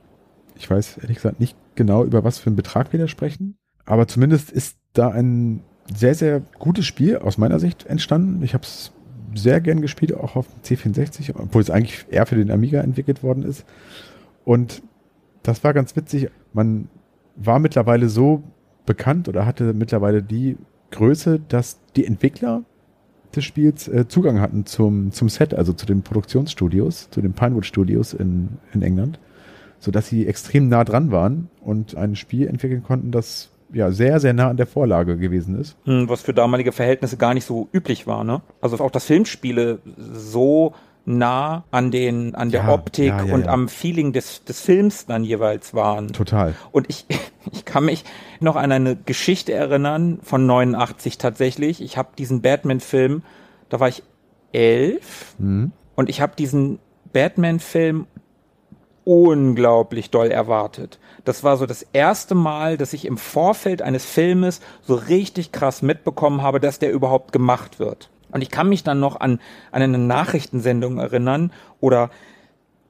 Ich 0.55 0.69
weiß 0.69 0.99
ehrlich 0.99 1.17
gesagt 1.17 1.41
nicht 1.41 1.57
genau, 1.77 2.05
über 2.05 2.25
was 2.25 2.39
für 2.39 2.49
einen 2.49 2.57
Betrag 2.57 2.93
wir 2.93 3.01
da 3.01 3.09
sprechen. 3.09 3.57
Aber 3.87 4.07
zumindest 4.07 4.51
ist 4.51 4.77
da 4.93 5.09
ein 5.09 5.63
sehr, 5.97 6.15
sehr 6.15 6.43
gutes 6.59 6.85
Spiel 6.85 7.17
aus 7.17 7.39
meiner 7.39 7.59
Sicht 7.59 7.87
entstanden. 7.87 8.43
Ich 8.43 8.53
habe 8.53 8.65
es 8.65 8.93
sehr 9.35 9.61
gern 9.61 9.81
gespielt, 9.81 10.15
auch 10.15 10.37
auf 10.37 10.47
dem 10.49 10.63
C64, 10.63 11.35
obwohl 11.37 11.63
es 11.63 11.71
eigentlich 11.71 12.07
eher 12.11 12.27
für 12.27 12.37
den 12.37 12.51
Amiga 12.51 12.81
entwickelt 12.81 13.23
worden 13.23 13.43
ist. 13.43 13.65
Und 14.45 14.83
das 15.43 15.63
war 15.65 15.75
ganz 15.75 15.97
witzig. 15.97 16.31
Man 16.53 16.89
war 17.37 17.59
mittlerweile 17.59 18.09
so 18.09 18.43
bekannt 18.87 19.29
oder 19.29 19.47
hatte 19.47 19.75
mittlerweile 19.75 20.23
die 20.23 20.57
Größe, 20.91 21.41
dass 21.49 21.79
die 21.97 22.07
Entwickler 22.07 22.65
des 23.35 23.45
Spiels 23.45 23.89
äh, 23.89 24.09
Zugang 24.09 24.41
hatten 24.41 24.65
zum, 24.67 25.13
zum 25.13 25.29
Set, 25.29 25.55
also 25.55 25.73
zu 25.73 25.87
den 25.87 26.03
Produktionsstudios, 26.03 27.11
zu 27.11 27.21
den 27.21 27.35
Pinewood 27.35 27.67
Studios 27.67 28.15
in, 28.15 28.59
in 28.73 28.83
England, 28.83 29.21
sodass 29.79 30.09
sie 30.09 30.27
extrem 30.27 30.69
nah 30.69 30.85
dran 30.85 31.11
waren 31.11 31.49
und 31.61 31.97
ein 31.97 32.17
Spiel 32.17 32.47
entwickeln 32.47 32.83
konnten, 32.83 33.13
das 33.13 33.51
ja 33.73 33.91
sehr, 33.91 34.19
sehr 34.21 34.33
nah 34.33 34.49
an 34.49 34.57
der 34.57 34.67
Vorlage 34.67 35.17
gewesen 35.17 35.59
ist. 35.61 35.77
Hm, 35.85 36.09
Was 36.09 36.23
für 36.23 36.33
damalige 36.35 36.73
Verhältnisse 36.73 37.17
gar 37.17 37.35
nicht 37.35 37.45
so 37.45 37.69
üblich 37.73 38.07
war, 38.07 38.25
ne? 38.25 38.41
Also 38.61 38.79
auch, 38.79 38.91
dass 38.91 39.05
Filmspiele 39.05 39.79
so 40.13 40.75
nah 41.05 41.65
an 41.71 41.91
den, 41.91 42.35
an 42.35 42.51
der 42.51 42.65
Ja, 42.65 42.73
Optik 42.75 43.07
ja, 43.09 43.25
ja, 43.25 43.35
und 43.35 43.49
am 43.49 43.69
Feeling 43.69 44.13
des, 44.13 44.45
des 44.45 44.61
Films 44.61 45.07
dann 45.07 45.25
jeweils 45.25 45.73
waren. 45.73 46.09
Total. 46.09 46.55
Und 46.71 46.87
ich, 46.91 47.07
ich 47.53 47.65
kann 47.65 47.85
mich 47.87 48.05
noch 48.41 48.57
an 48.57 48.71
eine 48.73 48.95
Geschichte 48.97 49.53
erinnern 49.55 50.19
von 50.23 50.45
89 50.47 51.17
tatsächlich. 51.19 51.81
Ich 51.83 51.97
habe 51.97 52.11
diesen 52.19 52.43
Batman-Film, 52.43 53.23
da 53.71 53.81
war 53.81 53.89
ich 53.89 54.03
elf 54.53 55.35
Mhm. 55.39 55.73
und 55.95 56.09
ich 56.11 56.21
habe 56.21 56.33
diesen 56.37 56.79
Batman-Film 57.13 58.07
unglaublich 59.05 60.11
doll 60.11 60.31
erwartet. 60.31 60.99
Das 61.29 61.45
war 61.45 61.59
so 61.59 61.67
das 61.67 61.85
erste 61.93 62.35
Mal, 62.35 62.79
dass 62.79 62.95
ich 62.95 63.05
im 63.05 63.19
Vorfeld 63.19 63.83
eines 63.83 64.07
Filmes 64.07 64.63
so 64.81 64.95
richtig 64.95 65.53
krass 65.53 65.83
mitbekommen 65.83 66.41
habe, 66.41 66.59
dass 66.59 66.79
der 66.79 66.91
überhaupt 66.91 67.33
gemacht 67.33 67.79
wird. 67.79 68.09
Und 68.33 68.41
ich 68.41 68.49
kann 68.49 68.71
mich 68.71 68.83
dann 68.83 68.99
noch 68.99 69.21
an, 69.21 69.39
an 69.71 69.83
eine 69.83 69.99
Nachrichtensendung 69.99 70.97
erinnern 70.97 71.53
oder 71.81 72.09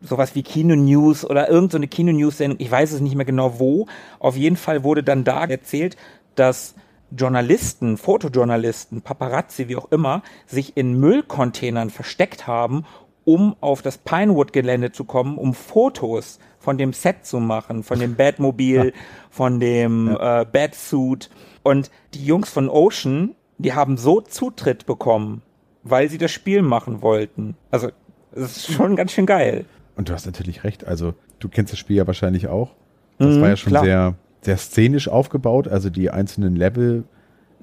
sowas 0.01 0.37
wie 0.37 0.45
Kino 0.45 0.77
News 0.77 1.25
oder 1.25 1.49
irgendeine 1.49 1.87
so 1.87 1.91
Kino 1.91 2.13
News 2.13 2.39
Sendung, 2.39 2.61
ich 2.61 2.71
weiß 2.71 2.93
es 2.93 3.01
nicht 3.01 3.17
mehr 3.17 3.25
genau 3.25 3.59
wo. 3.59 3.89
Auf 4.21 4.37
jeden 4.37 4.57
Fall 4.57 4.85
wurde 4.85 5.03
dann 5.03 5.25
da 5.25 5.45
erzählt, 5.45 5.97
dass 6.37 6.77
Journalisten, 7.11 7.97
Fotojournalisten, 7.97 9.03
Paparazzi, 9.03 9.67
wie 9.67 9.75
auch 9.75 9.91
immer, 9.91 10.23
sich 10.47 10.77
in 10.77 11.01
Müllcontainern 11.01 11.91
versteckt 11.91 12.47
haben, 12.47 12.85
um 13.29 13.55
auf 13.61 13.83
das 13.83 13.99
Pinewood-Gelände 13.99 14.91
zu 14.91 15.05
kommen, 15.05 15.37
um 15.37 15.53
Fotos 15.53 16.39
von 16.59 16.79
dem 16.79 16.95
Set 16.95 17.27
zu 17.27 17.41
machen, 17.41 17.83
von 17.83 17.99
dem 17.99 18.15
Batmobil, 18.15 18.95
von 19.29 19.61
dem 19.61 20.17
äh, 20.19 20.47
Batsuit. 20.51 21.29
Und 21.63 21.91
die 22.15 22.25
Jungs 22.25 22.49
von 22.49 22.71
Ocean, 22.71 23.35
die 23.59 23.75
haben 23.75 23.99
so 23.99 24.23
Zutritt 24.23 24.87
bekommen, 24.87 25.43
weil 25.83 26.09
sie 26.09 26.17
das 26.17 26.31
Spiel 26.33 26.63
machen 26.63 27.03
wollten. 27.03 27.55
Also, 27.71 27.91
es 28.33 28.57
ist 28.57 28.73
schon 28.73 28.97
ganz 28.97 29.13
schön 29.13 29.27
geil. 29.27 29.67
Und 29.95 30.09
du 30.09 30.15
hast 30.15 30.25
natürlich 30.25 30.65
recht. 30.65 30.87
Also, 30.87 31.13
du 31.39 31.51
kennst 31.51 31.73
das 31.73 31.79
Spiel 31.79 31.97
ja 31.97 32.07
wahrscheinlich 32.07 32.49
auch. 32.49 32.71
Das 33.19 33.37
Mhm, 33.37 33.41
war 33.43 33.49
ja 33.51 33.57
schon 33.57 33.73
klar. 33.73 33.85
sehr, 33.85 34.15
sehr 34.41 34.57
szenisch 34.57 35.07
aufgebaut. 35.09 35.69
Also, 35.69 35.91
die 35.91 36.09
einzelnen 36.11 36.57
Level 36.57 37.05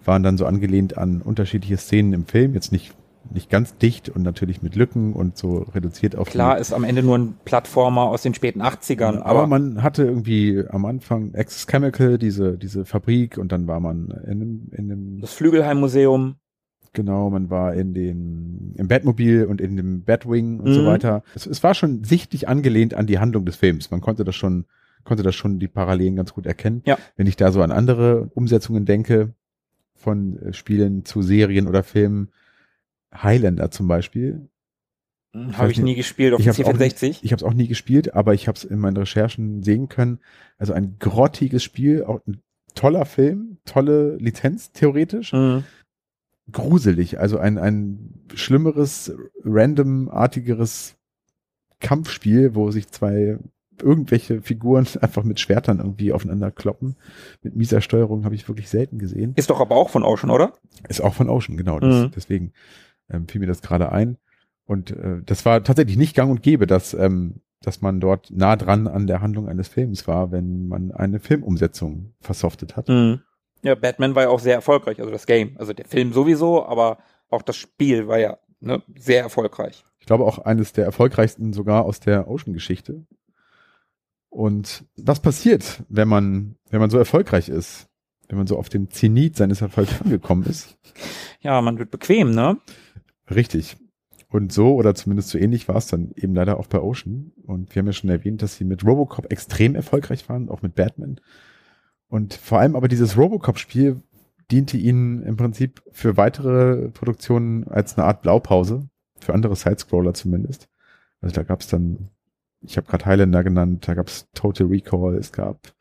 waren 0.04 0.22
dann 0.22 0.38
so 0.38 0.46
angelehnt 0.46 0.96
an 0.96 1.24
unterschiedliche 1.24 1.78
Szenen 1.78 2.14
im 2.14 2.26
Film. 2.28 2.54
Jetzt 2.54 2.72
nicht, 2.72 2.94
nicht 3.32 3.50
ganz 3.50 3.78
dicht 3.78 4.10
und 4.10 4.24
natürlich 4.24 4.62
mit 4.62 4.76
Lücken 4.76 5.14
und 5.14 5.38
so 5.38 5.60
reduziert 5.74 6.16
auf 6.16 6.30
Klar 6.30 6.58
ist 6.58 6.74
am 6.74 6.84
Ende 6.84 7.04
nur 7.04 7.18
ein 7.18 7.36
Plattformer 7.44 8.04
aus 8.04 8.22
den 8.22 8.34
späten 8.34 8.62
80ern, 8.62 9.20
aber, 9.20 9.26
aber, 9.26 9.48
man 9.48 9.84
hatte 9.84 10.04
irgendwie 10.04 10.64
am 10.70 10.86
Anfang 10.86 11.34
Access 11.36 11.68
Chemical, 11.68 12.18
diese, 12.18 12.58
diese 12.58 12.86
Fabrik, 12.86 13.38
und 13.38 13.52
dann 13.52 13.68
war 13.68 13.80
man 13.80 14.10
in 14.26 14.32
einem, 14.32 14.68
in 14.72 14.92
einem 14.92 15.22
das 15.22 15.34
Flügelheim-Museum, 15.34 16.36
Genau, 16.94 17.30
man 17.30 17.50
war 17.50 17.74
in 17.74 17.94
den, 17.94 18.74
im 18.78 18.88
Batmobil 18.88 19.46
und 19.46 19.60
in 19.60 19.76
dem 19.76 20.04
Batwing 20.04 20.62
und 20.62 20.72
so 20.72 20.82
Mhm. 20.82 20.86
weiter. 20.86 21.24
Es, 21.36 21.46
es 21.46 21.62
war 21.62 21.74
schon 21.74 22.06
sichtlich 22.06 22.48
angelehnt 22.48 22.94
an 22.94 23.06
die 23.06 23.20
Handlung 23.20 23.44
des 23.46 23.58
Films. 23.58 23.92
Man 23.92 24.00
konnte 24.00 24.24
das 24.24 24.34
schon, 24.36 24.64
konnte 25.04 25.22
das 25.22 25.36
schon 25.36 25.60
die 25.60 25.68
Parallelen 25.68 26.16
ganz 26.16 26.34
gut 26.34 26.46
erkennen. 26.46 26.84
Ja. 26.86 26.98
Wenn 27.18 27.28
ich 27.28 27.36
da 27.36 27.52
so 27.52 27.62
an 27.62 27.72
andere 27.72 28.32
Umsetzungen 28.34 28.86
denke, 28.86 29.34
von 29.94 30.38
äh, 30.40 30.54
Spielen 30.54 31.04
zu 31.04 31.22
Serien 31.22 31.68
oder 31.68 31.84
Filmen, 31.84 32.30
Highlander 33.24 33.72
zum 33.72 33.88
Beispiel. 33.88 34.50
habe 35.34 35.54
weiß 35.58 35.72
ich 35.72 35.80
nie 35.80 35.96
gespielt 35.96 36.34
auf 36.34 36.40
ich 36.40 36.46
dem 36.46 36.54
hab's 36.54 36.64
auch 36.64 36.80
C64. 36.80 37.20
Ich 37.22 37.32
habe 37.32 37.40
es 37.40 37.44
auch 37.44 37.54
nie 37.54 37.68
gespielt, 37.68 38.14
aber 38.14 38.34
ich 38.34 38.48
habe 38.48 38.58
es 38.58 38.64
in 38.64 38.80
meinen 38.80 38.98
Recherchen 38.98 39.64
sehen 39.64 39.90
können. 39.90 40.20
Also 40.58 40.74
ein 40.74 40.98
grottiges 41.00 41.64
Spiel, 41.64 42.04
auch 42.04 42.22
ein 42.28 42.42
toller 42.74 43.06
Film, 43.06 43.58
tolle 43.66 44.18
Lizenz 44.18 44.72
theoretisch. 44.72 45.34
Mhm. 45.34 45.64
gruselig. 46.52 47.20
Also 47.20 47.40
ein, 47.40 47.58
ein 47.58 48.26
schlimmeres, 48.34 49.16
randomartigeres 49.44 50.96
Kampfspiel, 51.80 52.56
wo 52.56 52.72
sich 52.72 52.88
zwei 52.88 53.40
irgendwelche 53.82 54.42
Figuren 54.42 54.88
einfach 55.02 55.24
mit 55.24 55.40
Schwertern 55.40 55.80
irgendwie 55.80 56.14
aufeinander 56.14 56.52
kloppen. 56.52 56.96
Mit 57.42 57.56
mieser 57.56 57.82
Steuerung 57.82 58.26
habe 58.26 58.36
ich 58.36 58.48
wirklich 58.48 58.70
selten 58.70 59.00
gesehen. 59.00 59.34
Ist 59.36 59.50
doch 59.50 59.60
aber 59.60 59.76
auch 59.76 59.90
von 59.90 60.04
Ocean, 60.04 60.30
oder? 60.32 60.54
Ist 60.88 61.02
auch 61.02 61.14
von 61.14 61.30
Ocean, 61.30 61.58
genau. 61.58 61.80
Das, 61.80 61.96
Mhm. 61.96 62.12
Deswegen 62.16 62.54
ähm, 63.10 63.28
fiel 63.28 63.42
mir 63.42 63.48
das 63.48 63.62
gerade 63.62 63.92
ein. 63.92 64.18
Und 64.66 64.92
äh, 64.92 65.22
das 65.26 65.46
war 65.46 65.64
tatsächlich 65.64 65.98
nicht 65.98 66.16
gang 66.16 66.32
und 66.32 66.42
gäbe, 66.42 66.68
dass, 66.68 66.94
ähm, 66.94 67.42
dass 67.62 67.82
man 67.82 68.00
dort 68.00 68.32
nah 68.32 68.56
dran 68.56 68.88
an 68.88 69.08
der 69.08 69.22
Handlung 69.22 69.48
eines 69.48 69.68
Films 69.68 70.08
war, 70.08 70.32
wenn 70.32 70.68
man 70.68 70.92
eine 70.92 71.20
Filmumsetzung 71.20 72.14
versoftet 72.20 72.76
hat. 72.76 72.90
Mhm. 72.90 73.22
Ja, 73.62 73.76
Batman 73.76 74.16
war 74.16 74.24
ja 74.24 74.30
auch 74.30 74.40
sehr 74.40 74.54
erfolgreich, 74.54 75.00
also 75.00 75.12
das 75.12 75.26
Game. 75.26 75.56
Also 75.58 75.74
der 75.74 75.86
Film 75.86 76.14
sowieso, 76.14 76.66
aber 76.66 77.00
auch 77.30 77.42
das 77.42 77.56
Spiel 77.56 78.08
war 78.08 78.20
ja 78.20 78.38
ne, 78.60 78.84
sehr 78.96 79.22
erfolgreich. 79.22 79.84
Ich 80.00 80.06
glaube 80.06 80.26
auch 80.26 80.40
eines 80.40 80.74
der 80.74 80.86
erfolgreichsten 80.86 81.54
sogar 81.54 81.86
aus 81.86 82.00
der 82.00 82.28
Ocean-Geschichte. 82.28 83.06
Und 84.30 84.84
was 84.98 85.20
passiert, 85.20 85.84
wenn 85.90 86.08
man, 86.08 86.58
wenn 86.70 86.80
man 86.80 86.90
so 86.90 86.98
erfolgreich 86.98 87.50
ist? 87.50 87.88
Wenn 88.28 88.38
man 88.38 88.48
so 88.48 88.58
auf 88.58 88.70
dem 88.70 88.90
Zenit 88.90 89.36
seines 89.36 89.62
Erfolgs 89.62 90.02
angekommen 90.02 90.46
ist? 90.46 90.78
Ja, 91.42 91.62
man 91.62 91.80
wird 91.80 91.90
bequem, 91.92 92.32
ne? 92.32 92.58
Richtig. 93.30 93.78
Und 94.30 94.52
so 94.52 94.76
oder 94.76 94.96
zumindest 94.96 95.30
so 95.30 95.38
ähnlich 95.38 95.68
war 95.68 95.78
es 95.78 95.88
dann 95.88 96.12
eben 96.16 96.36
leider 96.36 96.60
auch 96.60 96.68
bei 96.68 96.82
Ocean. 96.82 97.32
Und 97.44 97.74
wir 97.74 97.80
haben 97.80 97.88
ja 97.88 97.94
schon 97.94 98.10
erwähnt, 98.10 98.42
dass 98.42 98.58
sie 98.58 98.66
mit 98.66 98.84
Robocop 98.84 99.32
extrem 99.32 99.76
erfolgreich 99.76 100.28
waren, 100.30 100.50
auch 100.50 100.62
mit 100.62 100.76
Batman. 100.76 101.20
Und 102.08 102.34
vor 102.34 102.60
allem 102.60 102.76
aber 102.76 102.88
dieses 102.88 103.18
Robocop-Spiel 103.18 104.02
diente 104.52 104.78
ihnen 104.78 105.24
im 105.24 105.38
Prinzip 105.38 105.82
für 105.92 106.18
weitere 106.18 106.90
Produktionen 106.90 107.68
als 107.68 107.98
eine 107.98 108.06
Art 108.06 108.22
Blaupause, 108.22 108.88
für 109.20 109.34
andere 109.34 109.56
Sidescroller 109.56 110.14
zumindest. 110.14 110.68
Also 111.22 111.34
da 111.36 111.44
gab 111.44 111.62
es 111.62 111.68
dann, 111.68 112.10
ich 112.62 112.78
habe 112.78 112.88
gerade 112.88 113.06
Highlander 113.06 113.44
genannt, 113.44 113.88
da 113.88 113.96
gab 113.96 114.08
es 114.08 114.30
Total 114.34 114.68
Recall, 114.68 115.16
es 115.16 115.32
gab 115.32 115.74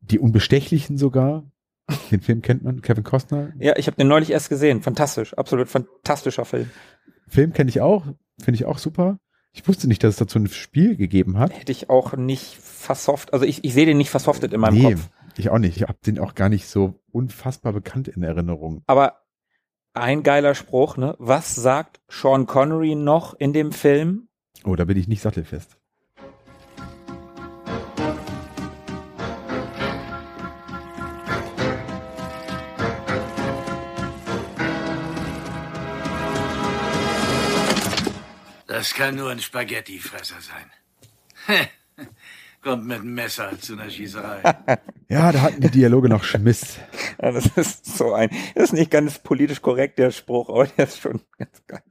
die 0.00 0.18
Unbestechlichen 0.18 0.96
sogar. 0.96 1.44
Den 2.10 2.20
Film 2.20 2.42
kennt 2.42 2.62
man, 2.62 2.82
Kevin 2.82 3.04
Costner. 3.04 3.52
Ja, 3.58 3.76
ich 3.76 3.86
habe 3.86 3.96
den 3.96 4.08
neulich 4.08 4.30
erst 4.30 4.48
gesehen. 4.48 4.82
Fantastisch, 4.82 5.34
absolut 5.34 5.68
fantastischer 5.68 6.44
Film. 6.44 6.70
Film 7.28 7.52
kenne 7.52 7.68
ich 7.70 7.80
auch, 7.80 8.04
finde 8.38 8.56
ich 8.56 8.64
auch 8.64 8.78
super. 8.78 9.18
Ich 9.52 9.66
wusste 9.68 9.86
nicht, 9.86 10.02
dass 10.02 10.14
es 10.14 10.16
dazu 10.16 10.38
ein 10.38 10.48
Spiel 10.48 10.96
gegeben 10.96 11.38
hat. 11.38 11.56
Hätte 11.56 11.72
ich 11.72 11.88
auch 11.88 12.16
nicht 12.16 12.56
versoft, 12.56 13.32
also 13.32 13.44
ich, 13.44 13.64
ich 13.64 13.72
sehe 13.72 13.86
den 13.86 13.98
nicht 13.98 14.10
versoftet 14.10 14.52
in 14.52 14.60
meinem 14.60 14.82
Kopf. 14.82 15.08
ich 15.36 15.50
auch 15.50 15.58
nicht. 15.58 15.76
Ich 15.76 15.82
habe 15.82 15.98
den 16.04 16.18
auch 16.18 16.34
gar 16.34 16.48
nicht 16.48 16.66
so 16.66 17.00
unfassbar 17.12 17.72
bekannt 17.72 18.08
in 18.08 18.22
Erinnerung. 18.22 18.82
Aber 18.86 19.20
ein 19.92 20.24
geiler 20.24 20.56
Spruch, 20.56 20.96
ne? 20.96 21.14
Was 21.18 21.54
sagt 21.54 22.00
Sean 22.08 22.46
Connery 22.46 22.96
noch 22.96 23.34
in 23.34 23.52
dem 23.52 23.70
Film? 23.70 24.28
Oh, 24.64 24.74
da 24.74 24.84
bin 24.84 24.96
ich 24.96 25.06
nicht 25.06 25.22
sattelfest. 25.22 25.78
Das 38.84 38.92
kann 38.92 39.16
nur 39.16 39.30
ein 39.30 39.38
Spaghettifresser 39.40 40.34
sein. 40.42 41.66
Kommt 42.62 42.84
mit 42.84 42.98
einem 43.00 43.14
Messer 43.14 43.58
zu 43.58 43.72
einer 43.72 43.88
Schießerei. 43.88 44.42
Ja, 45.08 45.32
da 45.32 45.40
hatten 45.42 45.60
die 45.62 45.70
Dialoge 45.70 46.08
noch 46.10 46.22
Schmiss. 46.24 46.78
Ja, 47.22 47.30
das 47.32 47.46
ist 47.56 47.86
so 47.86 48.12
ein, 48.12 48.28
das 48.54 48.64
ist 48.64 48.72
nicht 48.72 48.90
ganz 48.90 49.18
politisch 49.20 49.62
korrekt, 49.62 49.98
der 49.98 50.10
Spruch, 50.10 50.48
aber 50.50 50.66
der 50.66 50.86
ist 50.86 51.00
schon 51.00 51.20
ganz 51.38 51.62
geil. 51.66 51.82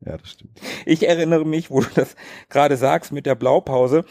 Ja, 0.00 0.18
das 0.18 0.30
stimmt. 0.32 0.60
Ich 0.84 1.06
erinnere 1.08 1.46
mich, 1.46 1.70
wo 1.70 1.80
du 1.80 1.88
das 1.94 2.14
gerade 2.50 2.76
sagst 2.76 3.10
mit 3.12 3.24
der 3.24 3.36
Blaupause. 3.36 4.04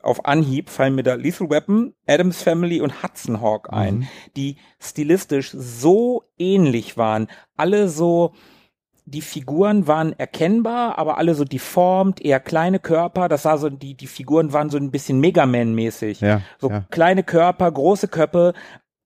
Auf 0.00 0.24
Anhieb 0.24 0.70
fallen 0.70 0.96
mir 0.96 1.02
da 1.04 1.14
Lethal 1.14 1.48
Weapon, 1.50 1.94
Adams 2.06 2.42
Family 2.42 2.80
und 2.80 3.04
Hudson 3.04 3.40
Hawk 3.40 3.72
ein, 3.72 3.98
Mhm. 3.98 4.08
die 4.36 4.56
stilistisch 4.80 5.50
so 5.52 6.24
ähnlich 6.38 6.96
waren. 6.96 7.28
Alle 7.56 7.88
so, 7.88 8.34
die 9.10 9.22
Figuren 9.22 9.86
waren 9.86 10.12
erkennbar, 10.18 10.98
aber 10.98 11.18
alle 11.18 11.34
so 11.34 11.44
deformt, 11.44 12.20
eher 12.20 12.40
kleine 12.40 12.78
Körper. 12.78 13.28
Das 13.28 13.42
sah 13.44 13.56
so, 13.56 13.70
die, 13.70 13.94
die 13.94 14.06
Figuren 14.06 14.52
waren 14.52 14.70
so 14.70 14.76
ein 14.76 14.90
bisschen 14.90 15.20
Megaman-mäßig. 15.20 16.20
Ja, 16.20 16.42
So 16.58 16.70
ja. 16.70 16.84
kleine 16.90 17.22
Körper, 17.22 17.70
große 17.70 18.08
Köpfe, 18.08 18.52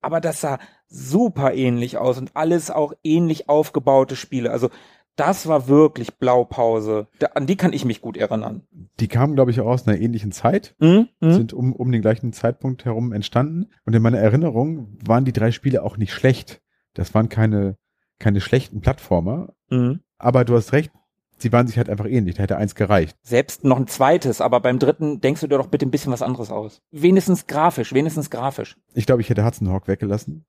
aber 0.01 0.21
das 0.21 0.41
sah 0.41 0.59
super 0.89 1.55
ähnlich 1.55 1.97
aus 1.99 2.19
und 2.19 2.33
alles 2.35 2.71
auch 2.71 2.93
ähnlich 3.03 3.49
aufgebaute 3.49 4.17
Spiele. 4.17 4.51
Also 4.51 4.69
das 5.17 5.47
war 5.47 5.69
wirklich 5.69 6.15
Blaupause. 6.17 7.07
Da, 7.19 7.29
an 7.35 7.47
die 7.47 7.57
kann 7.57 7.73
ich 7.73 7.85
mich 7.85 8.01
gut 8.01 8.17
erinnern. 8.17 8.63
Die 8.99 9.09
kamen, 9.09 9.35
glaube 9.35 9.51
ich, 9.51 9.61
auch 9.61 9.67
aus 9.67 9.87
einer 9.87 9.99
ähnlichen 10.01 10.33
Zeit, 10.33 10.75
Mhm. 10.81 11.09
Mhm. 11.21 11.33
sind 11.33 11.53
um, 11.53 11.73
um 11.75 11.93
den 11.93 12.03
gleichen 12.03 12.33
Zeitpunkt 12.33 12.85
herum 12.85 13.13
entstanden. 13.13 13.71
Und 13.85 13.95
in 13.95 14.03
meiner 14.03 14.19
Erinnerung 14.19 14.97
waren 15.05 15.25
die 15.25 15.33
drei 15.33 15.51
Spiele 15.51 15.83
auch 15.83 15.97
nicht 15.97 16.13
schlecht. 16.13 16.61
Das 16.95 17.15
waren 17.15 17.29
keine, 17.29 17.77
keine 18.23 18.41
schlechten 18.41 18.81
Plattformer. 18.81 19.53
Mhm. 19.69 20.01
Aber 20.19 20.45
du 20.45 20.55
hast 20.55 20.73
recht, 20.73 20.91
sie 21.39 21.53
waren 21.53 21.67
sich 21.67 21.77
halt 21.77 21.91
einfach 21.91 22.07
ähnlich. 22.07 22.37
Da 22.37 22.45
hätte 22.45 22.57
eins 22.57 22.75
gereicht. 22.75 23.17
Selbst 23.23 23.65
noch 23.65 23.77
ein 23.77 23.87
zweites, 23.89 24.41
aber 24.41 24.61
beim 24.61 24.79
dritten 24.79 25.21
denkst 25.21 25.41
du 25.43 25.49
dir 25.49 25.59
doch 25.59 25.67
bitte 25.67 25.85
ein 25.87 25.91
bisschen 25.91 26.13
was 26.13 26.23
anderes 26.23 26.51
aus. 26.51 26.81
Wenigstens 26.91 27.47
grafisch, 27.47 27.93
wenigstens 27.93 28.31
grafisch. 28.31 28.77
Ich 28.95 29.05
glaube, 29.07 29.21
ich 29.21 29.29
hätte 29.29 29.45
Hudson 29.45 29.69
Hawk 29.69 29.89
weggelassen. 29.89 30.45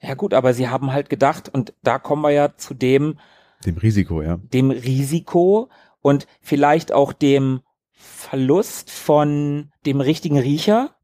Ja 0.00 0.14
gut, 0.14 0.34
aber 0.34 0.52
sie 0.52 0.68
haben 0.68 0.92
halt 0.92 1.08
gedacht, 1.08 1.48
und 1.48 1.72
da 1.82 1.98
kommen 1.98 2.22
wir 2.22 2.30
ja 2.30 2.54
zu 2.56 2.74
dem, 2.74 3.18
Dem 3.64 3.78
Risiko, 3.78 4.20
ja. 4.20 4.36
dem 4.52 4.70
Risiko 4.70 5.70
und 6.02 6.26
vielleicht 6.42 6.92
auch 6.92 7.14
dem 7.14 7.60
Verlust 7.92 8.90
von 8.90 9.70
dem 9.86 10.02
richtigen 10.02 10.38
Riecher. 10.38 10.95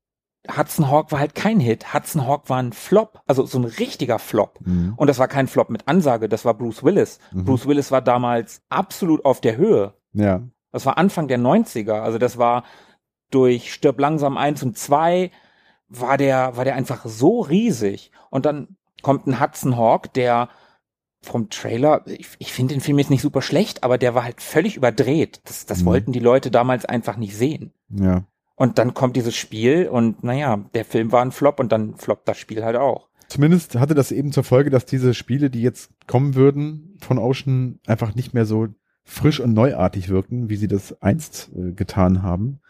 Hudson 0.56 0.90
Hawk 0.90 1.12
war 1.12 1.20
halt 1.20 1.34
kein 1.34 1.60
Hit. 1.60 1.94
Hudson 1.94 2.26
Hawk 2.26 2.48
war 2.50 2.58
ein 2.58 2.72
Flop, 2.72 3.20
also 3.26 3.46
so 3.46 3.58
ein 3.58 3.64
richtiger 3.64 4.18
Flop. 4.18 4.58
Mhm. 4.64 4.94
Und 4.96 5.06
das 5.06 5.18
war 5.18 5.28
kein 5.28 5.46
Flop 5.46 5.70
mit 5.70 5.86
Ansage, 5.86 6.28
das 6.28 6.44
war 6.44 6.54
Bruce 6.54 6.82
Willis. 6.82 7.18
Mhm. 7.32 7.44
Bruce 7.44 7.66
Willis 7.66 7.90
war 7.92 8.02
damals 8.02 8.62
absolut 8.68 9.24
auf 9.24 9.40
der 9.40 9.56
Höhe. 9.56 9.94
Ja. 10.12 10.42
Das 10.72 10.84
war 10.86 10.98
Anfang 10.98 11.28
der 11.28 11.38
90er, 11.38 12.00
also 12.00 12.18
das 12.18 12.38
war 12.38 12.64
durch 13.30 13.72
Stirb 13.72 14.00
langsam 14.00 14.36
1 14.36 14.62
und 14.62 14.76
2 14.76 15.30
war 15.88 16.16
der, 16.18 16.56
war 16.56 16.64
der 16.64 16.74
einfach 16.74 17.04
so 17.06 17.40
riesig. 17.40 18.10
Und 18.30 18.44
dann 18.46 18.76
kommt 19.02 19.26
ein 19.26 19.40
Hudson 19.40 19.76
Hawk, 19.76 20.12
der 20.14 20.48
vom 21.24 21.50
Trailer, 21.50 22.02
ich, 22.06 22.26
ich 22.38 22.52
finde 22.52 22.74
den 22.74 22.80
Film 22.80 22.98
jetzt 22.98 23.10
nicht 23.10 23.22
super 23.22 23.42
schlecht, 23.42 23.84
aber 23.84 23.96
der 23.96 24.14
war 24.14 24.24
halt 24.24 24.40
völlig 24.40 24.76
überdreht. 24.76 25.40
Das, 25.44 25.66
das 25.66 25.82
Mhm. 25.82 25.86
wollten 25.86 26.12
die 26.12 26.18
Leute 26.18 26.50
damals 26.50 26.84
einfach 26.84 27.16
nicht 27.16 27.36
sehen. 27.36 27.72
Ja. 27.90 28.24
Und 28.54 28.78
dann 28.78 28.94
kommt 28.94 29.16
dieses 29.16 29.36
Spiel 29.36 29.88
und 29.88 30.22
naja, 30.22 30.64
der 30.74 30.84
Film 30.84 31.10
war 31.12 31.22
ein 31.22 31.32
Flop 31.32 31.58
und 31.58 31.72
dann 31.72 31.96
floppt 31.96 32.28
das 32.28 32.38
Spiel 32.38 32.64
halt 32.64 32.76
auch. 32.76 33.08
Zumindest 33.28 33.76
hatte 33.76 33.94
das 33.94 34.12
eben 34.12 34.30
zur 34.30 34.44
Folge, 34.44 34.68
dass 34.68 34.84
diese 34.84 35.14
Spiele, 35.14 35.48
die 35.48 35.62
jetzt 35.62 35.90
kommen 36.06 36.34
würden 36.34 36.98
von 37.00 37.18
Ocean, 37.18 37.80
einfach 37.86 38.14
nicht 38.14 38.34
mehr 38.34 38.44
so 38.44 38.68
frisch 39.04 39.40
und 39.40 39.54
neuartig 39.54 40.10
wirkten, 40.10 40.50
wie 40.50 40.56
sie 40.56 40.68
das 40.68 41.00
einst 41.00 41.50
äh, 41.56 41.72
getan 41.72 42.22
haben. 42.22 42.60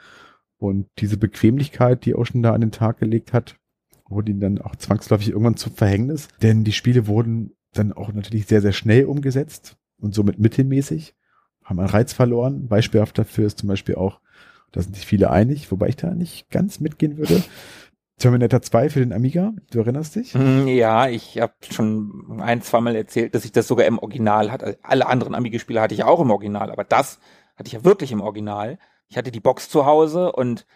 Und 0.59 0.87
diese 0.99 1.17
Bequemlichkeit, 1.17 2.05
die 2.05 2.15
Ocean 2.15 2.43
da 2.43 2.53
an 2.53 2.61
den 2.61 2.71
Tag 2.71 2.99
gelegt 2.99 3.33
hat, 3.33 3.57
wurde 4.09 4.31
ihnen 4.31 4.41
dann 4.41 4.61
auch 4.61 4.77
zwangsläufig 4.77 5.31
irgendwann 5.31 5.57
zum 5.57 5.75
Verhängnis. 5.75 6.29
Denn 6.43 6.63
die 6.63 6.73
Spiele 6.73 7.09
wurden 7.09 7.57
dann 7.73 7.93
auch 7.93 8.13
natürlich 8.13 8.47
sehr, 8.47 8.61
sehr 8.61 8.73
schnell 8.73 9.07
umgesetzt 9.07 9.77
und 9.99 10.15
somit 10.15 10.39
mittelmäßig, 10.39 11.17
haben 11.65 11.81
einen 11.81 11.89
Reiz 11.89 12.13
verloren. 12.13 12.69
Beispielhaft 12.69 13.19
dafür 13.19 13.47
ist 13.47 13.59
zum 13.59 13.69
Beispiel 13.69 13.97
auch, 13.97 14.21
da 14.73 14.81
sind 14.83 14.97
sich 14.97 15.07
viele 15.07 15.31
einig, 15.31 15.71
wobei 15.71 15.89
ich 15.89 15.97
da 15.97 16.11
nicht 16.15 16.51
ganz 16.51 16.81
mitgehen 16.81 17.19
würde, 17.19 17.43
Terminator 18.19 18.63
2 18.63 18.89
für 18.91 19.01
den 19.01 19.13
Amiga, 19.13 19.53
du 19.71 19.81
erinnerst 19.81 20.17
dich? 20.17 20.35
Hm, 20.35 20.69
Ja, 20.69 21.09
ich 21.09 21.41
habe 21.41 21.55
schon 21.69 22.41
ein, 22.41 22.63
zweimal 22.63 22.95
erzählt, 22.95 23.35
dass 23.35 23.45
ich 23.45 23.53
das 23.53 23.67
sogar 23.67 23.87
im 23.87 23.99
Original 23.99 24.53
hatte. 24.53 24.67
Also 24.67 24.79
alle 24.83 25.07
anderen 25.07 25.35
Amiga-Spiele 25.35 25.81
hatte 25.81 25.95
ich 25.95 26.05
auch 26.05 26.21
im 26.21 26.31
Original, 26.31 26.71
aber 26.71 26.85
das 26.85 27.19
hatte 27.57 27.67
ich 27.67 27.73
ja 27.73 27.85
wirklich 27.85 28.13
im 28.13 28.21
Original. 28.21 28.79
Ich 29.09 29.17
hatte 29.17 29.33
die 29.33 29.41
Box 29.41 29.69
zu 29.69 29.87
Hause 29.87 30.33
und 30.33 30.67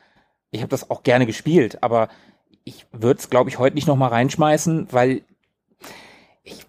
ich 0.51 0.61
habe 0.61 0.71
das 0.71 0.91
auch 0.91 1.03
gerne 1.03 1.25
gespielt, 1.27 1.83
aber 1.83 2.09
ich 2.65 2.87
würde 2.91 3.21
es, 3.21 3.31
glaube 3.31 3.49
ich, 3.49 3.59
heute 3.59 3.77
nicht 3.77 3.87
nochmal 3.87 4.11
reinschmeißen, 4.11 4.89
weil 4.91 5.23
ich, 6.43 6.67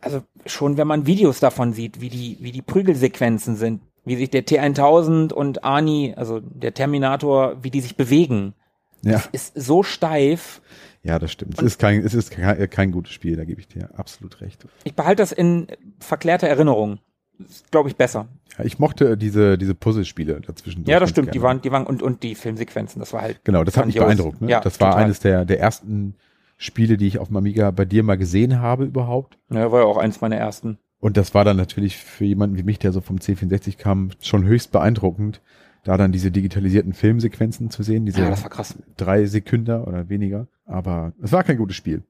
also 0.00 0.22
schon 0.44 0.76
wenn 0.76 0.86
man 0.86 1.06
Videos 1.06 1.40
davon 1.40 1.72
sieht, 1.72 2.00
wie 2.02 2.10
die, 2.10 2.36
wie 2.40 2.52
die 2.52 2.62
Prügelsequenzen 2.62 3.56
sind, 3.56 3.80
wie 4.04 4.16
sich 4.16 4.30
der 4.30 4.44
T1000 4.44 5.32
und 5.32 5.64
Ani, 5.64 6.14
also 6.16 6.40
der 6.40 6.74
Terminator, 6.74 7.56
wie 7.62 7.70
die 7.70 7.80
sich 7.80 7.96
bewegen, 7.96 8.54
Ja, 9.02 9.22
ist 9.32 9.52
so 9.54 9.82
steif, 9.82 10.60
ja, 11.04 11.18
das 11.18 11.32
stimmt. 11.32 11.58
Es 11.58 11.62
ist 11.62 11.78
kein, 11.78 12.00
es 12.00 12.14
ist 12.14 12.30
kein, 12.30 12.70
kein 12.70 12.90
gutes 12.90 13.12
Spiel, 13.12 13.36
da 13.36 13.44
gebe 13.44 13.60
ich 13.60 13.68
dir 13.68 13.90
absolut 13.96 14.40
recht. 14.40 14.66
Ich 14.84 14.94
behalte 14.94 15.22
das 15.22 15.32
in 15.32 15.66
verklärter 16.00 16.48
Erinnerung. 16.48 16.98
Ist, 17.38 17.70
glaube 17.70 17.90
ich, 17.90 17.96
besser. 17.96 18.28
Ja, 18.56 18.64
ich 18.64 18.78
mochte 18.78 19.18
diese, 19.18 19.58
diese 19.58 19.74
Puzzlespiele 19.74 20.40
dazwischen. 20.40 20.84
Ja, 20.86 21.00
das 21.00 21.10
stimmt. 21.10 21.28
Die 21.28 21.32
gerne. 21.32 21.44
waren, 21.44 21.60
die 21.60 21.72
waren, 21.72 21.86
und, 21.86 22.02
und 22.02 22.22
die 22.22 22.34
Filmsequenzen, 22.34 23.00
das 23.00 23.12
war 23.12 23.20
halt. 23.20 23.44
Genau, 23.44 23.64
das 23.64 23.76
hat 23.76 23.86
mich 23.86 23.96
beeindruckt. 23.96 24.40
Ne? 24.40 24.50
Ja, 24.50 24.60
das 24.60 24.80
war 24.80 24.92
total. 24.92 25.04
eines 25.04 25.20
der, 25.20 25.44
der 25.44 25.60
ersten 25.60 26.14
Spiele, 26.56 26.96
die 26.96 27.06
ich 27.06 27.18
auf 27.18 27.28
dem 27.28 27.36
Amiga 27.36 27.70
bei 27.70 27.84
dir 27.84 28.02
mal 28.02 28.16
gesehen 28.16 28.60
habe 28.60 28.84
überhaupt. 28.84 29.36
Ja, 29.50 29.70
war 29.70 29.80
ja 29.80 29.86
auch 29.86 29.98
eins 29.98 30.20
meiner 30.22 30.36
ersten. 30.36 30.78
Und 31.04 31.18
das 31.18 31.34
war 31.34 31.44
dann 31.44 31.58
natürlich 31.58 31.98
für 31.98 32.24
jemanden 32.24 32.56
wie 32.56 32.62
mich, 32.62 32.78
der 32.78 32.90
so 32.90 33.02
vom 33.02 33.18
C64 33.18 33.76
kam, 33.76 34.12
schon 34.22 34.46
höchst 34.46 34.72
beeindruckend, 34.72 35.42
da 35.82 35.98
dann 35.98 36.12
diese 36.12 36.30
digitalisierten 36.30 36.94
Filmsequenzen 36.94 37.68
zu 37.68 37.82
sehen, 37.82 38.06
diese 38.06 38.22
Ja, 38.22 38.30
das 38.30 38.42
war 38.42 38.48
krass. 38.48 38.74
drei 38.96 39.26
Sekunden 39.26 39.82
oder 39.82 40.08
weniger. 40.08 40.46
Aber 40.64 41.12
es 41.20 41.30
war 41.30 41.44
kein 41.44 41.58
gutes 41.58 41.76
Spiel. 41.76 42.04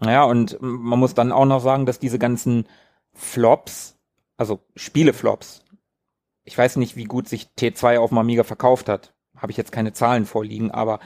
Naja, 0.00 0.24
und 0.24 0.58
man 0.60 0.98
muss 0.98 1.14
dann 1.14 1.30
auch 1.30 1.44
noch 1.44 1.60
sagen, 1.60 1.86
dass 1.86 2.00
diese 2.00 2.18
ganzen 2.18 2.64
Flops, 3.12 3.96
also 4.36 4.58
Spieleflops, 4.74 5.62
ich 6.42 6.58
weiß 6.58 6.78
nicht, 6.78 6.96
wie 6.96 7.04
gut 7.04 7.28
sich 7.28 7.50
T2 7.56 7.98
auf 7.98 8.08
dem 8.10 8.18
Amiga 8.18 8.42
verkauft 8.42 8.88
hat. 8.88 9.14
Habe 9.36 9.52
ich 9.52 9.56
jetzt 9.56 9.70
keine 9.70 9.92
Zahlen 9.92 10.26
vorliegen, 10.26 10.72
aber 10.72 10.98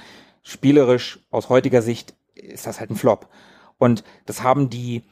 spielerisch 0.42 1.18
aus 1.30 1.50
heutiger 1.50 1.82
Sicht 1.82 2.14
ist 2.34 2.66
das 2.66 2.80
halt 2.80 2.88
ein 2.88 2.96
Flop. 2.96 3.28
Und 3.76 4.04
das 4.24 4.42
haben 4.42 4.70
die 4.70 5.02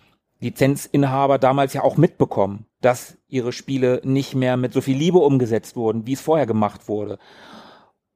Lizenzinhaber 0.43 1.39
damals 1.39 1.73
ja 1.73 1.83
auch 1.83 1.97
mitbekommen, 1.97 2.67
dass 2.81 3.17
ihre 3.29 3.53
Spiele 3.53 4.01
nicht 4.05 4.35
mehr 4.35 4.57
mit 4.57 4.73
so 4.73 4.81
viel 4.81 4.97
Liebe 4.97 5.19
umgesetzt 5.19 5.77
wurden, 5.77 6.07
wie 6.07 6.15
es 6.15 6.21
vorher 6.21 6.47
gemacht 6.47 6.89
wurde. 6.89 7.19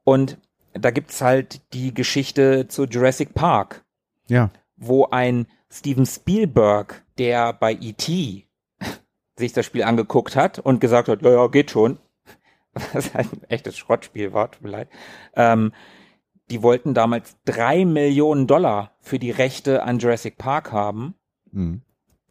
Und 0.02 0.38
da 0.72 0.90
gibt's 0.90 1.22
halt 1.22 1.60
die 1.72 1.94
Geschichte 1.94 2.66
zu 2.66 2.84
Jurassic 2.84 3.32
Park, 3.32 3.84
Ja, 4.28 4.50
wo 4.76 5.06
ein 5.06 5.46
Steven 5.70 6.04
Spielberg, 6.04 7.04
der 7.16 7.52
bei 7.52 7.72
E.T. 7.72 8.46
sich 9.36 9.52
das 9.52 9.64
Spiel 9.64 9.84
angeguckt 9.84 10.34
hat 10.34 10.58
und 10.58 10.80
gesagt 10.80 11.08
hat, 11.08 11.22
ja, 11.22 11.30
ja, 11.30 11.46
geht 11.46 11.70
schon, 11.70 11.98
was 12.92 13.14
halt 13.14 13.32
ein 13.32 13.44
echtes 13.48 13.78
Schrottspiel 13.78 14.32
war, 14.32 14.50
tut 14.50 14.62
mir 14.62 14.70
leid, 14.70 14.88
ähm, 15.34 15.72
die 16.50 16.62
wollten 16.62 16.92
damals 16.92 17.36
drei 17.44 17.84
Millionen 17.84 18.48
Dollar 18.48 18.92
für 19.00 19.20
die 19.20 19.30
Rechte 19.30 19.84
an 19.84 20.00
Jurassic 20.00 20.38
Park 20.38 20.72
haben. 20.72 21.14
mhm. 21.52 21.82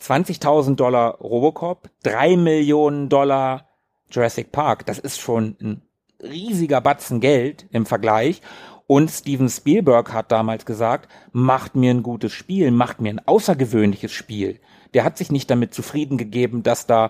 20.000 0.06 0.76
Dollar 0.76 1.18
Robocop, 1.20 1.90
drei 2.04 2.38
Millionen 2.38 3.10
Dollar 3.10 3.68
Jurassic 4.12 4.52
Park. 4.52 4.86
Das 4.86 5.00
ist 5.00 5.20
schon 5.20 5.56
ein 5.60 5.82
riesiger 6.22 6.80
Batzen 6.80 7.20
Geld 7.20 7.66
im 7.72 7.88
Vergleich. 7.88 8.42
Und 8.88 9.10
Steven 9.10 9.50
Spielberg 9.50 10.14
hat 10.14 10.32
damals 10.32 10.66
gesagt, 10.68 11.12
macht 11.32 11.76
mir 11.76 11.92
ein 11.92 12.04
gutes 12.04 12.34
Spiel, 12.34 12.70
macht 12.70 13.02
mir 13.02 13.10
ein 13.10 13.28
außergewöhnliches 13.28 14.12
Spiel. 14.12 14.60
Der 14.94 15.04
hat 15.04 15.18
sich 15.18 15.32
nicht 15.32 15.50
damit 15.50 15.74
zufrieden 15.74 16.20
gegeben, 16.20 16.62
dass 16.62 16.86
da 16.86 17.10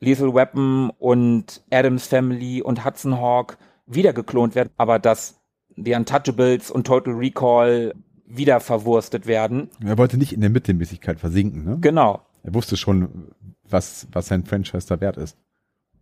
Lethal 0.00 0.34
Weapon 0.34 0.90
und 0.98 1.62
Adams 1.70 2.06
Family 2.06 2.62
und 2.62 2.86
Hudson 2.86 3.20
Hawk 3.20 3.58
wieder 3.84 4.14
geklont 4.14 4.54
werden, 4.54 4.70
aber 4.78 4.98
dass 4.98 5.38
The 5.76 5.94
Untouchables 5.94 6.70
und 6.70 6.86
Total 6.86 7.12
Recall 7.12 7.92
wieder 8.36 8.60
verwurstet 8.60 9.26
werden. 9.26 9.68
Er 9.84 9.98
wollte 9.98 10.16
nicht 10.16 10.32
in 10.32 10.40
der 10.40 10.50
Mittelmäßigkeit 10.50 11.18
versinken, 11.20 11.64
ne? 11.64 11.78
Genau. 11.80 12.20
Er 12.42 12.54
wusste 12.54 12.76
schon, 12.76 13.32
was, 13.68 14.06
was 14.12 14.28
sein 14.28 14.44
Franchise 14.44 14.86
da 14.88 15.00
wert 15.00 15.16
ist. 15.16 15.36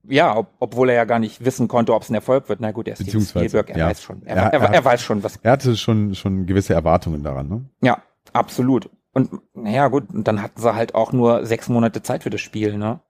Ja, 0.05 0.37
ob, 0.37 0.49
obwohl 0.61 0.91
er 0.91 0.95
ja 0.97 1.05
gar 1.05 1.19
nicht 1.19 1.45
wissen 1.45 1.69
konnte, 1.69 1.93
ob 1.95 2.03
es 2.03 2.09
ein 2.11 2.15
Erfolg 2.15 2.49
wird. 2.49 2.61
Na 2.61 2.71
gut, 2.71 2.87
er 2.87 2.95
ist 2.95 3.01
Beziehungsweise, 3.05 3.47
Spielberg, 3.49 3.71
er 3.71 3.79
ja. 3.79 3.87
weiß 3.89 4.03
schon. 4.03 4.23
Er, 4.25 4.37
Er- 4.37 4.53
er, 4.53 4.75
er 4.75 4.85
weiß 4.85 5.03
schon, 5.03 5.23
was. 5.23 5.37
Er 5.43 5.53
hatte 5.53 5.77
schon, 5.77 6.15
schon 6.15 6.47
gewisse 6.47 6.73
Erwartungen 6.75 7.23
daran, 7.23 7.49
ne? 7.49 7.65
Ja, 7.83 8.03
absolut. 8.33 8.89
Und 9.13 9.31
naja, 9.55 9.89
gut, 9.89 10.11
und 10.15 10.29
dann 10.29 10.41
hatten 10.43 10.61
sie 10.61 10.75
halt 10.75 10.95
auch 10.95 11.13
nur 11.13 11.45
sechs 11.45 11.69
Monate 11.69 12.03
Zeit 12.03 12.23
für 12.23 12.31
das 12.31 12.41
Spiel, 12.41 12.77
ne? 12.79 13.01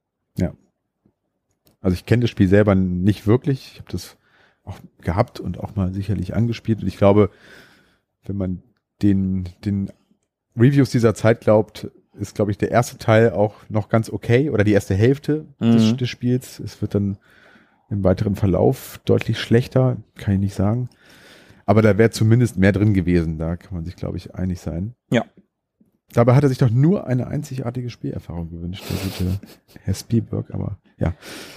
Also 1.81 1.95
ich 1.95 2.07
kenne 2.07 2.23
das 2.23 2.31
Spiel 2.31 2.49
selber 2.49 2.75
nicht 2.75 3.29
wirklich. 3.29 3.71
Ich 3.75 3.79
habe 3.79 3.93
das 3.93 4.17
auch 4.65 4.77
gehabt 5.01 5.39
und 5.39 5.61
auch 5.61 5.77
mal 5.77 5.93
sicherlich 5.95 6.35
angespielt. 6.35 6.83
Und 6.83 6.89
ich 6.89 6.97
glaube, 6.99 7.31
wenn 8.25 8.37
man 8.37 8.63
den, 9.03 9.49
den 9.65 9.91
Reviews 10.57 10.91
dieser 10.91 11.15
Zeit 11.15 11.41
glaubt, 11.41 11.91
ist, 12.15 12.35
glaube 12.35 12.51
ich, 12.51 12.59
der 12.59 12.71
erste 12.71 12.99
Teil 12.99 13.31
auch 13.31 13.55
noch 13.69 13.89
ganz 13.89 14.11
okay 14.11 14.51
oder 14.51 14.65
die 14.65 14.73
erste 14.73 14.95
Hälfte 14.95 15.47
des, 15.61 15.93
Mhm. 15.93 15.97
des 15.99 16.09
Spiels. 16.09 16.59
Es 16.59 16.81
wird 16.83 16.95
dann 16.95 17.19
im 17.91 18.03
weiteren 18.05 18.35
Verlauf 18.35 19.01
deutlich 19.05 19.39
schlechter, 19.39 19.99
kann 20.17 20.35
ich 20.35 20.41
nicht 20.41 20.55
sagen. 20.55 20.89
Aber 21.65 21.81
da 21.83 21.97
wäre 21.97 22.11
zumindest 22.11 22.57
mehr 22.59 22.73
drin 22.73 22.93
gewesen. 22.95 23.39
Da 23.39 23.57
kann 23.57 23.75
man 23.75 23.85
sich, 23.85 23.95
glaube 23.95 24.17
ich, 24.17 24.35
einig 24.35 24.61
sein. 24.61 24.95
Ja. 25.11 25.25
Dabei 26.13 26.35
hat 26.35 26.43
er 26.43 26.49
sich 26.49 26.59
doch 26.59 26.71
nur 26.71 27.07
eine 27.07 27.27
einzigartige 27.27 27.91
Spielerfahrung 27.91 28.49
gewünscht, 28.51 28.83
der 28.89 28.97
gute 29.29 29.41
Herr 29.83 29.95
Spielberg. 29.95 30.53
Aber 30.53 30.79
ja, 30.99 31.15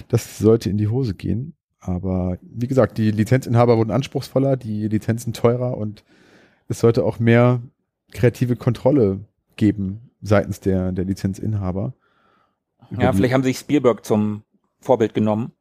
das 0.08 0.38
sollte 0.38 0.68
in 0.70 0.76
die 0.76 0.88
Hose 0.88 1.14
gehen. 1.14 1.54
Aber 1.80 2.38
wie 2.42 2.68
gesagt, 2.68 2.98
die 2.98 3.10
Lizenzinhaber 3.10 3.78
wurden 3.78 3.90
anspruchsvoller, 3.90 4.56
die 4.56 4.86
Lizenzen 4.88 5.32
teurer 5.32 5.76
und 5.76 6.04
es 6.72 6.80
sollte 6.80 7.04
auch 7.04 7.18
mehr 7.18 7.60
kreative 8.12 8.56
Kontrolle 8.56 9.20
geben 9.56 10.10
seitens 10.20 10.60
der, 10.60 10.92
der 10.92 11.04
Lizenzinhaber. 11.04 11.94
Ja, 12.98 13.12
vielleicht 13.12 13.32
haben 13.32 13.42
sie 13.42 13.50
sich 13.50 13.58
Spielberg 13.58 14.04
zum 14.04 14.42
Vorbild 14.80 15.14
genommen. 15.14 15.52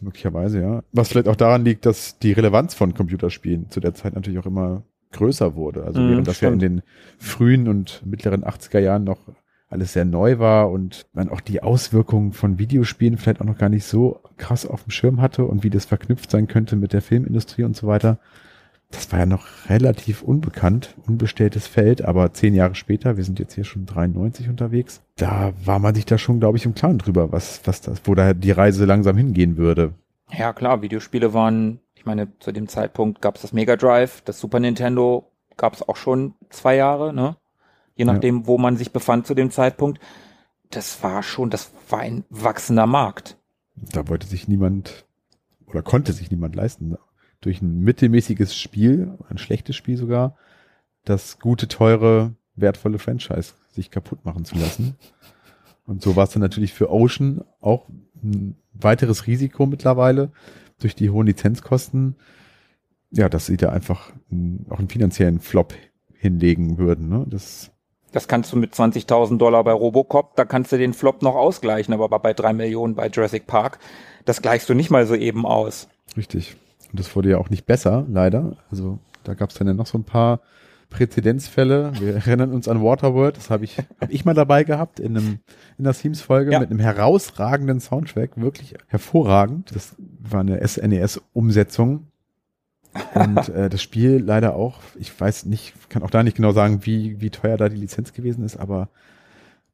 Möglicherweise, 0.00 0.60
ja. 0.60 0.82
Was 0.92 1.08
vielleicht 1.08 1.28
auch 1.28 1.36
daran 1.36 1.64
liegt, 1.64 1.86
dass 1.86 2.18
die 2.18 2.32
Relevanz 2.32 2.74
von 2.74 2.94
Computerspielen 2.94 3.70
zu 3.70 3.80
der 3.80 3.94
Zeit 3.94 4.14
natürlich 4.14 4.38
auch 4.38 4.46
immer 4.46 4.82
größer 5.12 5.54
wurde. 5.56 5.84
Also 5.84 6.00
Mhm, 6.00 6.10
während 6.10 6.28
das 6.28 6.40
ja 6.40 6.48
in 6.50 6.60
stimmt. 6.60 6.80
den 6.80 6.82
frühen 7.18 7.68
und 7.68 8.02
mittleren 8.04 8.44
80er 8.44 8.78
Jahren 8.80 9.04
noch 9.04 9.18
alles 9.70 9.92
sehr 9.92 10.04
neu 10.04 10.38
war 10.38 10.70
und 10.70 11.06
man 11.12 11.28
auch 11.28 11.40
die 11.40 11.62
Auswirkungen 11.62 12.32
von 12.32 12.58
Videospielen 12.58 13.18
vielleicht 13.18 13.40
auch 13.40 13.46
noch 13.46 13.58
gar 13.58 13.68
nicht 13.68 13.84
so 13.84 14.20
krass 14.36 14.66
auf 14.66 14.84
dem 14.84 14.90
Schirm 14.90 15.20
hatte 15.20 15.44
und 15.44 15.62
wie 15.62 15.70
das 15.70 15.84
verknüpft 15.84 16.30
sein 16.30 16.46
könnte 16.48 16.76
mit 16.76 16.92
der 16.92 17.02
Filmindustrie 17.02 17.64
und 17.64 17.76
so 17.76 17.86
weiter. 17.86 18.18
Das 18.90 19.12
war 19.12 19.18
ja 19.18 19.26
noch 19.26 19.46
relativ 19.68 20.22
unbekannt, 20.22 20.94
unbestelltes 21.06 21.66
Feld, 21.66 22.02
aber 22.02 22.32
zehn 22.32 22.54
Jahre 22.54 22.74
später, 22.74 23.16
wir 23.18 23.24
sind 23.24 23.38
jetzt 23.38 23.54
hier 23.54 23.64
schon 23.64 23.84
93 23.84 24.48
unterwegs, 24.48 25.02
da 25.16 25.52
war 25.62 25.78
man 25.78 25.94
sich 25.94 26.06
da 26.06 26.16
schon, 26.16 26.40
glaube 26.40 26.56
ich, 26.56 26.64
im 26.64 26.74
Klaren 26.74 26.96
drüber, 26.98 27.30
was, 27.30 27.60
was 27.66 27.82
das, 27.82 28.00
wo 28.04 28.14
da 28.14 28.32
die 28.32 28.50
Reise 28.50 28.86
langsam 28.86 29.16
hingehen 29.18 29.58
würde. 29.58 29.92
Ja, 30.30 30.52
klar, 30.54 30.80
Videospiele 30.80 31.34
waren, 31.34 31.80
ich 31.94 32.06
meine, 32.06 32.28
zu 32.38 32.50
dem 32.50 32.66
Zeitpunkt 32.68 33.20
gab 33.20 33.36
es 33.36 33.42
das 33.42 33.52
Mega 33.52 33.76
Drive, 33.76 34.22
das 34.22 34.40
Super 34.40 34.58
Nintendo 34.60 35.30
gab 35.58 35.74
es 35.74 35.86
auch 35.86 35.96
schon 35.96 36.34
zwei 36.48 36.76
Jahre, 36.76 37.12
ne? 37.12 37.36
Je 37.94 38.06
Ja. 38.06 38.12
nachdem, 38.12 38.46
wo 38.46 38.56
man 38.58 38.76
sich 38.76 38.92
befand 38.92 39.26
zu 39.26 39.34
dem 39.34 39.50
Zeitpunkt. 39.50 39.98
Das 40.70 41.02
war 41.02 41.22
schon, 41.22 41.50
das 41.50 41.72
war 41.88 42.00
ein 42.00 42.24
wachsender 42.30 42.86
Markt. 42.86 43.36
Da 43.74 44.06
wollte 44.08 44.26
sich 44.26 44.46
niemand 44.48 45.04
oder 45.66 45.82
konnte 45.82 46.12
sich 46.12 46.30
niemand 46.30 46.54
leisten, 46.54 46.96
durch 47.40 47.62
ein 47.62 47.80
mittelmäßiges 47.80 48.56
Spiel, 48.56 49.16
ein 49.28 49.38
schlechtes 49.38 49.76
Spiel 49.76 49.96
sogar, 49.96 50.36
das 51.04 51.38
gute, 51.38 51.68
teure, 51.68 52.34
wertvolle 52.56 52.98
Franchise 52.98 53.54
sich 53.70 53.90
kaputt 53.90 54.24
machen 54.24 54.44
zu 54.44 54.56
lassen. 54.56 54.96
Und 55.86 56.02
so 56.02 56.16
war 56.16 56.24
es 56.24 56.30
dann 56.30 56.42
natürlich 56.42 56.74
für 56.74 56.90
Ocean 56.90 57.44
auch 57.60 57.88
ein 58.22 58.56
weiteres 58.72 59.26
Risiko 59.26 59.66
mittlerweile 59.66 60.32
durch 60.80 60.94
die 60.94 61.10
hohen 61.10 61.26
Lizenzkosten. 61.26 62.16
Ja, 63.10 63.28
dass 63.28 63.46
sie 63.46 63.56
da 63.56 63.70
einfach 63.70 64.12
auch 64.68 64.78
einen 64.78 64.90
finanziellen 64.90 65.40
Flop 65.40 65.72
hinlegen 66.12 66.76
würden. 66.76 67.08
Ne? 67.08 67.24
Das 67.28 67.70
Das 68.12 68.28
kannst 68.28 68.52
du 68.52 68.56
mit 68.56 68.74
20.000 68.74 69.38
Dollar 69.38 69.64
bei 69.64 69.72
Robocop, 69.72 70.36
da 70.36 70.44
kannst 70.44 70.72
du 70.72 70.78
den 70.78 70.92
Flop 70.92 71.22
noch 71.22 71.34
ausgleichen, 71.34 71.94
aber 71.94 72.08
bei 72.18 72.34
drei 72.34 72.52
Millionen 72.52 72.94
bei 72.94 73.08
Jurassic 73.08 73.46
Park, 73.46 73.78
das 74.24 74.42
gleichst 74.42 74.68
du 74.68 74.74
nicht 74.74 74.90
mal 74.90 75.06
so 75.06 75.14
eben 75.14 75.46
aus. 75.46 75.88
Richtig. 76.16 76.56
Und 76.90 76.98
das 76.98 77.14
wurde 77.14 77.30
ja 77.30 77.38
auch 77.38 77.50
nicht 77.50 77.66
besser, 77.66 78.06
leider. 78.10 78.56
Also 78.70 78.98
da 79.24 79.34
gab 79.34 79.50
es 79.50 79.56
dann 79.56 79.66
ja 79.66 79.74
noch 79.74 79.86
so 79.86 79.98
ein 79.98 80.04
paar 80.04 80.40
Präzedenzfälle. 80.90 81.92
Wir 82.00 82.14
erinnern 82.26 82.52
uns 82.52 82.68
an 82.68 82.82
Waterworld, 82.82 83.36
das 83.36 83.50
habe 83.50 83.64
ich, 83.64 83.76
hab 84.00 84.10
ich 84.10 84.24
mal 84.24 84.34
dabei 84.34 84.64
gehabt 84.64 85.00
in 85.00 85.16
einem 85.16 85.38
in 85.76 85.84
der 85.84 85.92
Themes-Folge 85.92 86.52
Ja. 86.52 86.60
mit 86.60 86.70
einem 86.70 86.80
herausragenden 86.80 87.80
Soundtrack, 87.80 88.40
wirklich 88.40 88.74
hervorragend. 88.86 89.74
Das 89.74 89.96
war 89.98 90.40
eine 90.40 90.66
SNES-Umsetzung. 90.66 92.06
Und 93.14 93.48
äh, 93.50 93.68
das 93.68 93.82
Spiel 93.82 94.16
leider 94.24 94.56
auch, 94.56 94.80
ich 94.98 95.18
weiß 95.18 95.44
nicht, 95.44 95.74
kann 95.90 96.02
auch 96.02 96.10
da 96.10 96.22
nicht 96.22 96.36
genau 96.36 96.52
sagen, 96.52 96.80
wie, 96.86 97.20
wie 97.20 97.30
teuer 97.30 97.56
da 97.56 97.68
die 97.68 97.76
Lizenz 97.76 98.12
gewesen 98.12 98.44
ist, 98.44 98.56
aber 98.56 98.88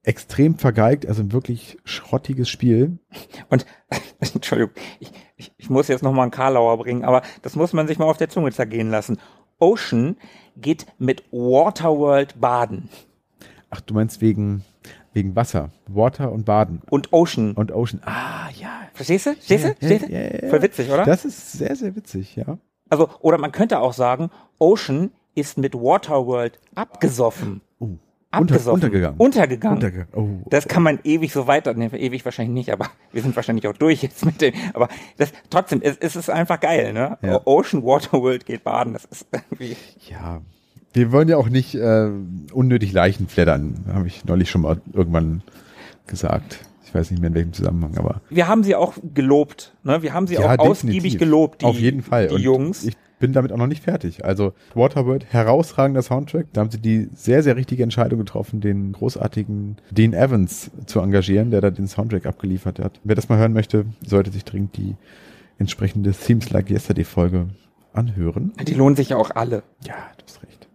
extrem 0.04 0.56
vergeigt, 0.58 1.06
also 1.06 1.22
ein 1.22 1.32
wirklich 1.32 1.78
schrottiges 1.84 2.48
Spiel. 2.48 2.98
Und, 3.48 3.66
Entschuldigung, 4.34 4.72
ich, 5.00 5.10
ich, 5.36 5.52
ich 5.56 5.70
muss 5.70 5.88
jetzt 5.88 6.02
nochmal 6.02 6.22
einen 6.24 6.30
Karlauer 6.30 6.78
bringen, 6.78 7.04
aber 7.04 7.22
das 7.42 7.56
muss 7.56 7.72
man 7.72 7.88
sich 7.88 7.98
mal 7.98 8.04
auf 8.06 8.18
der 8.18 8.28
Zunge 8.28 8.52
zergehen 8.52 8.90
lassen. 8.90 9.18
Ocean 9.58 10.16
geht 10.56 10.86
mit 10.98 11.24
Waterworld 11.32 12.40
baden. 12.40 12.88
Ach, 13.70 13.80
du 13.80 13.94
meinst 13.94 14.20
wegen, 14.20 14.64
wegen 15.12 15.34
Wasser, 15.34 15.70
Water 15.88 16.30
und 16.32 16.44
Baden 16.44 16.82
Und 16.90 17.12
Ocean. 17.12 17.52
und 17.52 17.72
Ocean. 17.72 18.00
Ah, 18.04 18.48
ja. 18.54 18.82
Verstehst 18.92 19.26
du? 19.26 19.32
Verstehst 19.34 19.64
du? 19.64 19.74
Verstehst 19.74 20.08
du? 20.08 20.12
ja, 20.12 20.20
ja, 20.20 20.42
ja. 20.42 20.48
Voll 20.50 20.62
witzig, 20.62 20.90
oder? 20.90 21.04
Das 21.04 21.24
ist 21.24 21.52
sehr, 21.52 21.74
sehr 21.74 21.96
witzig, 21.96 22.36
ja. 22.36 22.58
Also, 22.90 23.08
oder 23.20 23.38
man 23.38 23.50
könnte 23.52 23.80
auch 23.80 23.94
sagen, 23.94 24.30
Ocean 24.58 25.10
ist 25.34 25.58
mit 25.58 25.74
Waterworld 25.74 26.60
abgesoffen. 26.74 27.62
Abgesoffen. 28.36 28.72
untergegangen. 28.74 29.18
Untergegangen. 29.18 29.76
Unterge 29.76 30.06
oh, 30.14 30.28
Das 30.50 30.68
kann 30.68 30.82
man 30.82 30.98
ewig 31.04 31.32
so 31.32 31.46
weiter, 31.46 31.74
ne, 31.74 31.86
ewig 31.92 32.24
wahrscheinlich 32.24 32.54
nicht, 32.54 32.70
aber 32.72 32.88
wir 33.12 33.22
sind 33.22 33.34
wahrscheinlich 33.36 33.66
auch 33.68 33.74
durch 33.76 34.02
jetzt 34.02 34.24
mit 34.24 34.40
dem, 34.40 34.54
aber 34.72 34.88
das, 35.16 35.32
trotzdem, 35.50 35.80
es, 35.82 35.96
es 35.98 36.16
ist 36.16 36.30
einfach 36.30 36.60
geil, 36.60 36.92
ne? 36.92 37.18
Ja. 37.22 37.40
Ocean 37.44 37.82
Waterworld 37.84 38.46
geht 38.46 38.64
baden, 38.64 38.92
das 38.92 39.04
ist 39.06 39.26
irgendwie, 39.32 39.76
ja. 40.10 40.40
Wir 40.92 41.10
wollen 41.10 41.28
ja 41.28 41.36
auch 41.36 41.48
nicht 41.48 41.74
äh, 41.74 42.08
unnötig 42.52 42.92
Leichen 42.92 43.26
fleddern, 43.28 43.84
habe 43.92 44.06
ich 44.06 44.24
neulich 44.24 44.48
schon 44.50 44.60
mal 44.62 44.80
irgendwann 44.92 45.42
gesagt. 46.06 46.64
Ich 46.86 46.94
weiß 46.94 47.10
nicht 47.10 47.20
mehr 47.20 47.28
in 47.28 47.34
welchem 47.34 47.52
Zusammenhang, 47.52 47.96
aber. 47.98 48.20
Wir 48.30 48.46
haben 48.46 48.62
sie 48.62 48.76
auch 48.76 48.94
gelobt, 49.14 49.74
ne? 49.82 50.02
Wir 50.02 50.12
haben 50.12 50.26
sie 50.28 50.34
Ja, 50.34 50.54
auch 50.54 50.58
ausgiebig 50.58 50.94
definitiv. 51.14 51.18
gelobt, 51.18 51.62
die, 51.62 51.66
Auf 51.66 51.76
jeden 51.80 52.02
Fall. 52.02 52.28
die 52.28 52.34
Und 52.34 52.40
Jungs. 52.42 52.84
Ich 52.84 52.96
bin 53.24 53.32
damit 53.32 53.52
auch 53.52 53.56
noch 53.56 53.66
nicht 53.66 53.82
fertig. 53.82 54.22
Also 54.22 54.52
Waterworld, 54.74 55.24
herausragender 55.30 56.02
Soundtrack. 56.02 56.48
Da 56.52 56.60
haben 56.60 56.70
sie 56.70 56.78
die 56.78 57.08
sehr, 57.16 57.42
sehr 57.42 57.56
richtige 57.56 57.82
Entscheidung 57.82 58.18
getroffen, 58.18 58.60
den 58.60 58.92
großartigen 58.92 59.78
Dean 59.90 60.12
Evans 60.12 60.70
zu 60.84 61.00
engagieren, 61.00 61.50
der 61.50 61.62
da 61.62 61.70
den 61.70 61.88
Soundtrack 61.88 62.26
abgeliefert 62.26 62.78
hat. 62.78 63.00
Wer 63.02 63.14
das 63.14 63.30
mal 63.30 63.38
hören 63.38 63.54
möchte, 63.54 63.86
sollte 64.06 64.30
sich 64.30 64.44
dringend 64.44 64.76
die 64.76 64.96
entsprechende 65.58 66.12
Themes 66.12 66.50
Like 66.50 66.68
Yesterday 66.68 67.04
Folge 67.04 67.46
anhören. 67.94 68.52
die 68.62 68.74
lohnen 68.74 68.94
sich 68.94 69.08
ja 69.08 69.16
auch 69.16 69.30
alle. 69.30 69.62
Ja, 69.86 69.94
du 70.18 70.24
hast 70.26 70.42
recht. 70.42 70.68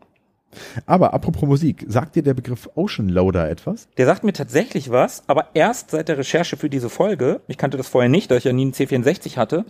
Aber 0.88 1.14
apropos 1.14 1.48
Musik, 1.48 1.86
sagt 1.88 2.16
dir 2.16 2.24
der 2.24 2.34
Begriff 2.34 2.68
Ocean 2.74 3.10
Loader 3.10 3.48
etwas? 3.48 3.90
Der 3.98 4.08
sagt 4.08 4.24
mir 4.24 4.34
tatsächlich 4.34 4.90
was, 4.90 5.22
aber 5.28 5.50
erst 5.54 5.92
seit 5.92 6.10
der 6.10 6.18
Recherche 6.18 6.58
für 6.58 6.72
diese 6.72 6.90
Folge, 6.90 7.42
ich 7.48 7.60
kannte 7.60 7.78
das 7.78 7.90
vorher 7.90 8.10
nicht, 8.10 8.32
da 8.32 8.38
ich 8.38 8.46
ja 8.46 8.54
nie 8.54 8.64
einen 8.64 8.74
C64 8.74 9.38
hatte, 9.38 9.66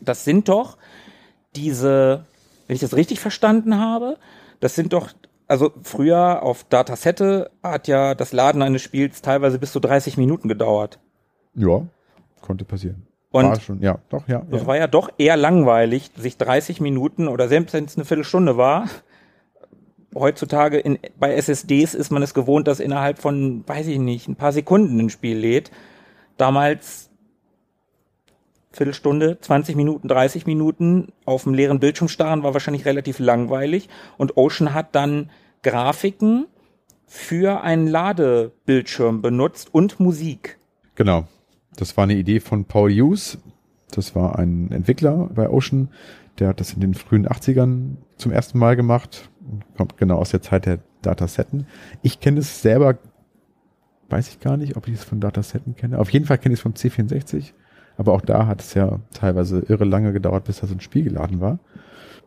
das 0.00 0.24
sind 0.24 0.48
doch 0.48 0.76
diese, 1.56 2.24
wenn 2.66 2.74
ich 2.74 2.80
das 2.80 2.96
richtig 2.96 3.20
verstanden 3.20 3.78
habe, 3.78 4.16
das 4.60 4.74
sind 4.74 4.92
doch, 4.92 5.10
also 5.46 5.72
früher 5.82 6.42
auf 6.42 6.64
Datasette 6.64 7.50
hat 7.62 7.88
ja 7.88 8.14
das 8.14 8.32
Laden 8.32 8.62
eines 8.62 8.82
Spiels 8.82 9.22
teilweise 9.22 9.58
bis 9.58 9.72
zu 9.72 9.80
30 9.80 10.16
Minuten 10.16 10.48
gedauert. 10.48 10.98
Ja, 11.54 11.82
konnte 12.40 12.64
passieren. 12.64 13.06
Und 13.32 13.44
War 13.44 13.60
schon, 13.60 13.80
ja, 13.80 13.98
doch, 14.08 14.26
ja. 14.28 14.44
das 14.50 14.62
ja. 14.62 14.66
war 14.66 14.76
ja 14.76 14.86
doch 14.88 15.10
eher 15.18 15.36
langweilig, 15.36 16.10
sich 16.16 16.36
30 16.36 16.80
Minuten 16.80 17.28
oder 17.28 17.48
selbst 17.48 17.72
wenn 17.74 17.84
es 17.84 17.96
eine 17.96 18.04
Viertelstunde 18.04 18.56
war. 18.56 18.88
Heutzutage 20.14 20.78
in, 20.78 20.98
bei 21.18 21.34
SSDs 21.34 21.94
ist 21.94 22.10
man 22.10 22.22
es 22.22 22.34
gewohnt, 22.34 22.66
dass 22.66 22.80
innerhalb 22.80 23.18
von, 23.18 23.62
weiß 23.68 23.86
ich 23.86 23.98
nicht, 24.00 24.26
ein 24.26 24.34
paar 24.34 24.52
Sekunden 24.52 24.98
ein 24.98 25.10
Spiel 25.10 25.38
lädt. 25.38 25.70
Damals 26.36 27.09
Viertelstunde, 28.72 29.38
20 29.40 29.74
Minuten, 29.74 30.06
30 30.06 30.46
Minuten 30.46 31.08
auf 31.24 31.42
dem 31.42 31.54
leeren 31.54 31.80
Bildschirm 31.80 32.08
starren 32.08 32.42
war 32.42 32.54
wahrscheinlich 32.54 32.84
relativ 32.84 33.18
langweilig. 33.18 33.88
Und 34.16 34.36
Ocean 34.36 34.72
hat 34.74 34.94
dann 34.94 35.30
Grafiken 35.62 36.46
für 37.06 37.62
einen 37.62 37.88
Ladebildschirm 37.88 39.22
benutzt 39.22 39.74
und 39.74 39.98
Musik. 39.98 40.58
Genau. 40.94 41.26
Das 41.76 41.96
war 41.96 42.04
eine 42.04 42.14
Idee 42.14 42.38
von 42.40 42.64
Paul 42.64 42.92
Hughes. 42.92 43.38
Das 43.90 44.14
war 44.14 44.38
ein 44.38 44.70
Entwickler 44.70 45.28
bei 45.34 45.50
Ocean. 45.50 45.88
Der 46.38 46.48
hat 46.48 46.60
das 46.60 46.72
in 46.72 46.80
den 46.80 46.94
frühen 46.94 47.26
80ern 47.26 47.96
zum 48.16 48.30
ersten 48.30 48.58
Mal 48.58 48.76
gemacht. 48.76 49.28
Kommt 49.76 49.96
genau 49.96 50.18
aus 50.18 50.30
der 50.30 50.42
Zeit 50.42 50.66
der 50.66 50.78
Datasetten. 51.02 51.66
Ich 52.02 52.20
kenne 52.20 52.40
es 52.40 52.62
selber, 52.62 52.98
weiß 54.08 54.28
ich 54.28 54.40
gar 54.40 54.56
nicht, 54.56 54.76
ob 54.76 54.86
ich 54.86 54.94
es 54.94 55.04
von 55.04 55.20
Datasetten 55.20 55.74
kenne. 55.74 55.98
Auf 55.98 56.10
jeden 56.10 56.26
Fall 56.26 56.38
kenne 56.38 56.52
ich 56.52 56.60
es 56.60 56.62
vom 56.62 56.74
C64. 56.74 57.52
Aber 58.00 58.14
auch 58.14 58.22
da 58.22 58.46
hat 58.46 58.62
es 58.62 58.72
ja 58.72 58.98
teilweise 59.12 59.58
irre 59.68 59.84
lange 59.84 60.14
gedauert, 60.14 60.44
bis 60.44 60.60
da 60.60 60.66
so 60.66 60.74
ein 60.74 60.80
Spiel 60.80 61.04
geladen 61.04 61.38
war. 61.42 61.58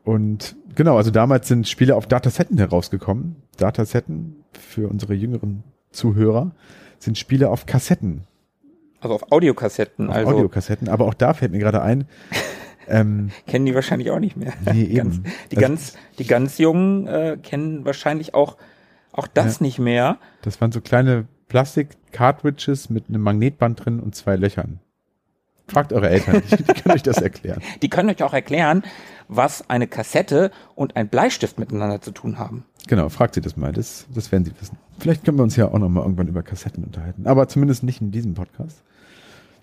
Und 0.03 0.55
genau, 0.75 0.97
also 0.97 1.09
damals 1.09 1.47
sind 1.47 1.67
Spiele 1.67 1.95
auf 1.95 2.05
Datasetten 2.05 2.59
herausgekommen. 2.59 3.37
Datasetten 3.57 4.35
für 4.53 4.87
unsere 4.87 5.15
jüngeren 5.15 5.63
Zuhörer 5.91 6.51
sind 6.99 7.17
Spiele 7.17 7.49
auf 7.49 7.65
Kassetten 7.65 8.21
Also 9.01 9.15
auf 9.15 9.31
Audiokassetten. 9.31 10.09
auf 10.09 10.15
also 10.15 10.31
Audiokassetten, 10.33 10.89
aber 10.89 11.05
auch 11.07 11.15
da 11.15 11.33
fällt 11.33 11.51
mir 11.53 11.57
gerade 11.59 11.81
ein, 11.81 12.05
ähm, 12.87 13.31
kennen 13.47 13.65
die 13.65 13.73
wahrscheinlich 13.73 14.11
auch 14.11 14.19
nicht 14.19 14.37
mehr. 14.37 14.53
Nee, 14.71 14.85
Die 14.85 14.93
ganz, 14.95 15.15
eben. 15.15 15.23
die, 15.51 15.57
Also- 15.57 15.67
ganz, 15.67 15.93
die 16.19 16.25
ganz 16.27 16.57
Jungen 16.59 17.07
äh, 17.07 17.37
kennen 17.41 17.83
wahrscheinlich 17.83 18.35
auch, 18.35 18.57
auch 19.11 19.25
das 19.25 19.59
nicht 19.59 19.79
mehr. 19.79 20.17
das 20.43 20.61
waren 20.61 20.71
so 20.71 20.81
kleine 20.81 21.25
Plastik-Cartridges 21.47 22.89
mit 22.91 23.09
einem 23.09 23.21
Magnetband 23.21 23.83
drin 23.85 23.99
und 23.99 24.13
zwei 24.15 24.35
Löchern. 24.35 24.79
Fragt 25.67 25.93
eure 25.93 26.09
Eltern, 26.09 26.41
die, 26.51 26.57
die 26.57 26.73
können 26.73 26.95
euch 26.95 27.03
das 27.03 27.21
erklären. 27.21 27.61
Die 27.81 27.89
können 27.89 28.09
euch 28.09 28.21
auch 28.21 28.33
erklären, 28.33 28.83
was 29.29 29.69
eine 29.69 29.87
Kassette 29.87 30.51
und 30.75 30.95
ein 30.95 31.07
Bleistift 31.07 31.57
miteinander 31.57 32.01
zu 32.01 32.11
tun 32.11 32.37
haben. 32.37 32.65
Genau, 32.87 33.07
fragt 33.09 33.35
sie 33.35 33.41
das 33.41 33.55
mal, 33.55 33.71
das, 33.71 34.05
das 34.13 34.31
werden 34.31 34.43
sie 34.43 34.51
wissen. 34.59 34.77
Vielleicht 34.99 35.23
können 35.23 35.37
wir 35.37 35.43
uns 35.43 35.55
ja 35.55 35.69
auch 35.69 35.79
noch 35.79 35.89
mal 35.89 36.01
irgendwann 36.01 36.27
über 36.27 36.43
Kassetten 36.43 36.83
unterhalten, 36.83 37.27
aber 37.27 37.47
zumindest 37.47 37.83
nicht 37.83 38.01
in 38.01 38.11
diesem 38.11 38.33
Podcast. 38.33 38.83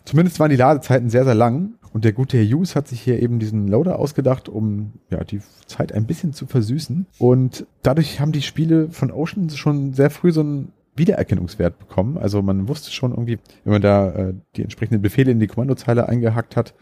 Zumindest 0.06 0.40
waren 0.40 0.50
die 0.50 0.56
Ladezeiten 0.56 1.10
sehr, 1.10 1.24
sehr 1.24 1.34
lang 1.34 1.74
und 1.92 2.04
der 2.04 2.12
gute 2.12 2.38
Herr 2.38 2.44
Hughes 2.44 2.76
hat 2.76 2.88
sich 2.88 3.00
hier 3.00 3.20
eben 3.20 3.38
diesen 3.38 3.68
Loader 3.68 3.98
ausgedacht, 3.98 4.48
um 4.48 4.92
ja, 5.10 5.24
die 5.24 5.40
Zeit 5.66 5.92
ein 5.92 6.06
bisschen 6.06 6.32
zu 6.32 6.46
versüßen. 6.46 7.06
Und 7.18 7.66
dadurch 7.82 8.20
haben 8.20 8.32
die 8.32 8.42
Spiele 8.42 8.88
von 8.90 9.10
Ocean 9.10 9.50
schon 9.50 9.92
sehr 9.92 10.10
früh 10.10 10.32
so 10.32 10.40
einen 10.40 10.72
Wiedererkennungswert 11.00 11.78
bekommen. 11.80 12.16
Also 12.16 12.42
man 12.42 12.68
wusste 12.68 12.92
schon 12.92 13.10
irgendwie, 13.10 13.38
wenn 13.64 13.72
man 13.72 13.82
da 13.82 14.10
äh, 14.10 14.34
die 14.54 14.62
entsprechenden 14.62 15.02
Befehle 15.02 15.32
in 15.32 15.40
die 15.40 15.48
Kommandozeile 15.48 16.08
eingehackt 16.08 16.56
hat 16.56 16.74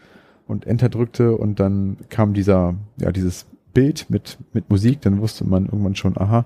und 0.45 0.67
Enter 0.67 0.89
drückte 0.89 1.35
und 1.35 1.59
dann 1.59 1.97
kam 2.09 2.35
dieser, 2.35 2.75
ja, 2.97 3.11
dieses 3.11 3.47
Bild 3.73 4.07
mit, 4.09 4.37
mit 4.53 4.69
Musik, 4.69 5.01
dann 5.01 5.19
wusste 5.19 5.45
man 5.45 5.65
irgendwann 5.65 5.95
schon, 5.95 6.17
aha, 6.17 6.45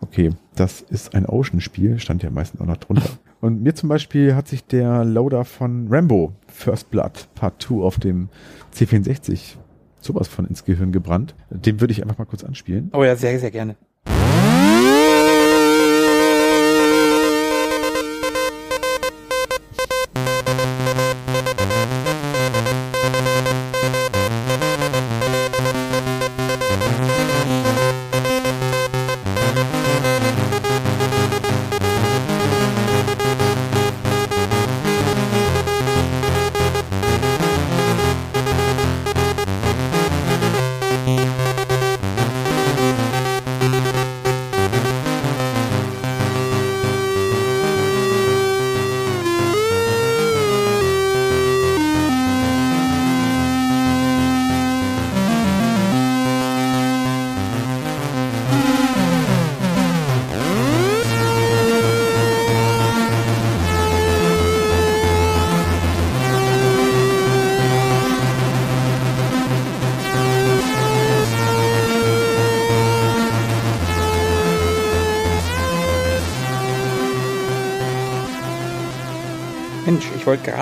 okay, 0.00 0.30
das 0.54 0.82
ist 0.82 1.14
ein 1.14 1.26
Ocean-Spiel, 1.26 1.98
stand 1.98 2.22
ja 2.22 2.30
meistens 2.30 2.60
auch 2.60 2.66
noch 2.66 2.76
drunter. 2.76 3.08
Und 3.40 3.62
mir 3.62 3.74
zum 3.74 3.90
Beispiel 3.90 4.34
hat 4.34 4.48
sich 4.48 4.64
der 4.64 5.04
Loader 5.04 5.44
von 5.44 5.88
Rambo, 5.90 6.32
First 6.48 6.90
Blood 6.90 7.28
Part 7.34 7.62
2 7.62 7.82
auf 7.82 7.98
dem 7.98 8.30
C64 8.74 9.56
sowas 10.00 10.26
von 10.26 10.46
ins 10.46 10.64
Gehirn 10.64 10.90
gebrannt. 10.90 11.34
Den 11.50 11.80
würde 11.80 11.92
ich 11.92 12.02
einfach 12.02 12.18
mal 12.18 12.24
kurz 12.24 12.44
anspielen. 12.44 12.90
Oh 12.94 13.04
ja, 13.04 13.14
sehr, 13.14 13.38
sehr 13.38 13.50
gerne. 13.50 13.76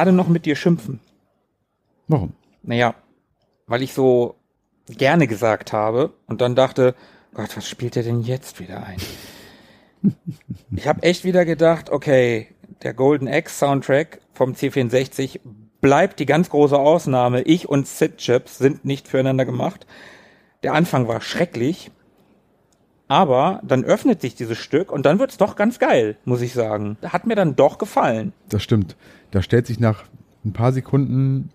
Gerade 0.05 0.15
noch 0.15 0.29
mit 0.29 0.45
dir 0.45 0.55
schimpfen. 0.55 1.01
Warum? 2.09 2.35
Naja, 2.63 2.95
weil 3.67 3.83
ich 3.83 3.95
so 3.95 4.35
gerne 4.87 5.27
gesagt 5.27 5.73
habe 5.73 6.13
und 6.27 6.43
dann 6.43 6.55
dachte, 6.55 6.95
Gott, 7.33 7.57
was 7.57 7.67
spielt 7.67 7.97
er 7.97 8.03
denn 8.03 8.21
jetzt 8.21 8.61
wieder 8.61 8.85
ein? 8.85 8.99
ich 10.77 10.87
habe 10.87 11.03
echt 11.03 11.25
wieder 11.25 11.47
gedacht, 11.47 11.89
okay, 11.89 12.49
der 12.83 12.93
Golden 12.93 13.29
Axe 13.29 13.57
Soundtrack 13.57 14.21
vom 14.35 14.53
C64 14.53 15.41
bleibt 15.81 16.21
die 16.21 16.27
ganz 16.27 16.51
große 16.51 16.79
Ausnahme. 16.79 17.41
Ich 17.41 17.67
und 17.67 17.87
Sid 17.87 18.19
Chips 18.19 18.59
sind 18.59 18.85
nicht 18.85 19.09
füreinander 19.09 19.47
gemacht. 19.47 19.87
Der 20.63 20.75
Anfang 20.75 21.09
war 21.09 21.23
schrecklich, 21.23 21.91
aber 23.09 23.61
dann 23.63 23.85
öffnet 23.85 24.21
sich 24.21 24.35
dieses 24.35 24.59
Stück 24.59 24.91
und 24.91 25.07
dann 25.07 25.19
wird's 25.19 25.37
doch 25.37 25.57
ganz 25.57 25.79
geil, 25.79 26.17
muss 26.25 26.41
ich 26.41 26.53
sagen. 26.53 26.97
Hat 27.03 27.27
mir 27.27 27.35
dann 27.35 27.57
doch 27.57 27.79
gefallen. 27.79 28.33
Das 28.49 28.63
stimmt. 28.63 28.97
Da 29.31 29.43
stellt 29.43 29.67
sich 29.67 29.81
nach 29.81 30.05
ein 30.45 30.53
paar 30.53 30.73
Sekunden, 30.73 31.51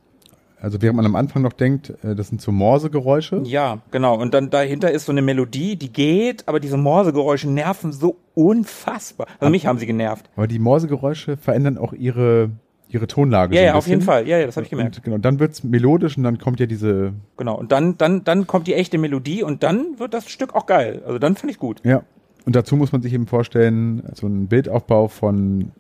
also 0.62 0.82
während 0.82 0.97
man 0.97 1.06
am 1.06 1.16
Anfang 1.16 1.41
noch 1.41 1.54
denkt, 1.54 1.93
äh, 2.04 2.16
das 2.16 2.28
sind 2.28 2.41
so 2.41 2.52
Morsegeräusche. 2.52 3.41
Ja, 3.45 3.80
genau. 3.91 4.20
Und 4.20 4.34
dann 4.34 4.50
dahinter 4.50 4.91
ist 4.91 5.06
so 5.06 5.12
eine 5.12 5.22
Melodie, 5.22 5.76
die 5.76 5.91
geht, 5.91 6.47
aber 6.47 6.60
diese 6.60 6.78
Morsegeräusche 6.78 7.50
nerven 7.50 7.91
so 7.91 8.18
unfassbar. 8.36 9.28
Also 9.39 9.52
mich 9.52 9.66
haben 9.66 9.80
sie 9.80 9.86
genervt. 9.86 10.30
Aber 10.36 10.47
die 10.47 10.60
Morsegeräusche 10.60 11.38
verändern 11.38 11.78
auch 11.78 11.93
ihre, 11.93 12.52
ihre 12.90 13.08
Tonlage. 13.08 13.56
Ja, 13.56 13.62
so 13.62 13.66
ja, 13.66 13.74
auf 13.76 13.88
jeden. 13.88 14.02
Fall. 14.02 14.28
Ja, 14.28 14.38
ja, 14.40 14.46
das 14.46 14.58
habe 14.58 14.66
ich 14.66 14.70
gemerkt. 14.70 14.98
Und, 14.98 15.04
genau, 15.04 15.18
dann 15.18 15.40
wird's 15.40 15.64
melodisch 15.64 16.18
und 16.18 16.24
dann 16.24 16.38
kommt 16.40 16.60
ja 16.60 16.66
diese, 16.66 17.14
Genau. 17.38 17.58
Und 17.58 17.72
dann, 17.72 17.98
dann, 17.98 18.24
dann 18.24 18.48
kommt 18.48 18.68
die 18.68 18.74
echte 18.74 18.98
Melodie 18.98 19.44
und 19.44 19.64
dann 19.64 20.00
wird 20.00 20.14
das 20.14 20.30
Stück 20.30 20.56
auch 20.56 20.66
geil. 20.66 21.02
Also 21.06 21.20
dann 21.20 21.36
finde 21.36 21.52
ich 21.54 21.60
gut. 21.60 21.80
ja. 21.84 22.04
Und 22.46 22.56
dazu 22.56 22.76
muss 22.78 22.92
man 22.92 23.02
sich 23.04 23.14
eben 23.14 23.28
vorstellen, 23.28 24.02
so 24.16 24.26
ein 24.26 24.48
Bildaufbau 24.48 25.08
von, 25.08 25.72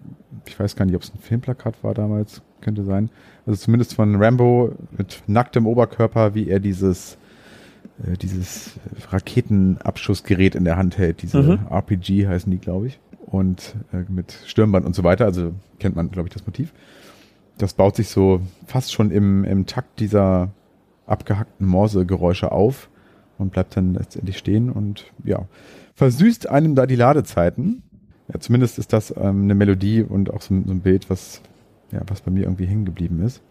ich 0.45 0.59
weiß 0.59 0.75
gar 0.75 0.85
nicht, 0.85 0.93
ob 0.93 1.01
es 1.01 1.11
ein 1.11 1.17
Filmplakat 1.19 1.83
war 1.83 1.95
damals, 1.95 2.43
könnte 2.61 2.83
sein. 2.83 3.09
Also 3.47 3.57
zumindest 3.59 3.95
von 3.95 4.21
Rambo 4.21 4.73
mit 4.95 5.23
nacktem 5.25 5.65
Oberkörper, 5.65 6.35
wie 6.35 6.47
er 6.47 6.59
dieses, 6.59 7.17
äh, 8.05 8.17
dieses 8.17 8.73
Raketenabschussgerät 9.09 10.53
in 10.55 10.63
der 10.65 10.77
Hand 10.77 10.97
hält. 10.97 11.21
Diese 11.21 11.41
Mhm. 11.41 11.59
RPG 11.71 12.27
heißen 12.27 12.51
die, 12.51 12.59
glaube 12.59 12.87
ich. 12.87 12.99
Und 13.25 13.75
äh, 13.93 14.03
mit 14.11 14.37
Stirnband 14.45 14.85
und 14.85 14.95
so 14.95 15.03
weiter. 15.03 15.25
Also 15.25 15.53
kennt 15.79 15.95
man, 15.95 16.11
glaube 16.11 16.27
ich, 16.27 16.33
das 16.33 16.45
Motiv. 16.45 16.73
Das 17.59 17.73
baut 17.73 17.95
sich 17.95 18.09
so 18.09 18.41
fast 18.65 18.91
schon 18.93 19.11
im, 19.11 19.43
im 19.43 19.65
Takt 19.65 19.99
dieser 19.99 20.49
abgehackten 21.05 21.67
Morse-Geräusche 21.67 22.51
auf 22.51 22.89
und 23.37 23.51
bleibt 23.51 23.75
dann 23.77 23.93
letztendlich 23.93 24.37
stehen 24.37 24.71
und 24.71 25.05
ja, 25.23 25.45
versüßt 25.95 26.49
einem 26.49 26.73
da 26.75 26.85
die 26.85 26.95
Ladezeiten. 26.95 27.83
Ja, 28.33 28.39
zumindest 28.39 28.79
ist 28.79 28.93
das 28.93 29.11
ähm, 29.15 29.43
eine 29.43 29.55
Melodie 29.55 30.03
und 30.03 30.33
auch 30.33 30.41
so, 30.41 30.53
ein- 30.53 30.65
so 30.65 30.73
ein 30.73 30.81
Bild, 30.81 31.09
was, 31.09 31.41
ja, 31.91 32.01
was 32.07 32.21
bei 32.21 32.31
mir 32.31 32.43
irgendwie 32.43 32.65
hängen 32.65 32.85
geblieben 32.85 33.21
ist. 33.23 33.41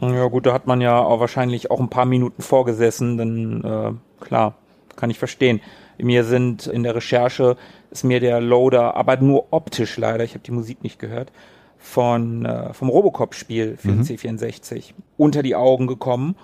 Ja 0.00 0.26
gut, 0.26 0.44
da 0.46 0.52
hat 0.52 0.66
man 0.66 0.80
ja 0.80 0.98
auch 0.98 1.20
wahrscheinlich 1.20 1.70
auch 1.70 1.80
ein 1.80 1.88
paar 1.88 2.04
Minuten 2.04 2.42
vorgesessen, 2.42 3.16
dann 3.16 3.64
äh, 3.64 4.24
klar, 4.24 4.54
kann 4.96 5.10
ich 5.10 5.18
verstehen. 5.18 5.60
Mir 5.98 6.24
sind 6.24 6.66
in 6.66 6.82
der 6.82 6.94
Recherche 6.94 7.56
ist 7.90 8.04
mir 8.04 8.20
der 8.20 8.40
Loader, 8.40 8.94
aber 8.96 9.16
nur 9.18 9.46
optisch 9.52 9.96
leider, 9.96 10.24
ich 10.24 10.32
habe 10.32 10.44
die 10.44 10.50
Musik 10.50 10.82
nicht 10.82 10.98
gehört, 10.98 11.30
von 11.78 12.44
äh, 12.44 12.72
vom 12.72 12.88
Robocop-Spiel 12.88 13.76
für 13.76 13.88
den 13.88 14.02
C64 14.02 14.94
unter 15.16 15.42
die 15.42 15.54
Augen 15.54 15.86
gekommen 15.86 16.36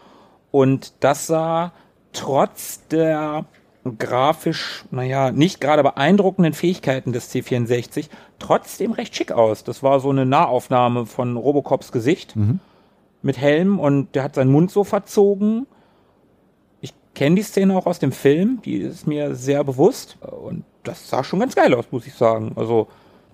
und 0.51 0.93
das 1.01 1.27
sah 1.27 1.73
trotz 2.13 2.87
der 2.89 3.47
grafisch, 3.99 4.85
naja, 4.91 5.33
nicht 5.33 5.61
gerade 5.61 5.83
beeindruckenden 5.83 6.53
Fähigkeiten 6.53 7.13
des 7.13 7.35
C64 7.35 8.09
trotzdem 8.39 8.93
recht 8.93 9.17
schick 9.17 9.33
aus. 9.33 9.65
Das 9.65 9.83
war 9.83 9.99
so 9.99 10.11
eine 10.11 10.25
Nahaufnahme 10.25 11.07
von 11.07 11.37
Robocops 11.37 11.91
Gesicht 11.91 12.37
mit 13.23 13.39
Helm 13.39 13.81
und 13.81 14.15
der 14.15 14.23
hat 14.23 14.37
seinen 14.37 14.53
Mund 14.53 14.71
so 14.71 14.85
verzogen. 14.85 15.67
Ich 16.81 16.95
kenne 17.15 17.37
die 17.37 17.43
Szene 17.43 17.77
auch 17.77 17.87
aus 17.87 17.99
dem 17.99 18.13
Film, 18.13 18.61
die 18.65 18.77
ist 18.77 19.07
mir 19.07 19.35
sehr 19.35 19.65
bewusst 19.65 20.19
und 20.21 20.65
das 20.85 21.09
sah 21.09 21.25
schon 21.25 21.41
ganz 21.41 21.55
geil 21.55 21.75
aus, 21.75 21.87
muss 21.91 22.07
ich 22.07 22.15
sagen. 22.15 22.53
Also, 22.57 22.89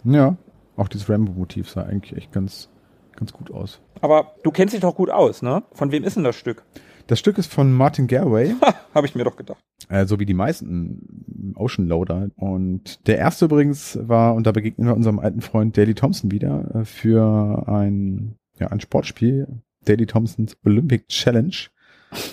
Ja, 0.05 0.37
auch 0.79 0.89
dieses 0.89 1.09
Rambo-Motiv 1.09 1.69
sah 1.69 1.83
eigentlich 1.83 2.17
echt 2.17 2.33
ganz, 2.33 2.69
ganz 3.17 3.33
gut 3.33 3.51
aus. 3.51 3.81
aber 4.01 4.33
du 4.43 4.51
kennst 4.51 4.75
dich 4.75 4.81
doch 4.81 4.95
gut 4.95 5.11
aus, 5.11 5.43
ne? 5.43 5.63
Von 5.73 5.93
wem 5.93 6.05
ist 6.05 6.17
denn 6.17 6.25
das 6.25 6.37
Stück? 6.37 6.65
Das 7.09 7.19
Stück 7.19 7.39
ist 7.39 7.53
von 7.53 7.73
Martin 7.73 8.07
Garway. 8.07 8.55
Ha, 8.63 8.75
habe 8.95 9.07
ich 9.07 9.15
mir 9.15 9.25
doch 9.25 9.37
gedacht. 9.37 9.59
äh, 9.89 10.05
so 10.07 10.19
wie 10.21 10.27
die 10.27 10.35
meisten 10.35 11.53
Ocean 11.57 11.87
Loader. 11.89 12.31
Und 12.37 13.07
der 13.07 13.19
erste 13.19 13.47
übrigens 13.47 13.99
war, 14.03 14.35
und 14.35 14.47
da 14.47 14.53
begegnen 14.53 14.87
wir 14.89 14.95
unserem 14.95 15.19
alten 15.19 15.41
Freund 15.41 15.77
Daley 15.77 15.95
Thompson 15.95 16.31
wieder, 16.31 16.75
äh, 16.75 16.85
für 16.85 17.67
ein, 17.69 18.37
ja, 18.59 18.69
ein 18.69 18.81
Sportspiel, 18.81 19.47
Daley 19.85 20.07
Thompsons 20.07 20.57
Olympic 20.65 21.07
Challenge. 21.09 21.55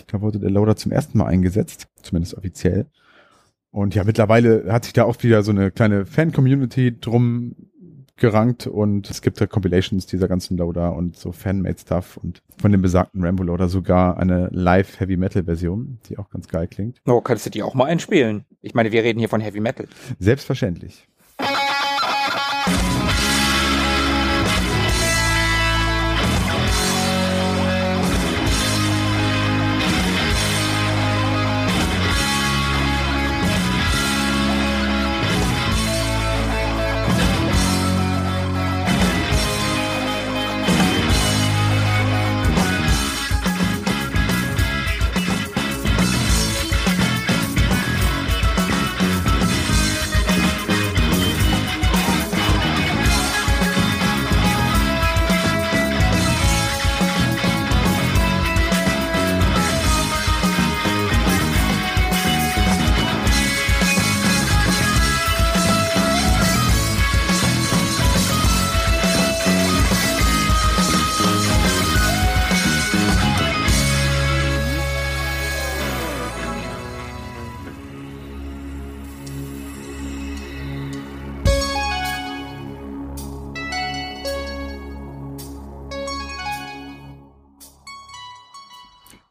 Da 0.08 0.22
wurde 0.22 0.40
der 0.40 0.50
Loader 0.52 0.76
zum 0.76 0.92
ersten 0.92 1.18
Mal 1.18 1.28
eingesetzt, 1.28 1.88
zumindest 2.02 2.38
offiziell. 2.38 2.88
Und 3.72 3.94
ja, 3.96 4.04
mittlerweile 4.06 4.72
hat 4.72 4.86
sich 4.86 4.94
da 4.94 5.04
auch 5.04 5.22
wieder 5.22 5.44
so 5.44 5.52
eine 5.52 5.70
kleine 5.72 6.06
Fan-Community 6.06 6.98
drum 7.00 7.56
gerankt 8.18 8.68
und 8.68 9.10
es 9.10 9.22
gibt 9.22 9.42
da 9.42 9.48
Compilations 9.48 10.06
dieser 10.06 10.28
ganzen 10.28 10.58
Loader 10.58 10.96
und 10.96 11.18
so 11.18 11.32
Fanmade-Stuff 11.32 12.18
und 12.18 12.42
von 12.58 12.72
dem 12.72 12.82
besagten 12.82 13.24
Rambo-Loader 13.24 13.68
sogar 13.68 14.18
eine 14.18 14.50
Live-Heavy-Metal-Version, 14.52 16.00
die 16.08 16.18
auch 16.18 16.30
ganz 16.30 16.48
geil 16.48 16.68
klingt. 16.68 17.02
Oh, 17.06 17.22
kannst 17.22 17.46
du 17.46 17.50
die 17.50 17.64
auch 17.64 17.74
mal 17.74 17.86
einspielen? 17.86 18.46
Ich 18.62 18.74
meine, 18.74 18.92
wir 18.92 19.04
reden 19.04 19.20
hier 19.20 19.30
von 19.30 19.42
Heavy 19.42 19.60
Metal. 19.60 19.88
Selbstverständlich. 20.20 21.08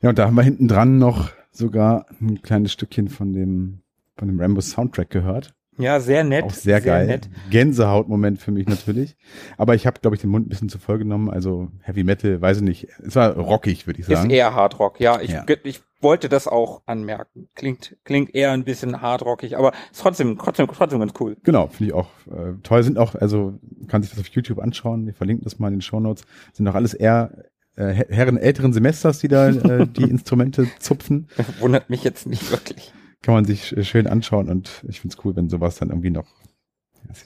Ja, 0.05 0.11
und 0.11 0.19
da 0.19 0.27
haben 0.27 0.35
wir 0.35 0.43
hinten 0.43 0.69
dran 0.69 0.99
noch 0.99 1.31
sogar 1.51 2.05
ein 2.21 2.43
kleines 2.43 2.73
Stückchen 2.75 3.09
von 3.09 3.33
dem, 3.33 3.81
von 4.19 4.29
dem 4.29 4.39
Rambo 4.39 4.61
Soundtrack 4.61 5.09
gehört. 5.09 5.55
Ja, 5.79 5.99
sehr 5.99 6.25
nett. 6.25 6.45
Auch 6.45 6.51
sehr, 6.51 6.83
geil. 6.83 7.07
Nett. 7.07 7.31
Gänsehautmoment 7.49 8.39
für 8.39 8.53
mich 8.53 8.69
natürlich. 8.69 9.17
Aber 9.57 9.75
ich 9.75 9.87
habe, 9.87 9.99
glaube 10.01 10.15
ich, 10.15 10.21
den 10.21 10.29
Mund 10.29 10.47
ein 10.47 10.51
bisschen 10.51 10.69
zu 10.69 10.79
voll 10.79 10.99
genommen. 10.99 11.31
Also 11.31 11.69
Heavy 11.81 12.05
Metal, 12.05 12.39
weiß 12.39 12.59
ich 12.59 12.63
nicht. 12.63 12.89
Es 13.03 13.17
war 13.17 13.35
rockig, 13.35 13.87
würde 13.87 13.99
ich 13.99 14.07
Ist 14.09 14.15
sagen. 14.15 14.29
eher 14.29 14.55
Hardrock, 14.55 15.01
ja. 15.01 15.23
Ich, 15.23 15.31
Ja. 15.31 15.45
ich 15.65 15.81
wollte 16.03 16.29
das 16.29 16.47
auch 16.47 16.83
anmerken. 16.85 17.49
Klingt, 17.55 17.97
klingt 18.05 18.35
eher 18.35 18.53
ein 18.53 18.65
bisschen 18.65 19.01
hardrockig, 19.01 19.57
aber 19.57 19.73
ist 19.91 20.03
trotzdem, 20.03 20.37
trotzdem, 20.37 20.69
trotzdem 20.69 21.01
ganz 21.01 21.15
cool. 21.19 21.39
Genau, 21.45 21.69
finde 21.69 21.87
ich 21.87 21.95
auch 21.95 22.09
äh, 22.31 22.53
toll. 22.63 22.83
Sind 22.83 22.99
auch, 22.99 23.15
also 23.15 23.59
kann 23.89 24.03
sich 24.03 24.11
das 24.11 24.21
auf 24.21 24.29
YouTube 24.29 24.59
anschauen. 24.59 25.07
Wir 25.07 25.15
verlinken 25.15 25.45
das 25.45 25.59
mal 25.59 25.69
in 25.69 25.77
den 25.77 25.81
Shownotes. 25.81 26.25
Sind 26.53 26.69
auch 26.69 26.75
alles 26.75 26.93
eher 26.93 27.33
äh, 27.77 27.93
Her- 27.93 28.07
Herren 28.09 28.37
älteren 28.37 28.73
Semesters, 28.73 29.19
die 29.19 29.29
da 29.29 29.49
äh, 29.49 29.87
die 29.97 30.05
Instrumente 30.05 30.67
zupfen. 30.79 31.29
Wundert 31.61 31.91
mich 31.91 32.05
jetzt 32.05 32.27
nicht 32.27 32.51
wirklich. 32.51 32.93
Kann 33.23 33.35
man 33.35 33.45
sich 33.45 33.77
äh, 33.77 33.85
schön 33.85 34.07
anschauen 34.07 34.49
und 34.49 34.85
ich 34.89 35.01
finde 35.01 35.17
es 35.19 35.25
cool, 35.25 35.35
wenn 35.37 35.49
sowas 35.49 35.77
dann 35.77 35.89
irgendwie 35.91 36.11
noch, 36.11 36.27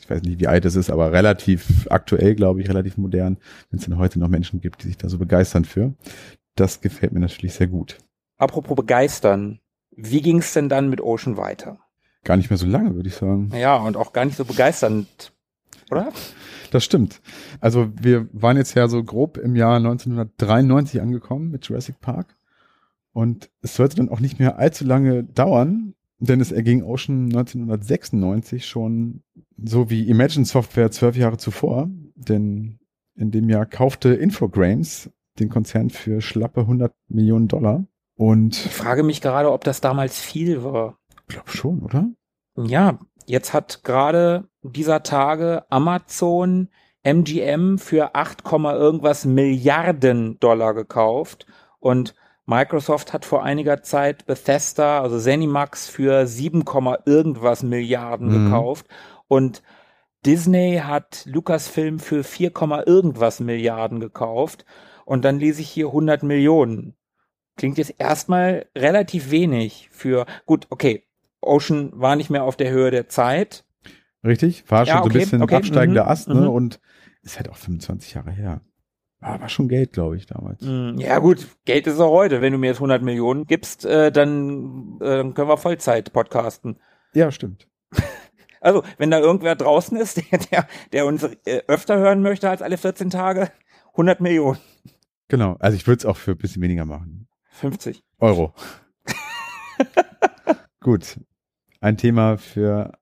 ich 0.01 0.09
weiß 0.09 0.23
nicht, 0.23 0.39
wie 0.41 0.47
alt 0.47 0.65
es 0.65 0.77
ist, 0.77 0.91
aber 0.91 1.13
relativ 1.13 1.87
aktuell, 1.91 2.35
glaube 2.35 2.61
ich, 2.63 2.69
relativ 2.69 2.97
modern, 2.99 3.37
wenn 3.71 3.79
es 3.81 3.87
dann 3.87 3.99
heute 3.99 4.19
noch 4.19 4.29
Menschen 4.29 4.61
gibt, 4.61 4.83
die 4.83 4.89
sich 4.89 4.97
da 4.97 5.09
so 5.09 5.19
begeistern 5.19 5.65
für. 5.65 5.95
Das 6.57 6.81
gefällt 6.81 7.13
mir 7.13 7.21
natürlich 7.21 7.55
sehr 7.55 7.67
gut. 7.69 7.99
Apropos 8.37 8.77
begeistern. 8.77 9.61
Wie 9.97 10.21
ging 10.23 10.39
es 10.39 10.53
denn 10.53 10.69
dann 10.69 10.89
mit 10.91 11.01
Ocean 11.01 11.37
weiter? 11.37 11.79
Gar 12.25 12.37
nicht 12.37 12.51
mehr 12.51 12.57
so 12.57 12.67
lange, 12.67 12.95
würde 12.95 13.09
ich 13.09 13.15
sagen. 13.17 13.51
Ja, 13.57 13.77
und 13.77 13.97
auch 13.97 14.13
gar 14.13 14.25
nicht 14.25 14.37
so 14.37 14.45
begeisternd, 14.45 15.33
oder? 15.91 16.13
Das 16.71 16.85
stimmt. 16.85 17.21
Also 17.61 17.91
wir 18.01 18.29
waren 18.33 18.57
jetzt 18.57 18.75
ja 18.75 18.89
so 18.89 19.03
grob 19.03 19.39
im 19.39 19.57
Jahr 19.57 19.77
1993 19.77 21.01
angekommen 21.01 21.51
mit 21.51 21.67
Jurassic 21.67 22.01
Park. 22.01 22.37
Und 23.13 23.51
es 23.63 23.75
sollte 23.75 23.97
dann 23.97 24.09
auch 24.11 24.21
nicht 24.21 24.39
mehr 24.39 24.59
allzu 24.59 24.85
lange 24.85 25.25
dauern, 25.25 25.95
denn 26.19 26.41
es 26.41 26.53
erging 26.53 26.83
Ocean 26.83 27.27
1996 27.27 28.67
schon 28.67 29.23
so 29.57 29.91
wie 29.91 30.09
Imagine 30.09 30.45
Software 30.45 30.91
zwölf 30.91 31.17
Jahre 31.17 31.39
zuvor. 31.39 31.89
Denn 32.15 32.79
in 33.17 33.31
dem 33.31 33.49
Jahr 33.49 33.67
kaufte 33.67 34.11
Infogrames 34.11 35.11
den 35.39 35.49
Konzern 35.49 35.91
für 35.91 36.21
schlappe 36.21 36.61
100 36.61 36.93
Millionen 37.09 37.49
Dollar. 37.49 37.87
Und 38.17 38.57
Ich 38.67 38.73
frage 38.73 39.03
mich 39.03 39.21
gerade, 39.21 39.53
ob 39.53 39.65
das 39.65 39.81
damals 39.81 40.21
viel 40.21 40.65
war. 40.65 40.99
ich 41.29 41.35
glaube 41.35 41.51
schon, 41.51 41.81
oder? 41.83 42.09
Ja, 42.57 42.99
jetzt 43.27 43.53
hat 43.53 43.85
gerade 43.85 44.49
dieser 44.69 45.03
Tage 45.03 45.65
Amazon 45.71 46.69
MGM 47.03 47.79
für 47.79 48.15
8, 48.15 48.43
Komma 48.45 48.75
irgendwas 48.75 49.25
Milliarden 49.25 50.39
Dollar 50.41 50.75
gekauft 50.75 51.47
und 51.81 52.15
Microsoft 52.47 53.13
hat 53.13 53.25
vor 53.25 53.43
einiger 53.43 53.83
Zeit 53.83 54.27
Bethesda, 54.27 55.01
also 55.03 55.19
Zenimax 55.19 55.89
für 55.89 56.27
7, 56.27 56.65
Komma 56.65 56.99
irgendwas 57.05 57.63
Milliarden 57.63 58.29
Mhm. 58.29 58.45
gekauft 58.45 58.87
und 59.29 59.63
Disney 60.27 60.81
hat 60.83 61.25
Lucasfilm 61.27 61.99
für 61.99 62.25
4, 62.25 62.53
irgendwas 62.87 63.41
Milliarden 63.41 64.01
gekauft 64.01 64.65
und 65.05 65.25
dann 65.25 65.39
lese 65.39 65.61
ich 65.63 65.69
hier 65.71 65.87
100 65.89 66.23
Millionen. 66.23 66.97
Klingt 67.57 67.79
jetzt 67.79 67.95
erstmal 67.99 68.67
relativ 68.77 69.31
wenig 69.31 69.89
für, 69.93 70.27
gut, 70.47 70.67
okay, 70.71 71.05
Ocean 71.41 71.93
war 71.95 72.17
nicht 72.17 72.31
mehr 72.31 72.45
auf 72.45 72.57
der 72.57 72.71
Höhe 72.71 72.91
der 72.91 73.09
Zeit. 73.09 73.65
Richtig, 74.29 74.71
war 74.71 74.85
schon 74.87 74.95
Ja, 74.95 74.99
so 74.99 75.05
ein 75.05 75.11
okay, 75.11 75.19
bisschen 75.19 75.43
okay, 75.43 75.55
absteigender 75.57 76.05
mhm, 76.05 76.11
Ast, 76.11 76.29
ne? 76.29 76.35
mhm. 76.43 76.49
Und 76.49 76.81
ist 77.23 77.37
halt 77.39 77.49
auch 77.49 77.57
25 77.57 78.15
Jahre 78.15 78.31
her. 78.31 78.61
War, 79.21 79.41
war 79.41 79.49
schon 79.49 79.69
Geld, 79.69 79.93
glaube 79.93 80.17
ich, 80.17 80.27
damals. 80.27 80.63
Hm, 80.63 80.97
Ja 80.99 81.19
gut, 81.19 81.49
Geld 81.65 81.87
ist 81.87 81.99
auch 81.99 82.13
heute. 82.13 82.41
Wenn 82.41 82.53
du 82.53 82.59
mir 82.59 82.69
jetzt 82.69 82.77
100 82.77 83.03
Millionen 83.03 83.47
gibst, 83.47 83.85
äh, 83.85 84.13
dann, 84.13 84.99
äh, 85.01 85.25
können 85.33 85.49
wir 85.49 85.57
Vollzeit 85.57 86.13
podcasten. 86.13 86.79
Ja, 87.15 87.31
stimmt. 87.33 87.67
Also, 88.61 88.83
wenn 88.97 89.13
da 89.13 89.21
irgendwer 89.21 89.55
draußen 89.55 89.97
ist, 89.97 90.17
der, 90.33 90.39
der, 90.41 90.69
der 90.93 91.07
uns 91.07 91.23
äh, 91.23 91.63
öfter 91.69 91.97
hören 91.97 92.23
möchte 92.23 92.51
als 92.51 92.61
alle 92.61 92.77
14 92.77 93.09
Tage, 93.09 93.53
100 93.93 94.21
Millionen. 94.21 94.59
Genau. 95.29 95.57
Also 95.61 95.77
ich 95.77 95.87
würde 95.87 95.99
es 96.01 96.07
auch 96.07 96.17
für 96.17 96.33
ein 96.33 96.39
bisschen 96.39 96.61
weniger 96.61 96.85
machen. 96.85 97.29
50. 97.51 98.03
Euro. 98.19 98.53
Gut. 100.81 101.21
Ein 101.81 101.97
Thema 101.99 102.37
für 102.37 102.93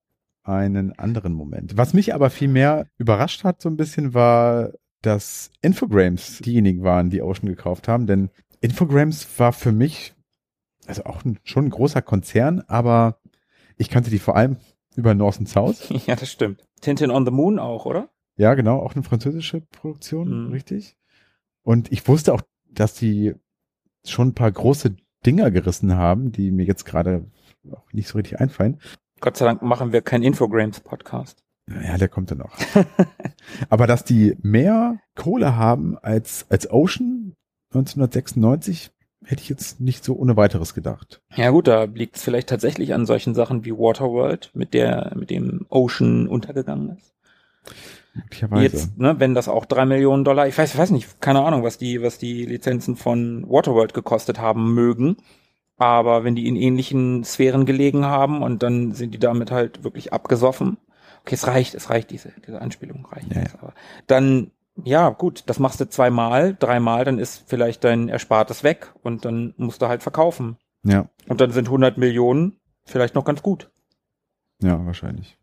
einen 0.48 0.92
anderen 0.98 1.32
Moment. 1.32 1.76
Was 1.76 1.92
mich 1.94 2.14
aber 2.14 2.30
viel 2.30 2.48
mehr 2.48 2.86
überrascht 2.98 3.44
hat 3.44 3.60
so 3.60 3.68
ein 3.68 3.76
bisschen 3.76 4.14
war, 4.14 4.72
dass 5.02 5.50
Infogrames 5.62 6.38
diejenigen 6.38 6.82
waren, 6.82 7.10
die 7.10 7.22
Ocean 7.22 7.48
gekauft 7.48 7.88
haben, 7.88 8.06
denn 8.06 8.30
Infogrames 8.60 9.26
war 9.38 9.52
für 9.52 9.72
mich 9.72 10.14
also 10.86 11.04
auch 11.04 11.24
ein, 11.24 11.38
schon 11.44 11.66
ein 11.66 11.70
großer 11.70 12.00
Konzern, 12.02 12.60
aber 12.68 13.18
ich 13.76 13.90
kannte 13.90 14.10
die 14.10 14.18
vor 14.20 14.36
allem 14.36 14.56
über 14.94 15.14
North 15.14 15.38
and 15.38 15.48
South. 15.48 15.88
Ja, 16.06 16.16
das 16.16 16.30
stimmt. 16.30 16.64
Tintin 16.80 17.10
on 17.10 17.24
the 17.24 17.32
Moon 17.32 17.58
auch, 17.58 17.86
oder? 17.86 18.08
Ja, 18.36 18.54
genau, 18.54 18.78
auch 18.78 18.94
eine 18.94 19.02
französische 19.02 19.60
Produktion, 19.60 20.46
Mhm. 20.46 20.52
richtig. 20.52 20.96
Und 21.62 21.90
ich 21.90 22.06
wusste 22.06 22.32
auch, 22.32 22.42
dass 22.70 22.94
die 22.94 23.34
schon 24.04 24.28
ein 24.28 24.34
paar 24.34 24.52
große 24.52 24.94
Dinger 25.24 25.50
gerissen 25.50 25.94
haben, 25.96 26.30
die 26.30 26.50
mir 26.52 26.64
jetzt 26.64 26.84
gerade 26.84 27.26
auch 27.72 27.92
nicht 27.92 28.06
so 28.08 28.18
richtig 28.18 28.38
einfallen. 28.40 28.78
Gott 29.20 29.36
sei 29.36 29.46
Dank 29.46 29.62
machen 29.62 29.92
wir 29.92 30.02
keinen 30.02 30.22
Infogrames-Podcast. 30.22 31.42
Ja, 31.68 31.98
der 31.98 32.08
kommt 32.08 32.30
dann 32.30 32.38
noch. 32.38 32.56
Aber 33.70 33.86
dass 33.86 34.04
die 34.04 34.36
mehr 34.42 35.00
Kohle 35.14 35.56
haben 35.56 35.98
als, 35.98 36.46
als 36.48 36.70
Ocean 36.70 37.34
1996, 37.74 38.90
hätte 39.24 39.42
ich 39.42 39.48
jetzt 39.48 39.80
nicht 39.80 40.04
so 40.04 40.14
ohne 40.14 40.36
weiteres 40.36 40.74
gedacht. 40.74 41.20
Ja 41.34 41.50
gut, 41.50 41.66
da 41.66 41.84
liegt 41.84 42.16
es 42.16 42.22
vielleicht 42.22 42.48
tatsächlich 42.48 42.94
an 42.94 43.06
solchen 43.06 43.34
Sachen 43.34 43.64
wie 43.64 43.72
Waterworld, 43.72 44.50
mit 44.54 44.74
der, 44.74 45.12
mit 45.16 45.30
dem 45.30 45.66
Ocean 45.68 46.28
untergegangen 46.28 46.96
ist. 46.96 47.12
Möglicherweise. 48.14 48.62
Jetzt, 48.62 48.98
ne, 48.98 49.16
wenn 49.18 49.34
das 49.34 49.48
auch 49.48 49.64
drei 49.64 49.84
Millionen 49.84 50.24
Dollar, 50.24 50.46
ich 50.46 50.56
weiß, 50.56 50.72
ich 50.72 50.78
weiß 50.78 50.90
nicht, 50.90 51.20
keine 51.20 51.44
Ahnung, 51.44 51.64
was 51.64 51.78
die, 51.78 52.02
was 52.02 52.18
die 52.18 52.46
Lizenzen 52.46 52.96
von 52.96 53.44
Waterworld 53.48 53.92
gekostet 53.92 54.38
haben 54.38 54.72
mögen. 54.74 55.16
Aber 55.78 56.24
wenn 56.24 56.34
die 56.34 56.46
in 56.46 56.56
ähnlichen 56.56 57.22
Sphären 57.24 57.66
gelegen 57.66 58.04
haben 58.06 58.42
und 58.42 58.62
dann 58.62 58.92
sind 58.92 59.12
die 59.12 59.18
damit 59.18 59.50
halt 59.50 59.84
wirklich 59.84 60.12
abgesoffen. 60.12 60.78
Okay, 61.22 61.34
es 61.34 61.46
reicht, 61.46 61.74
es 61.74 61.90
reicht, 61.90 62.10
diese, 62.10 62.32
diese 62.46 62.60
Anspielung 62.62 63.04
reicht. 63.06 63.34
Ja, 63.34 63.42
Aber 63.60 63.74
dann, 64.06 64.52
ja, 64.84 65.10
gut, 65.10 65.44
das 65.46 65.58
machst 65.58 65.80
du 65.80 65.88
zweimal, 65.88 66.56
dreimal, 66.58 67.04
dann 67.04 67.18
ist 67.18 67.44
vielleicht 67.46 67.84
dein 67.84 68.08
Erspartes 68.08 68.62
weg 68.64 68.92
und 69.02 69.24
dann 69.24 69.52
musst 69.56 69.82
du 69.82 69.88
halt 69.88 70.02
verkaufen. 70.02 70.56
Ja, 70.82 71.08
Und 71.28 71.40
dann 71.40 71.50
sind 71.50 71.66
100 71.66 71.98
Millionen 71.98 72.56
vielleicht 72.84 73.14
noch 73.14 73.24
ganz 73.24 73.42
gut. 73.42 73.70
ja, 74.62 74.84
wahrscheinlich. 74.86 75.36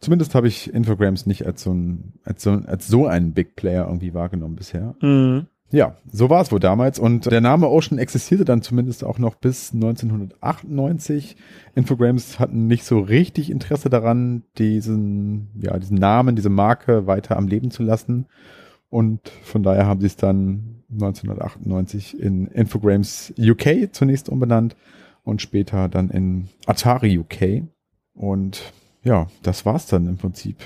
Zumindest 0.00 0.34
habe 0.34 0.48
ich 0.48 0.72
Infogrames 0.72 1.26
nicht 1.26 1.44
als 1.44 1.62
so 1.62 1.74
ein, 1.74 2.14
als 2.24 2.42
so, 2.42 2.52
als 2.52 2.88
so 2.88 3.06
einen 3.06 3.34
Big 3.34 3.54
Player 3.54 3.84
irgendwie 3.86 4.14
wahrgenommen 4.14 4.56
bisher. 4.56 4.94
Mhm. 5.02 5.46
Ja, 5.72 5.96
so 6.10 6.28
war 6.28 6.42
es 6.42 6.50
wohl 6.50 6.58
damals. 6.58 6.98
Und 6.98 7.30
der 7.30 7.40
Name 7.40 7.68
Ocean 7.68 7.98
existierte 7.98 8.44
dann 8.44 8.60
zumindest 8.60 9.04
auch 9.04 9.18
noch 9.18 9.36
bis 9.36 9.72
1998. 9.72 11.36
Infogrames 11.76 12.40
hatten 12.40 12.66
nicht 12.66 12.84
so 12.84 12.98
richtig 12.98 13.50
Interesse 13.50 13.88
daran, 13.88 14.42
diesen, 14.58 15.48
ja, 15.60 15.78
diesen 15.78 15.98
Namen, 15.98 16.34
diese 16.34 16.50
Marke 16.50 17.06
weiter 17.06 17.36
am 17.36 17.46
Leben 17.46 17.70
zu 17.70 17.84
lassen. 17.84 18.26
Und 18.88 19.28
von 19.44 19.62
daher 19.62 19.86
haben 19.86 20.00
sie 20.00 20.06
es 20.06 20.16
dann 20.16 20.82
1998 20.90 22.18
in 22.18 22.48
Infogrames 22.48 23.32
UK 23.38 23.92
zunächst 23.92 24.28
umbenannt 24.28 24.74
und 25.22 25.40
später 25.40 25.88
dann 25.88 26.10
in 26.10 26.48
Atari 26.66 27.16
UK. 27.16 27.62
Und 28.14 28.72
ja, 29.04 29.28
das 29.42 29.64
war's 29.64 29.86
dann 29.86 30.08
im 30.08 30.16
Prinzip 30.16 30.56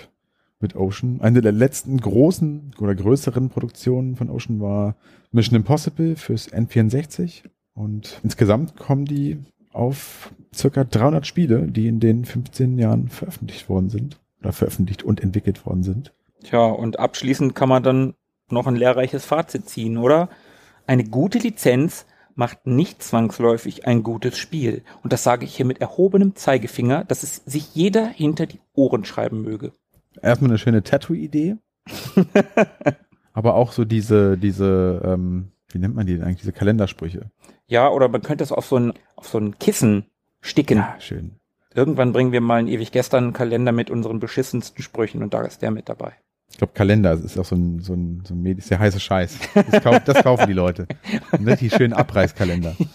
mit 0.65 0.75
Ocean. 0.77 1.21
Eine 1.21 1.43
der 1.43 1.53
letzten 1.53 2.01
großen 2.01 2.73
oder 2.81 2.95
größeren 2.95 3.51
Produktionen 3.51 4.17
von 4.17 4.31
Ocean 4.31 4.61
war 4.61 4.97
Mission 5.31 5.57
Impossible 5.57 6.17
fürs 6.17 6.51
N64. 6.51 7.43
Und 7.75 8.19
insgesamt 8.25 8.77
kommen 8.77 9.05
die 9.05 9.39
auf 9.73 10.33
circa 10.55 10.85
300 10.85 11.27
Spiele, 11.27 11.69
die 11.69 11.87
in 11.87 12.01
den 12.01 12.25
15 12.25 12.79
Jahren 12.79 13.09
veröffentlicht 13.09 13.69
worden 13.69 13.91
sind. 13.91 14.19
Oder 14.41 14.53
veröffentlicht 14.53 15.03
und 15.03 15.23
entwickelt 15.23 15.67
worden 15.67 15.83
sind. 15.83 16.15
Tja, 16.43 16.65
und 16.65 16.99
abschließend 16.99 17.55
kann 17.55 17.69
man 17.69 17.83
dann 17.83 18.15
noch 18.51 18.67
ein 18.67 18.77
lehrreiches 18.77 19.25
Fazit 19.25 19.69
ziehen, 19.69 19.99
oder? 19.99 20.31
Eine 20.87 21.05
gute 21.05 21.39
Lizenz 21.39 22.07
macht 22.35 22.67
nicht 22.67 23.03
zwangsläufig 23.03 23.87
ein 23.87 24.03
gutes 24.03 24.39
Spiel. 24.39 24.83
Und 25.03 25.13
das 25.13 25.23
sage 25.23 25.45
ich 25.45 25.57
hier 25.57 25.67
mit 25.67 25.81
erhobenem 25.81 26.35
Zeigefinger, 26.35 27.05
dass 27.05 27.23
es 27.23 27.37
sich 27.47 27.75
jeder 27.75 28.07
hinter 28.07 28.47
die 28.47 28.61
Ohren 28.75 29.05
schreiben 29.05 29.43
möge. 29.43 29.73
Erstmal 30.23 30.51
eine 30.51 30.59
schöne 30.59 30.83
Tattoo-Idee. 30.83 31.57
Aber 33.33 33.55
auch 33.55 33.73
so 33.73 33.85
diese, 33.85 34.39
diese, 34.39 35.03
ähm, 35.05 35.53
wie 35.69 35.79
nennt 35.79 35.95
man 35.95 36.07
die 36.07 36.15
denn 36.15 36.23
eigentlich, 36.23 36.41
diese 36.41 36.53
Kalendersprüche. 36.53 37.31
Ja, 37.67 37.89
oder 37.89 38.09
man 38.09 38.23
könnte 38.23 38.45
es 38.45 38.53
auf 38.53 38.67
so 38.67 38.77
ein, 38.77 38.93
auf 39.17 39.29
so 39.29 39.39
ein 39.39 39.59
Kissen 39.59 40.07
sticken. 40.41 40.79
Ja, 40.79 40.97
schön. 41.01 41.37
Irgendwann 41.75 42.13
bringen 42.13 42.31
wir 42.31 42.41
mal 42.41 42.61
einen 42.61 42.69
ewig 42.69 42.93
gestern 42.93 43.33
Kalender 43.33 43.73
mit 43.73 43.91
unseren 43.91 44.21
beschissensten 44.21 44.83
Sprüchen 44.83 45.23
und 45.23 45.35
da 45.35 45.43
ist 45.43 45.63
der 45.63 45.73
mit 45.73 45.89
dabei. 45.89 46.13
Ich 46.51 46.59
glaube, 46.59 46.73
Kalender 46.73 47.15
ist 47.15 47.37
auch 47.37 47.45
so 47.45 47.57
ein, 47.57 47.81
so 47.81 47.95
ein, 47.95 48.23
so 48.25 48.33
ein 48.33 48.47
ist 48.47 48.71
der 48.71 48.79
heiße 48.79 49.01
Scheiß. 49.01 49.39
Das, 49.73 49.83
kauf, 49.83 49.99
das 50.05 50.23
kaufen 50.23 50.47
die 50.47 50.53
Leute. 50.53 50.87
Einen 51.33 51.49
richtig 51.49 51.75
schönen 51.75 51.93
Abreißkalender. 51.93 52.77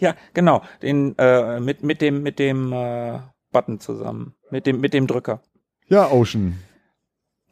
Ja, 0.00 0.16
genau. 0.32 0.62
Den, 0.82 1.16
äh, 1.16 1.60
mit, 1.60 1.84
mit 1.84 2.00
dem, 2.00 2.22
mit 2.22 2.40
dem 2.40 2.72
äh, 2.72 3.20
Button 3.52 3.78
zusammen. 3.78 4.34
Mit 4.50 4.66
dem, 4.66 4.80
mit 4.80 4.92
dem 4.92 5.06
Drücker. 5.06 5.42
Ja, 5.88 6.10
Ocean. 6.10 6.58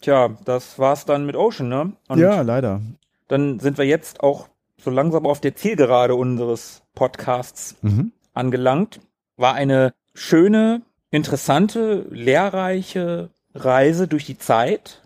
Tja, 0.00 0.30
das 0.44 0.78
war's 0.78 1.04
dann 1.04 1.26
mit 1.26 1.36
Ocean, 1.36 1.68
ne? 1.68 1.92
Und 2.08 2.18
ja, 2.18 2.40
leider. 2.42 2.80
dann 3.28 3.60
sind 3.60 3.78
wir 3.78 3.84
jetzt 3.86 4.22
auch 4.22 4.48
so 4.78 4.90
langsam 4.90 5.26
auf 5.26 5.40
der 5.40 5.54
Zielgerade 5.54 6.14
unseres 6.14 6.82
Podcasts 6.94 7.76
Mhm. 7.82 8.12
angelangt. 8.34 9.00
War 9.36 9.54
eine 9.54 9.94
schöne, 10.14 10.82
interessante, 11.10 12.06
lehrreiche 12.10 13.30
Reise 13.54 14.08
durch 14.08 14.26
die 14.26 14.38
Zeit. 14.38 15.02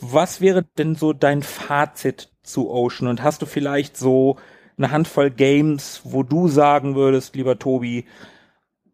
Was 0.00 0.40
wäre 0.40 0.64
denn 0.78 0.94
so 0.94 1.12
dein 1.12 1.42
Fazit 1.42 2.30
zu 2.42 2.70
Ocean? 2.70 3.08
Und 3.08 3.22
hast 3.22 3.42
du 3.42 3.46
vielleicht 3.46 3.96
so 3.96 4.36
eine 4.78 4.90
Handvoll 4.90 5.30
Games, 5.30 6.00
wo 6.04 6.22
du 6.22 6.48
sagen 6.48 6.94
würdest, 6.94 7.36
lieber 7.36 7.58
Tobi, 7.58 8.06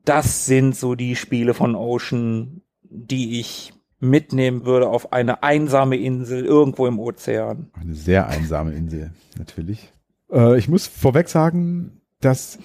das 0.04 0.46
sind 0.46 0.74
so 0.74 0.94
die 0.96 1.14
Spiele 1.16 1.54
von 1.54 1.74
Ocean, 1.76 2.62
die 2.90 3.40
ich 3.40 3.72
mitnehmen 4.00 4.64
würde 4.64 4.88
auf 4.88 5.12
eine 5.12 5.42
einsame 5.42 5.96
Insel 5.96 6.44
irgendwo 6.44 6.86
im 6.86 6.98
Ozean? 6.98 7.70
Eine 7.72 7.94
sehr 7.94 8.28
einsame 8.28 8.72
Insel, 8.72 9.10
natürlich. 9.38 9.92
Äh, 10.30 10.58
ich 10.58 10.68
muss 10.68 10.86
vorweg 10.86 11.28
sagen, 11.28 12.00
dass 12.20 12.58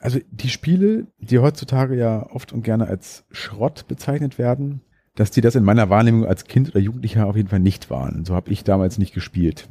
also 0.00 0.18
die 0.30 0.48
Spiele, 0.48 1.06
die 1.18 1.38
heutzutage 1.38 1.96
ja 1.96 2.26
oft 2.30 2.52
und 2.52 2.62
gerne 2.62 2.88
als 2.88 3.24
Schrott 3.30 3.86
bezeichnet 3.86 4.36
werden, 4.36 4.80
dass 5.14 5.30
die 5.30 5.40
das 5.40 5.54
in 5.54 5.62
meiner 5.62 5.90
Wahrnehmung 5.90 6.26
als 6.26 6.44
Kind 6.44 6.70
oder 6.70 6.80
Jugendlicher 6.80 7.26
auf 7.26 7.36
jeden 7.36 7.48
Fall 7.48 7.60
nicht 7.60 7.88
waren. 7.88 8.24
So 8.24 8.34
habe 8.34 8.50
ich 8.50 8.64
damals 8.64 8.98
nicht 8.98 9.14
gespielt. 9.14 9.68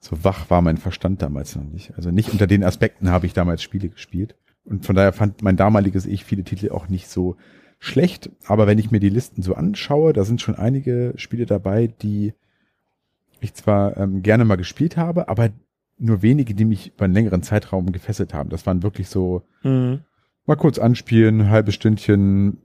So 0.00 0.24
wach 0.24 0.48
war 0.48 0.62
mein 0.62 0.78
Verstand 0.78 1.20
damals 1.20 1.54
noch 1.54 1.64
nicht. 1.64 1.94
Also 1.96 2.10
nicht 2.10 2.30
unter 2.30 2.46
den 2.46 2.64
Aspekten 2.64 3.10
habe 3.10 3.26
ich 3.26 3.34
damals 3.34 3.62
Spiele 3.62 3.90
gespielt. 3.90 4.36
Und 4.64 4.86
von 4.86 4.96
daher 4.96 5.12
fand 5.12 5.42
mein 5.42 5.56
damaliges 5.56 6.06
Ich 6.06 6.24
viele 6.24 6.44
Titel 6.44 6.70
auch 6.70 6.88
nicht 6.88 7.08
so 7.08 7.36
schlecht. 7.78 8.30
Aber 8.46 8.66
wenn 8.66 8.78
ich 8.78 8.90
mir 8.90 9.00
die 9.00 9.08
Listen 9.08 9.42
so 9.42 9.54
anschaue, 9.54 10.12
da 10.12 10.24
sind 10.24 10.40
schon 10.40 10.54
einige 10.56 11.12
Spiele 11.16 11.46
dabei, 11.46 11.86
die 11.86 12.32
ich 13.40 13.54
zwar 13.54 13.96
ähm, 13.96 14.22
gerne 14.22 14.44
mal 14.44 14.56
gespielt 14.56 14.96
habe, 14.96 15.28
aber 15.28 15.50
nur 15.98 16.22
wenige, 16.22 16.54
die 16.54 16.64
mich 16.64 16.92
über 16.94 17.04
einen 17.04 17.14
längeren 17.14 17.42
Zeitraum 17.42 17.92
gefesselt 17.92 18.34
haben. 18.34 18.50
Das 18.50 18.66
waren 18.66 18.82
wirklich 18.82 19.08
so 19.08 19.42
Mhm. 19.62 20.00
mal 20.46 20.56
kurz 20.56 20.78
anspielen, 20.78 21.50
halbes 21.50 21.74
Stündchen, 21.74 22.58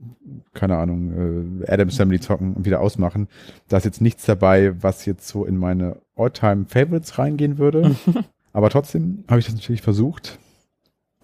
keine 0.52 0.76
Ahnung, 0.78 1.60
äh, 1.62 1.70
Adams 1.70 1.96
Family 1.96 2.18
zocken 2.20 2.54
und 2.54 2.64
wieder 2.64 2.80
ausmachen. 2.80 3.28
Da 3.68 3.76
ist 3.76 3.84
jetzt 3.84 4.00
nichts 4.00 4.24
dabei, 4.26 4.74
was 4.82 5.04
jetzt 5.06 5.28
so 5.28 5.44
in 5.44 5.56
meine 5.56 5.98
All-Time 6.16 6.64
Favorites 6.66 7.18
reingehen 7.18 7.58
würde. 7.58 7.94
Aber 8.52 8.68
trotzdem 8.70 9.24
habe 9.28 9.38
ich 9.38 9.46
das 9.46 9.54
natürlich 9.54 9.82
versucht, 9.82 10.38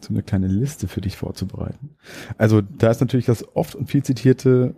so 0.00 0.10
eine 0.12 0.22
kleine 0.22 0.46
Liste 0.48 0.88
für 0.88 1.00
dich 1.00 1.16
vorzubereiten. 1.16 1.96
Also 2.38 2.60
da 2.60 2.90
ist 2.90 3.00
natürlich 3.00 3.26
das 3.26 3.56
oft 3.56 3.74
und 3.74 3.90
viel 3.90 4.02
zitierte 4.02 4.74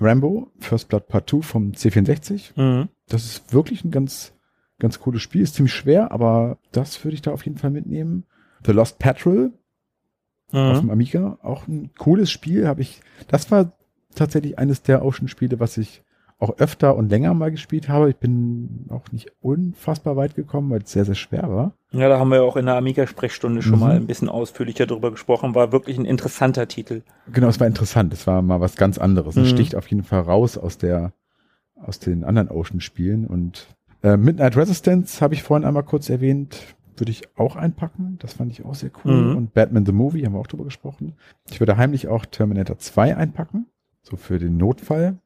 Rambo, 0.00 0.50
First 0.58 0.88
Blood 0.88 1.08
Part 1.08 1.30
2 1.30 1.42
vom 1.42 1.72
C64. 1.72 2.60
Mhm. 2.60 2.88
Das 3.08 3.24
ist 3.24 3.52
wirklich 3.52 3.84
ein 3.84 3.90
ganz, 3.90 4.32
ganz 4.78 5.00
cooles 5.00 5.22
Spiel. 5.22 5.42
Ist 5.42 5.54
ziemlich 5.54 5.74
schwer, 5.74 6.12
aber 6.12 6.58
das 6.72 7.02
würde 7.04 7.14
ich 7.14 7.22
da 7.22 7.32
auf 7.32 7.44
jeden 7.44 7.58
Fall 7.58 7.70
mitnehmen. 7.70 8.24
The 8.64 8.72
Lost 8.72 8.98
Patrol 8.98 9.52
auf 10.52 10.78
dem 10.80 10.86
Mhm. 10.86 10.90
Amiga, 10.90 11.38
auch 11.42 11.66
ein 11.66 11.90
cooles 11.96 12.30
Spiel. 12.30 12.68
Habe 12.68 12.82
ich, 12.82 13.00
das 13.28 13.50
war 13.50 13.72
tatsächlich 14.14 14.58
eines 14.58 14.82
der 14.82 15.02
Ocean-Spiele, 15.02 15.60
was 15.60 15.78
ich 15.78 16.02
auch 16.42 16.58
öfter 16.58 16.96
und 16.96 17.08
länger 17.08 17.32
mal 17.34 17.50
gespielt 17.50 17.88
habe. 17.88 18.10
Ich 18.10 18.16
bin 18.16 18.86
auch 18.90 19.10
nicht 19.12 19.30
unfassbar 19.40 20.16
weit 20.16 20.34
gekommen, 20.34 20.70
weil 20.70 20.82
es 20.82 20.90
sehr, 20.92 21.04
sehr 21.04 21.14
schwer 21.14 21.48
war. 21.48 21.72
Ja, 21.92 22.08
da 22.08 22.18
haben 22.18 22.30
wir 22.30 22.38
ja 22.38 22.42
auch 22.42 22.56
in 22.56 22.66
der 22.66 22.76
Amiga-Sprechstunde 22.76 23.62
schon 23.62 23.74
Mhm. 23.74 23.78
mal 23.80 23.96
ein 23.96 24.06
bisschen 24.06 24.28
ausführlicher 24.28 24.86
drüber 24.86 25.10
gesprochen. 25.12 25.54
War 25.54 25.72
wirklich 25.72 25.96
ein 25.98 26.04
interessanter 26.04 26.66
Titel. 26.68 27.02
Genau, 27.32 27.48
es 27.48 27.60
war 27.60 27.66
interessant. 27.66 28.12
Es 28.12 28.26
war 28.26 28.42
mal 28.42 28.60
was 28.60 28.76
ganz 28.76 28.98
anderes. 28.98 29.36
Es 29.36 29.46
Mhm. 29.48 29.54
sticht 29.54 29.76
auf 29.76 29.86
jeden 29.86 30.02
Fall 30.02 30.20
raus 30.20 30.58
aus 30.58 30.78
der, 30.78 31.12
aus 31.76 31.98
den 32.00 32.24
anderen 32.24 32.50
Ocean-Spielen. 32.50 33.26
Und 33.26 33.68
äh, 34.02 34.16
Midnight 34.16 34.56
Resistance 34.56 35.20
habe 35.20 35.34
ich 35.34 35.42
vorhin 35.42 35.64
einmal 35.66 35.84
kurz 35.84 36.10
erwähnt. 36.10 36.74
Würde 36.96 37.10
ich 37.12 37.22
auch 37.38 37.56
einpacken. 37.56 38.16
Das 38.20 38.34
fand 38.34 38.50
ich 38.52 38.64
auch 38.64 38.74
sehr 38.74 38.90
cool. 39.04 39.12
Mhm. 39.30 39.36
Und 39.36 39.54
Batman 39.54 39.86
the 39.86 39.92
Movie 39.92 40.24
haben 40.26 40.32
wir 40.34 40.40
auch 40.40 40.46
drüber 40.46 40.64
gesprochen. 40.64 41.14
Ich 41.50 41.60
würde 41.60 41.76
heimlich 41.76 42.08
auch 42.08 42.26
Terminator 42.26 42.78
2 42.78 43.16
einpacken. 43.16 43.66
So 44.02 44.16
für 44.16 44.38
den 44.40 44.56
Notfall. 44.56 45.18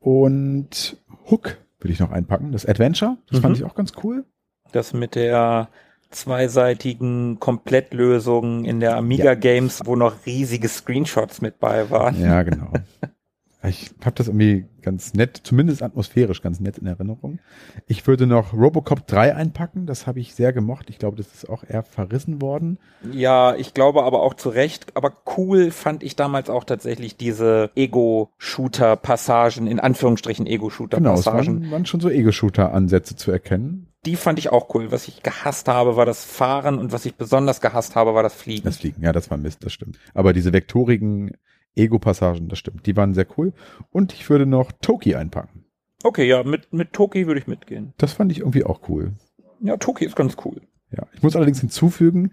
Und 0.00 0.96
Hook 1.30 1.58
würde 1.80 1.92
ich 1.92 2.00
noch 2.00 2.10
einpacken. 2.10 2.52
Das 2.52 2.66
Adventure. 2.66 3.18
Das 3.28 3.38
Mhm. 3.38 3.42
fand 3.42 3.56
ich 3.56 3.64
auch 3.64 3.74
ganz 3.74 3.92
cool. 4.02 4.24
Das 4.72 4.92
mit 4.92 5.14
der 5.14 5.68
zweiseitigen 6.10 7.38
Komplettlösung 7.38 8.64
in 8.64 8.80
der 8.80 8.96
Amiga 8.96 9.34
Games, 9.34 9.82
wo 9.84 9.94
noch 9.96 10.24
riesige 10.26 10.68
Screenshots 10.68 11.40
mit 11.42 11.58
bei 11.58 11.90
waren. 11.90 12.18
Ja, 12.20 12.42
genau. 12.42 12.72
Ich 13.64 13.90
habe 14.04 14.14
das 14.14 14.28
irgendwie 14.28 14.66
ganz 14.82 15.14
nett, 15.14 15.40
zumindest 15.42 15.82
atmosphärisch 15.82 16.42
ganz 16.42 16.60
nett 16.60 16.78
in 16.78 16.86
Erinnerung. 16.86 17.40
Ich 17.88 18.06
würde 18.06 18.28
noch 18.28 18.52
Robocop 18.52 19.04
3 19.06 19.34
einpacken, 19.34 19.84
das 19.84 20.06
habe 20.06 20.20
ich 20.20 20.34
sehr 20.34 20.52
gemocht. 20.52 20.88
Ich 20.90 20.98
glaube, 20.98 21.16
das 21.16 21.34
ist 21.34 21.48
auch 21.48 21.64
eher 21.64 21.82
verrissen 21.82 22.40
worden. 22.40 22.78
Ja, 23.10 23.56
ich 23.56 23.74
glaube 23.74 24.04
aber 24.04 24.22
auch 24.22 24.34
zu 24.34 24.48
Recht. 24.50 24.96
Aber 24.96 25.12
cool 25.36 25.72
fand 25.72 26.04
ich 26.04 26.14
damals 26.14 26.50
auch 26.50 26.62
tatsächlich 26.62 27.16
diese 27.16 27.72
Ego-Shooter-Passagen, 27.74 29.66
in 29.66 29.80
Anführungsstrichen 29.80 30.44
Genau, 30.44 30.54
es 30.54 30.60
Ego-Shooter-Passagen. 30.60 31.62
waren, 31.62 31.70
waren 31.72 31.86
schon 31.86 32.00
so 32.00 32.08
Ego-Shooter-Ansätze 32.10 33.16
zu 33.16 33.32
erkennen. 33.32 33.88
Die 34.06 34.14
fand 34.14 34.38
ich 34.38 34.50
auch 34.52 34.72
cool. 34.74 34.92
Was 34.92 35.08
ich 35.08 35.24
gehasst 35.24 35.66
habe, 35.66 35.96
war 35.96 36.06
das 36.06 36.24
Fahren 36.24 36.78
und 36.78 36.92
was 36.92 37.04
ich 37.04 37.16
besonders 37.16 37.60
gehasst 37.60 37.96
habe, 37.96 38.14
war 38.14 38.22
das 38.22 38.34
Fliegen. 38.34 38.64
Das 38.64 38.76
Fliegen, 38.76 39.02
ja, 39.02 39.12
das 39.12 39.30
war 39.30 39.36
Mist, 39.36 39.64
das 39.64 39.72
stimmt. 39.72 39.98
Aber 40.14 40.32
diese 40.32 40.52
vektorigen 40.52 41.32
Ego-Passagen, 41.76 42.48
das 42.48 42.58
stimmt, 42.58 42.86
die 42.86 42.96
waren 42.96 43.14
sehr 43.14 43.26
cool. 43.36 43.52
Und 43.90 44.12
ich 44.12 44.28
würde 44.28 44.46
noch 44.46 44.72
Toki 44.72 45.14
einpacken. 45.14 45.64
Okay, 46.02 46.28
ja, 46.28 46.42
mit, 46.44 46.72
mit 46.72 46.92
Toki 46.92 47.26
würde 47.26 47.40
ich 47.40 47.46
mitgehen. 47.46 47.92
Das 47.98 48.12
fand 48.12 48.30
ich 48.30 48.40
irgendwie 48.40 48.64
auch 48.64 48.88
cool. 48.88 49.12
Ja, 49.60 49.76
Toki 49.76 50.04
ist 50.04 50.16
ganz 50.16 50.36
cool. 50.44 50.60
Ja, 50.90 51.06
ich 51.12 51.22
muss 51.22 51.36
allerdings 51.36 51.60
hinzufügen, 51.60 52.30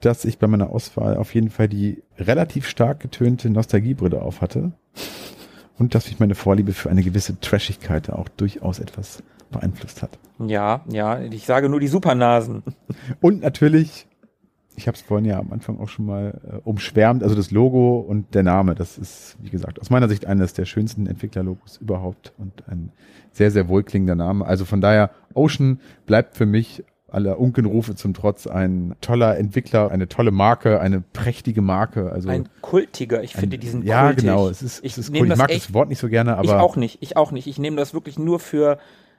dass 0.00 0.24
ich 0.24 0.38
bei 0.38 0.46
meiner 0.46 0.70
Auswahl 0.70 1.16
auf 1.16 1.34
jeden 1.34 1.50
Fall 1.50 1.68
die 1.68 2.02
relativ 2.18 2.68
stark 2.68 3.00
getönte 3.00 3.50
Nostalgiebrille 3.50 4.20
auf 4.20 4.40
hatte 4.40 4.72
und 5.78 5.94
dass 5.94 6.08
mich 6.08 6.18
meine 6.18 6.34
Vorliebe 6.34 6.72
für 6.72 6.90
eine 6.90 7.02
gewisse 7.02 7.38
Trashigkeit 7.40 8.10
auch 8.10 8.28
durchaus 8.28 8.78
etwas 8.78 9.22
beeinflusst 9.50 10.02
hat. 10.02 10.18
Ja, 10.44 10.84
ja, 10.88 11.20
ich 11.20 11.46
sage 11.46 11.68
nur 11.68 11.78
die 11.78 11.88
Supernasen. 11.88 12.62
Und 13.20 13.42
natürlich, 13.42 14.06
ich 14.76 14.86
habe 14.86 14.96
es 14.96 15.02
vorhin 15.02 15.24
ja 15.26 15.38
am 15.38 15.52
Anfang 15.52 15.78
auch 15.78 15.88
schon 15.88 16.06
mal 16.06 16.40
äh, 16.50 16.56
umschwärmt, 16.64 17.22
also 17.22 17.34
das 17.34 17.50
Logo 17.50 17.98
und 18.00 18.34
der 18.34 18.42
Name, 18.42 18.74
das 18.74 18.98
ist, 18.98 19.36
wie 19.40 19.50
gesagt, 19.50 19.80
aus 19.80 19.90
meiner 19.90 20.08
Sicht 20.08 20.26
eines 20.26 20.52
der 20.54 20.64
schönsten 20.64 21.06
Entwicklerlogos 21.06 21.76
überhaupt 21.78 22.32
und 22.38 22.66
ein 22.68 22.90
sehr, 23.32 23.50
sehr 23.50 23.68
wohlklingender 23.68 24.14
Name. 24.14 24.46
Also 24.46 24.64
von 24.64 24.80
daher, 24.80 25.10
Ocean 25.34 25.80
bleibt 26.06 26.36
für 26.36 26.46
mich 26.46 26.84
aller 27.08 27.38
Unkenrufe 27.38 27.94
zum 27.94 28.14
Trotz 28.14 28.46
ein 28.46 28.94
toller 29.02 29.36
Entwickler, 29.38 29.90
eine 29.90 30.08
tolle 30.08 30.30
Marke, 30.30 30.80
eine 30.80 31.02
prächtige 31.02 31.60
Marke. 31.60 32.10
Also 32.10 32.30
Ein 32.30 32.48
kultiger, 32.62 33.22
ich 33.22 33.34
finde 33.34 33.58
ein- 33.58 33.60
diesen 33.60 33.82
ja, 33.82 34.06
kultig. 34.06 34.24
genau. 34.24 34.48
Es 34.48 34.62
ist, 34.62 34.82
ich 34.82 34.92
es 34.92 34.98
ist 34.98 35.10
cool. 35.10 35.24
Ich 35.24 35.28
das 35.28 35.38
mag 35.38 35.48
das 35.48 35.74
Wort 35.74 35.90
nicht 35.90 35.98
so 35.98 36.08
gerne, 36.08 36.36
aber 36.36 36.44
ich 36.44 36.50
auch 36.52 36.76
nicht, 36.76 36.98
ich 37.02 37.18
auch 37.18 37.30
nicht. 37.30 37.46
Ich 37.46 37.58
nehme 37.58 37.76
das 37.76 37.92
wirklich 37.92 38.18
nur 38.18 38.40
für 38.40 38.78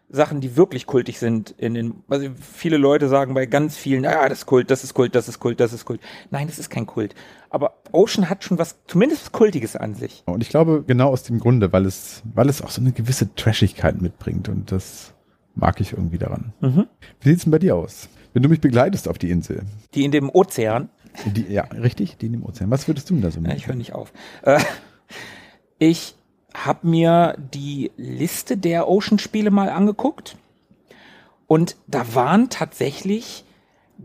Sachen, 0.10 0.41
die 0.41 0.56
wirklich 0.56 0.86
kultig 0.86 1.18
sind 1.18 1.56
in 1.58 1.74
den, 1.74 2.04
also 2.08 2.28
viele 2.39 2.78
Leute 2.78 3.10
sagen 3.10 3.34
bei 3.34 3.45
ganz 3.45 3.78
vielen, 3.78 4.04
ja, 4.04 4.30
das 4.30 4.39
ist 4.39 4.45
Kult, 4.45 4.70
das 4.70 4.84
ist 4.84 4.93
Kult, 4.93 5.16
das 5.16 5.28
ist 5.28 5.39
Kult, 5.39 5.60
das 5.60 5.74
ist 5.74 5.86
Kult. 5.86 6.01
Nein, 6.30 6.47
das 6.47 6.60
ist 6.60 6.70
kein 6.70 6.86
Kult. 6.86 7.16
Aber 7.49 7.76
Ocean 7.91 8.30
hat 8.30 8.43
schon 8.43 8.58
was, 8.60 8.76
zumindest 8.88 9.24
was 9.24 9.32
Kultiges 9.32 9.76
an 9.76 9.95
sich. 9.95 10.24
Und 10.26 10.41
ich 10.41 10.49
glaube, 10.49 10.84
genau 10.86 11.10
aus 11.10 11.24
dem 11.24 11.39
Grunde, 11.39 11.74
weil 11.74 11.86
es, 11.86 12.22
weil 12.34 12.49
es 12.49 12.62
auch 12.62 12.70
so 12.70 12.82
eine 12.82 12.91
gewisse 12.91 13.34
Trashigkeit 13.36 14.01
mitbringt 14.01 14.49
und 14.49 14.72
das 14.72 15.14
mag 15.56 15.82
ich 15.82 15.93
irgendwie 15.93 16.18
daran. 16.20 16.54
Mhm. 16.62 16.88
Wie 17.22 17.30
sieht's 17.30 17.43
denn 17.43 17.51
bei 17.51 17.60
dir 17.60 17.76
aus? 17.76 18.08
Wenn 18.34 18.43
du 18.43 18.49
mich 18.49 18.62
begleitest 18.62 19.08
auf 19.08 19.18
die 19.18 19.30
Insel. 19.30 19.64
Die 19.93 20.04
in 20.04 20.12
dem 20.12 20.30
Ozean, 20.30 20.89
Die, 21.26 21.51
ja, 21.51 21.64
richtig, 21.64 22.18
die 22.18 22.28
in 22.28 22.34
dem 22.34 22.43
Ozean. 22.43 22.72
Was 22.72 22.88
würdest 22.88 23.10
du 23.10 23.14
denn 23.16 23.22
da 23.24 23.32
so 23.32 23.39
ja, 23.39 23.47
machen? 23.47 23.58
ich 23.58 23.68
höre 23.68 23.76
nicht 23.76 23.93
auf. 23.93 24.12
Äh, 24.43 24.60
ich 25.80 26.16
habe 26.54 26.88
mir 26.88 27.36
die 27.54 27.91
Liste 27.97 28.58
der 28.58 28.88
Ocean-Spiele 28.88 29.51
mal 29.51 29.70
angeguckt 29.70 30.38
und 31.47 31.76
da 31.88 32.16
waren 32.16 32.49
tatsächlich 32.49 33.45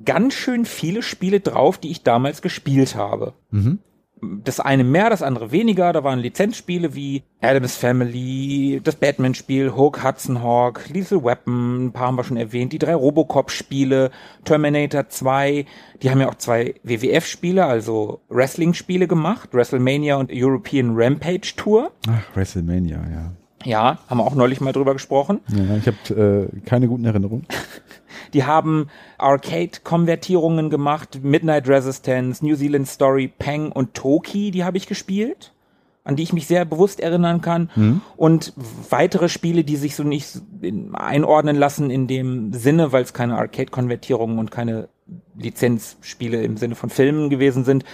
ganz 0.04 0.34
schön 0.34 0.64
viele 0.64 1.02
Spiele 1.02 1.40
drauf, 1.40 1.78
die 1.78 1.90
ich 1.90 2.02
damals 2.02 2.42
gespielt 2.42 2.94
habe. 2.94 3.34
Mhm. 3.50 3.78
Das 4.20 4.60
eine 4.60 4.84
mehr, 4.84 5.10
das 5.10 5.22
andere 5.22 5.52
weniger. 5.52 5.92
Da 5.92 6.04
waren 6.04 6.18
Lizenzspiele 6.18 6.94
wie 6.94 7.22
Adams 7.40 7.76
Family, 7.76 8.80
das 8.82 8.96
Batman-Spiel, 8.96 9.72
Hook, 9.74 10.04
Hudson 10.04 10.42
Hawk, 10.42 10.88
Lethal 10.92 11.22
Weapon, 11.24 11.86
ein 11.86 11.92
paar 11.92 12.08
haben 12.08 12.16
wir 12.16 12.24
schon 12.24 12.36
erwähnt, 12.36 12.72
die 12.72 12.78
drei 12.78 12.94
Robocop-Spiele, 12.94 14.10
Terminator 14.44 15.08
2. 15.08 15.66
Die 16.02 16.10
haben 16.10 16.20
ja 16.20 16.28
auch 16.28 16.34
zwei 16.36 16.74
WWF-Spiele, 16.82 17.64
also 17.64 18.20
Wrestling-Spiele 18.28 19.06
gemacht, 19.06 19.50
WrestleMania 19.52 20.16
und 20.16 20.30
European 20.32 20.90
Rampage 20.94 21.54
Tour. 21.56 21.92
Ach, 22.08 22.36
WrestleMania, 22.36 22.98
ja. 23.10 23.32
Ja, 23.64 23.98
haben 24.08 24.18
wir 24.18 24.24
auch 24.24 24.34
neulich 24.34 24.60
mal 24.60 24.72
drüber 24.72 24.92
gesprochen. 24.92 25.40
ja 25.48 25.76
ich 25.76 25.86
habe 25.86 26.50
äh, 26.54 26.60
keine 26.60 26.88
guten 26.88 27.04
Erinnerungen. 27.04 27.46
Die 28.34 28.44
haben 28.44 28.88
Arcade-Konvertierungen 29.16 30.70
gemacht, 30.70 31.20
Midnight 31.22 31.68
Resistance, 31.68 32.44
New 32.44 32.56
Zealand 32.56 32.86
Story, 32.86 33.28
Peng 33.28 33.72
und 33.72 33.94
Toki, 33.94 34.50
die 34.50 34.64
habe 34.64 34.76
ich 34.76 34.86
gespielt, 34.86 35.52
an 36.04 36.16
die 36.16 36.24
ich 36.24 36.34
mich 36.34 36.46
sehr 36.46 36.66
bewusst 36.66 37.00
erinnern 37.00 37.40
kann. 37.40 38.02
Und 38.16 38.52
weitere 38.90 39.30
Spiele, 39.30 39.64
die 39.64 39.76
sich 39.76 39.96
so 39.96 40.02
nicht 40.02 40.42
in, 40.60 40.94
einordnen 40.94 41.56
lassen 41.56 41.90
in 41.90 42.06
dem 42.06 42.52
Sinne, 42.52 42.92
weil 42.92 43.02
es 43.02 43.14
keine 43.14 43.38
Arcade-Konvertierungen 43.38 44.38
und 44.38 44.50
keine 44.50 44.88
Lizenzspiele 45.38 46.42
im 46.42 46.58
Sinne 46.58 46.74
von 46.74 46.90
Filmen 46.90 47.30
gewesen 47.30 47.64
sind. 47.64 47.84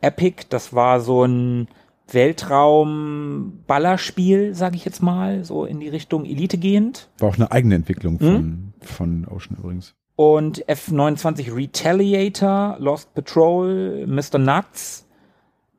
Epic, 0.00 0.46
das 0.48 0.72
war 0.72 1.00
so 1.00 1.24
ein 1.24 1.68
Weltraum-Ballerspiel, 2.08 4.54
sage 4.54 4.76
ich 4.76 4.84
jetzt 4.84 5.02
mal, 5.02 5.44
so 5.44 5.64
in 5.64 5.80
die 5.80 5.88
Richtung 5.88 6.24
Elite 6.24 6.58
gehend. 6.58 7.08
War 7.18 7.28
auch 7.30 7.36
eine 7.36 7.50
eigene 7.52 7.74
Entwicklung 7.74 8.18
von, 8.18 8.32
Mhm. 8.34 8.72
von 8.80 9.26
Ocean 9.28 9.56
übrigens. 9.58 9.94
und 10.16 10.64
F29 10.66 11.54
Retaliator, 11.54 12.76
Lost 12.78 13.12
Patrol, 13.14 14.06
Mr. 14.06 14.38
Nuts, 14.38 15.06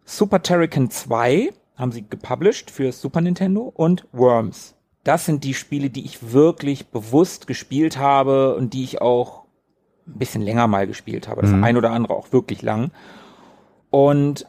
Super 0.06 0.42
Terrican 0.42 0.90
2 0.90 1.52
haben 1.76 1.92
sie 1.92 2.06
gepublished 2.08 2.72
für 2.72 2.92
Super 2.92 3.22
Nintendo 3.22 3.72
und 3.76 4.08
Worms. 4.14 4.76
Das 5.04 5.26
sind 5.26 5.44
die 5.44 5.54
Spiele, 5.54 5.90
die 5.90 6.06
ich 6.06 6.32
wirklich 6.34 6.88
bewusst 6.88 7.48
gespielt 7.48 7.98
habe 7.98 8.56
und 8.56 8.74
die 8.74 8.84
ich 8.84 9.02
auch 9.02 9.44
ein 10.08 10.18
bisschen 10.20 10.42
länger 10.42 10.68
mal 10.68 10.88
gespielt 10.88 11.28
habe. 11.28 11.42
Das 11.42 11.52
Mhm. 11.52 11.64
ein 11.64 11.78
oder 11.78 11.92
andere 11.92 12.14
auch 12.16 12.32
wirklich 12.32 12.62
lang. 12.62 12.92
Und 13.90 14.46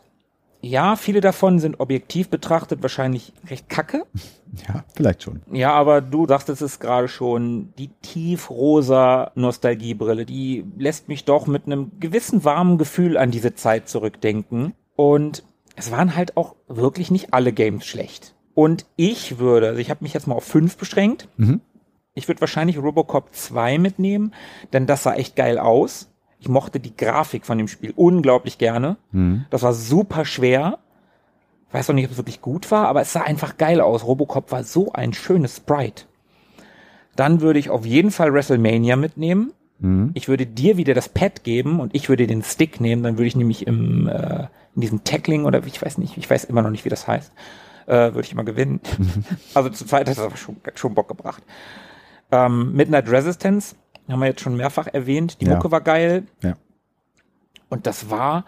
ja, 0.61 0.96
viele 0.96 1.20
davon 1.20 1.59
sind 1.59 1.78
objektiv 1.78 2.28
betrachtet 2.28 2.82
wahrscheinlich 2.82 3.32
recht 3.48 3.68
kacke. 3.68 4.04
Ja, 4.66 4.82
vielleicht 4.94 5.22
schon. 5.22 5.42
Ja, 5.52 5.72
aber 5.74 6.00
du 6.00 6.26
sagtest 6.26 6.62
es 6.62 6.80
gerade 6.80 7.06
schon, 7.06 7.74
die 7.76 7.90
tiefrosa 8.00 9.30
Nostalgiebrille, 9.34 10.24
die 10.24 10.64
lässt 10.78 11.06
mich 11.06 11.26
doch 11.26 11.46
mit 11.46 11.66
einem 11.66 11.92
gewissen 12.00 12.44
warmen 12.44 12.78
Gefühl 12.78 13.18
an 13.18 13.30
diese 13.30 13.54
Zeit 13.54 13.90
zurückdenken. 13.90 14.72
Und 14.96 15.44
es 15.76 15.90
waren 15.90 16.16
halt 16.16 16.38
auch 16.38 16.56
wirklich 16.66 17.11
nicht 17.11 17.34
alle 17.34 17.52
Games 17.52 17.84
schlecht. 17.84 18.34
Und 18.54 18.86
ich 18.96 19.38
würde, 19.38 19.68
also 19.68 19.80
ich 19.80 19.90
habe 19.90 20.02
mich 20.02 20.14
jetzt 20.14 20.26
mal 20.26 20.34
auf 20.34 20.44
fünf 20.44 20.78
beschränkt. 20.78 21.28
Mhm. 21.36 21.61
Ich 22.14 22.26
würde 22.26 22.40
wahrscheinlich 22.40 22.78
Robocop 22.78 23.34
2 23.34 23.78
mitnehmen, 23.78 24.32
denn 24.72 24.86
das 24.86 25.02
sah 25.02 25.14
echt 25.14 25.36
geil 25.36 25.59
aus. 25.59 26.11
Ich 26.41 26.49
mochte 26.49 26.80
die 26.80 26.97
Grafik 26.97 27.45
von 27.45 27.59
dem 27.59 27.68
Spiel 27.68 27.93
unglaublich 27.97 28.59
gerne. 28.59 28.97
Mhm. 29.12 29.47
Das 29.51 29.62
war 29.62 29.72
super 29.72 30.24
schwer. 30.24 30.78
Weiß 31.72 31.91
auch 31.91 31.95
nicht, 31.95 32.07
ob 32.07 32.12
es 32.12 32.16
wirklich 32.16 32.41
gut 32.41 32.70
war, 32.70 32.86
aber 32.89 33.03
es 33.03 33.12
sah 33.12 33.22
einfach 33.22 33.57
geil 33.59 33.80
aus. 33.80 34.05
Robocop 34.07 34.53
war 34.53 34.64
so 34.64 34.93
ein 34.93 35.12
schönes 35.12 35.57
Sprite. 35.57 36.05
Dann 37.16 37.41
würde 37.41 37.59
ich 37.59 37.68
auf 37.68 37.84
jeden 37.84 38.11
Fall 38.11 38.32
WrestleMania 38.32 38.97
mitnehmen. 38.97 39.53
Mhm. 39.80 40.12
Ich 40.14 40.28
würde 40.28 40.47
dir 40.47 40.76
wieder 40.76 40.95
das 40.95 41.09
Pad 41.09 41.45
geben 41.45 41.80
und 41.80 41.95
ich 41.95 42.09
würde 42.09 42.26
den 42.26 42.43
Stick 42.43 42.80
nehmen. 42.80 43.03
Dann 43.03 43.18
würde 43.18 43.26
ich 43.26 43.36
nämlich 43.36 43.66
im, 43.66 44.09
äh, 44.09 44.47
in 44.74 44.80
diesem 44.80 45.05
Tackling 45.05 45.45
oder 45.45 45.64
ich 45.66 45.82
weiß 45.82 45.99
nicht, 45.99 46.16
ich 46.16 46.30
weiß 46.30 46.45
immer 46.45 46.62
noch 46.62 46.70
nicht, 46.70 46.84
wie 46.84 46.91
das 46.91 47.07
heißt, 47.07 47.32
äh, 47.86 47.93
würde 47.93 48.22
ich 48.22 48.32
immer 48.32 48.45
gewinnen. 48.45 48.80
also 49.55 49.68
zu 49.70 49.84
zweit 49.84 50.09
hat 50.09 50.16
das 50.16 50.24
aber 50.24 50.36
schon, 50.36 50.57
schon 50.74 50.95
Bock 50.95 51.09
gebracht. 51.09 51.43
Ähm, 52.30 52.72
Midnight 52.72 53.09
Resistance 53.11 53.74
haben 54.12 54.20
wir 54.20 54.26
jetzt 54.28 54.40
schon 54.40 54.56
mehrfach 54.56 54.86
erwähnt. 54.86 55.40
Die 55.40 55.46
Ja. 55.46 55.54
Mucke 55.54 55.70
war 55.70 55.80
geil. 55.80 56.26
Ja. 56.42 56.56
Und 57.68 57.86
das 57.86 58.11
war 58.11 58.44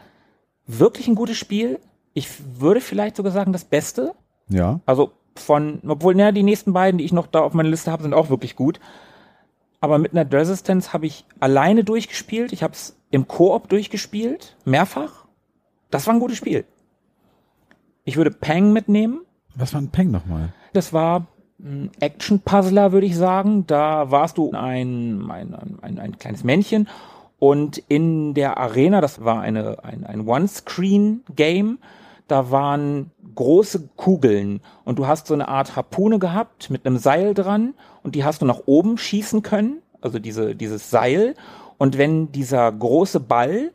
wirklich 0.67 1.09
ein 1.09 1.15
gutes 1.15 1.37
Spiel. 1.37 1.79
Ich 2.15 2.29
würde 2.61 2.81
vielleicht 2.81 3.17
sogar 3.17 3.33
sagen, 3.33 3.53
das 3.53 3.65
Beste. 3.65 4.15
Ja. 4.49 4.81
Also 4.87 5.13
von, 5.37 5.81
obwohl, 5.87 6.15
naja, 6.15 6.33
die 6.33 6.43
nächsten 6.43 6.73
beiden, 6.73 6.99
die 6.99 7.05
ich 7.05 7.13
noch 7.13 7.27
da 7.27 7.41
auf 7.41 7.55
meiner 7.55 7.69
Liste 7.69 7.91
habe, 7.93 8.03
sind 8.03 8.15
auch 8.15 8.31
wirklich 8.31 8.57
gut. 8.57 8.81
Aber 9.81 9.99
Midnight 9.99 10.33
Resistance 10.35 10.93
habe 10.93 11.07
ich 11.07 11.25
alleine 11.39 11.85
durchgespielt. 11.85 12.53
Ich 12.53 12.63
habe 12.63 12.75
es 12.75 12.97
im 13.11 13.27
Koop 13.29 13.69
durchgespielt, 13.69 14.57
mehrfach. 14.65 15.27
Das 15.91 16.07
war 16.07 16.15
ein 16.15 16.21
gutes 16.21 16.37
Spiel. 16.37 16.65
Ich 18.05 18.17
würde 18.17 18.31
Pang 18.31 18.73
mitnehmen. 18.73 19.21
Was 19.55 19.75
war 19.75 19.81
ein 19.81 19.91
Peng 19.91 20.11
nochmal? 20.11 20.53
Das 20.73 20.93
war 20.93 21.27
Action-Puzzler, 22.01 22.93
würde 22.93 23.07
ich 23.07 23.17
sagen. 23.17 23.67
Da 23.67 24.11
warst 24.11 24.39
du 24.39 24.53
ein, 24.53 25.31
ein, 25.31 25.55
ein, 25.83 25.99
ein 25.99 26.19
kleines 26.19 26.45
Männchen 26.45 26.89
und 27.41 27.79
in 27.89 28.35
der 28.35 28.59
Arena, 28.59 29.01
das 29.01 29.25
war 29.25 29.41
eine, 29.41 29.83
ein, 29.83 30.05
ein 30.05 30.29
One-Screen-Game, 30.29 31.79
da 32.29 32.51
waren 32.51 33.11
große 33.35 33.89
Kugeln 33.97 34.61
und 34.85 34.99
du 34.99 35.07
hast 35.07 35.27
so 35.27 35.35
eine 35.35 35.49
Art 35.49 35.75
Harpune 35.75 36.19
gehabt 36.19 36.69
mit 36.69 36.87
einem 36.87 36.99
Seil 36.99 37.33
dran 37.33 37.75
und 38.03 38.15
die 38.15 38.25
hast 38.25 38.43
du 38.43 38.47
nach 38.47 38.61
oben 38.67 38.99
schießen 38.99 39.43
können, 39.43 39.79
also 40.03 40.19
diese, 40.19 40.55
dieses 40.55 40.91
Seil. 40.91 41.35
Und 41.79 41.97
wenn 41.97 42.31
dieser 42.31 42.71
große 42.71 43.21
Ball 43.21 43.73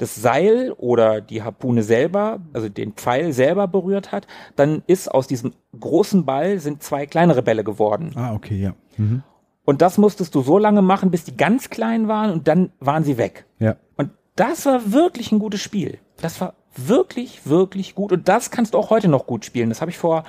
das 0.00 0.14
Seil 0.14 0.72
oder 0.72 1.20
die 1.20 1.42
Harpune 1.42 1.82
selber, 1.82 2.40
also 2.52 2.68
den 2.68 2.92
Pfeil 2.92 3.32
selber 3.32 3.68
berührt 3.68 4.12
hat, 4.12 4.26
dann 4.56 4.82
ist 4.86 5.08
aus 5.12 5.26
diesem 5.26 5.52
großen 5.78 6.24
Ball 6.24 6.58
sind 6.58 6.82
zwei 6.82 7.06
kleinere 7.06 7.42
Bälle 7.42 7.64
geworden. 7.64 8.12
Ah, 8.14 8.34
okay, 8.34 8.56
ja. 8.56 8.74
Mhm. 8.96 9.22
Und 9.64 9.82
das 9.82 9.98
musstest 9.98 10.34
du 10.34 10.40
so 10.40 10.58
lange 10.58 10.82
machen, 10.82 11.10
bis 11.10 11.24
die 11.24 11.36
ganz 11.36 11.68
klein 11.68 12.08
waren 12.08 12.30
und 12.30 12.48
dann 12.48 12.72
waren 12.80 13.04
sie 13.04 13.18
weg. 13.18 13.44
Ja. 13.58 13.76
Und 13.96 14.10
das 14.36 14.64
war 14.64 14.92
wirklich 14.92 15.32
ein 15.32 15.38
gutes 15.38 15.60
Spiel. 15.60 15.98
Das 16.20 16.40
war 16.40 16.54
wirklich, 16.76 17.46
wirklich 17.46 17.94
gut. 17.94 18.10
Und 18.10 18.26
das 18.26 18.50
kannst 18.50 18.74
du 18.74 18.78
auch 18.78 18.90
heute 18.90 19.08
noch 19.08 19.26
gut 19.26 19.44
spielen. 19.44 19.68
Das 19.68 19.82
habe 19.82 19.90
ich 19.90 19.98
vor 19.98 20.24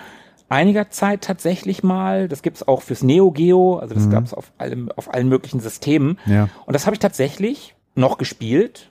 einiger 0.49 0.89
Zeit 0.89 1.21
tatsächlich 1.21 1.81
mal. 1.81 2.27
Das 2.27 2.41
gibt's 2.41 2.67
auch 2.67 2.81
fürs 2.81 3.03
Neo 3.03 3.31
Geo. 3.31 3.77
Also 3.77 3.95
das 3.95 4.09
gab's 4.09 4.33
auf, 4.33 4.51
allem, 4.57 4.91
auf 4.97 5.13
allen 5.13 5.29
möglichen 5.29 5.61
Systemen. 5.61 6.19
Ja. 6.25 6.49
Und 6.65 6.73
das 6.73 6.85
habe 6.85 6.95
ich 6.95 6.99
tatsächlich 6.99 7.73
noch 7.95 8.17
gespielt. 8.17 8.90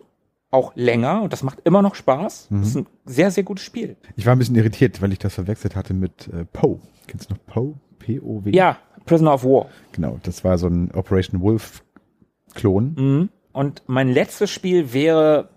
Auch 0.51 0.73
länger. 0.75 1.23
Und 1.23 1.33
das 1.33 1.43
macht 1.43 1.61
immer 1.65 1.83
noch 1.83 1.95
Spaß. 1.95 2.49
Das 2.51 2.69
ist 2.69 2.77
ein 2.77 2.87
sehr, 3.05 3.31
sehr 3.31 3.45
gutes 3.45 3.65
Spiel. 3.65 3.97
Ich 4.17 4.27
war 4.27 4.35
ein 4.35 4.39
bisschen 4.39 4.57
irritiert, 4.57 5.01
weil 5.01 5.13
ich 5.13 5.19
das 5.19 5.35
verwechselt 5.35 5.77
hatte 5.77 5.95
mit 5.95 6.29
äh, 6.29 6.45
Poe. 6.45 6.81
Kennst 7.07 7.31
du 7.31 7.35
noch 7.35 7.47
Poe? 7.47 7.75
P-O-W? 8.01 8.51
Ja, 8.51 8.79
Prisoner 9.05 9.35
of 9.35 9.45
War. 9.45 9.67
Genau, 9.93 10.19
das 10.23 10.43
war 10.43 10.59
so 10.59 10.67
ein 10.67 10.91
Operation 10.93 11.41
Wolf-Klon. 11.41 12.95
Mhm. 12.97 13.29
Und 13.53 13.83
mein 13.87 14.09
letztes 14.09 14.51
Spiel 14.51 14.93
wäre 14.93 15.51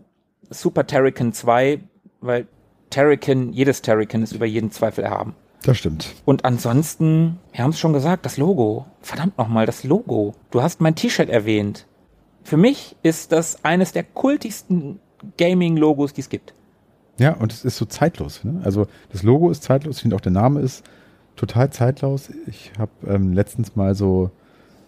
Super 0.50 0.86
Terrican 0.86 1.34
2, 1.34 1.80
weil 2.22 2.48
Terrican, 2.90 3.54
jedes 3.54 3.82
Terrican 3.82 4.24
ist 4.24 4.34
über 4.34 4.46
jeden 4.46 4.72
Zweifel 4.72 5.04
erhaben. 5.04 5.36
Das 5.64 5.78
stimmt. 5.78 6.14
Und 6.26 6.46
ansonsten, 6.46 7.40
wir 7.54 7.64
haben 7.64 7.72
es 7.72 7.80
schon 7.80 7.94
gesagt, 7.94 8.26
das 8.26 8.38
Logo. 8.38 8.86
Verdammt 9.02 9.38
nochmal, 9.38 9.66
das 9.66 9.84
Logo. 9.84 10.36
Du 10.52 10.62
hast 10.62 10.82
mein 10.82 10.96
T-Shirt 10.96 11.30
erwähnt. 11.30 11.88
Für 12.44 12.58
mich 12.58 12.96
ist 13.04 13.32
das 13.32 13.64
eines 13.64 13.92
der 13.94 14.04
kultigsten 14.04 15.00
Gaming-Logos, 15.38 16.14
die 16.14 16.22
es 16.22 16.30
gibt. 16.30 16.54
Ja, 17.20 17.34
und 17.34 17.54
es 17.54 17.64
ist 17.64 17.78
so 17.78 17.86
zeitlos. 17.86 18.44
Ne? 18.44 18.62
Also 18.64 18.88
das 19.12 19.24
Logo 19.24 19.50
ist 19.50 19.64
zeitlos, 19.64 19.98
ich 19.98 20.02
finde 20.02 20.16
auch 20.16 20.22
der 20.22 20.32
Name 20.32 20.60
ist 20.62 20.84
total 21.36 21.70
zeitlos. 21.72 22.30
Ich 22.48 22.72
habe 22.78 22.92
ähm, 23.08 23.34
letztens 23.34 23.76
mal 23.76 23.96
so, 23.96 24.32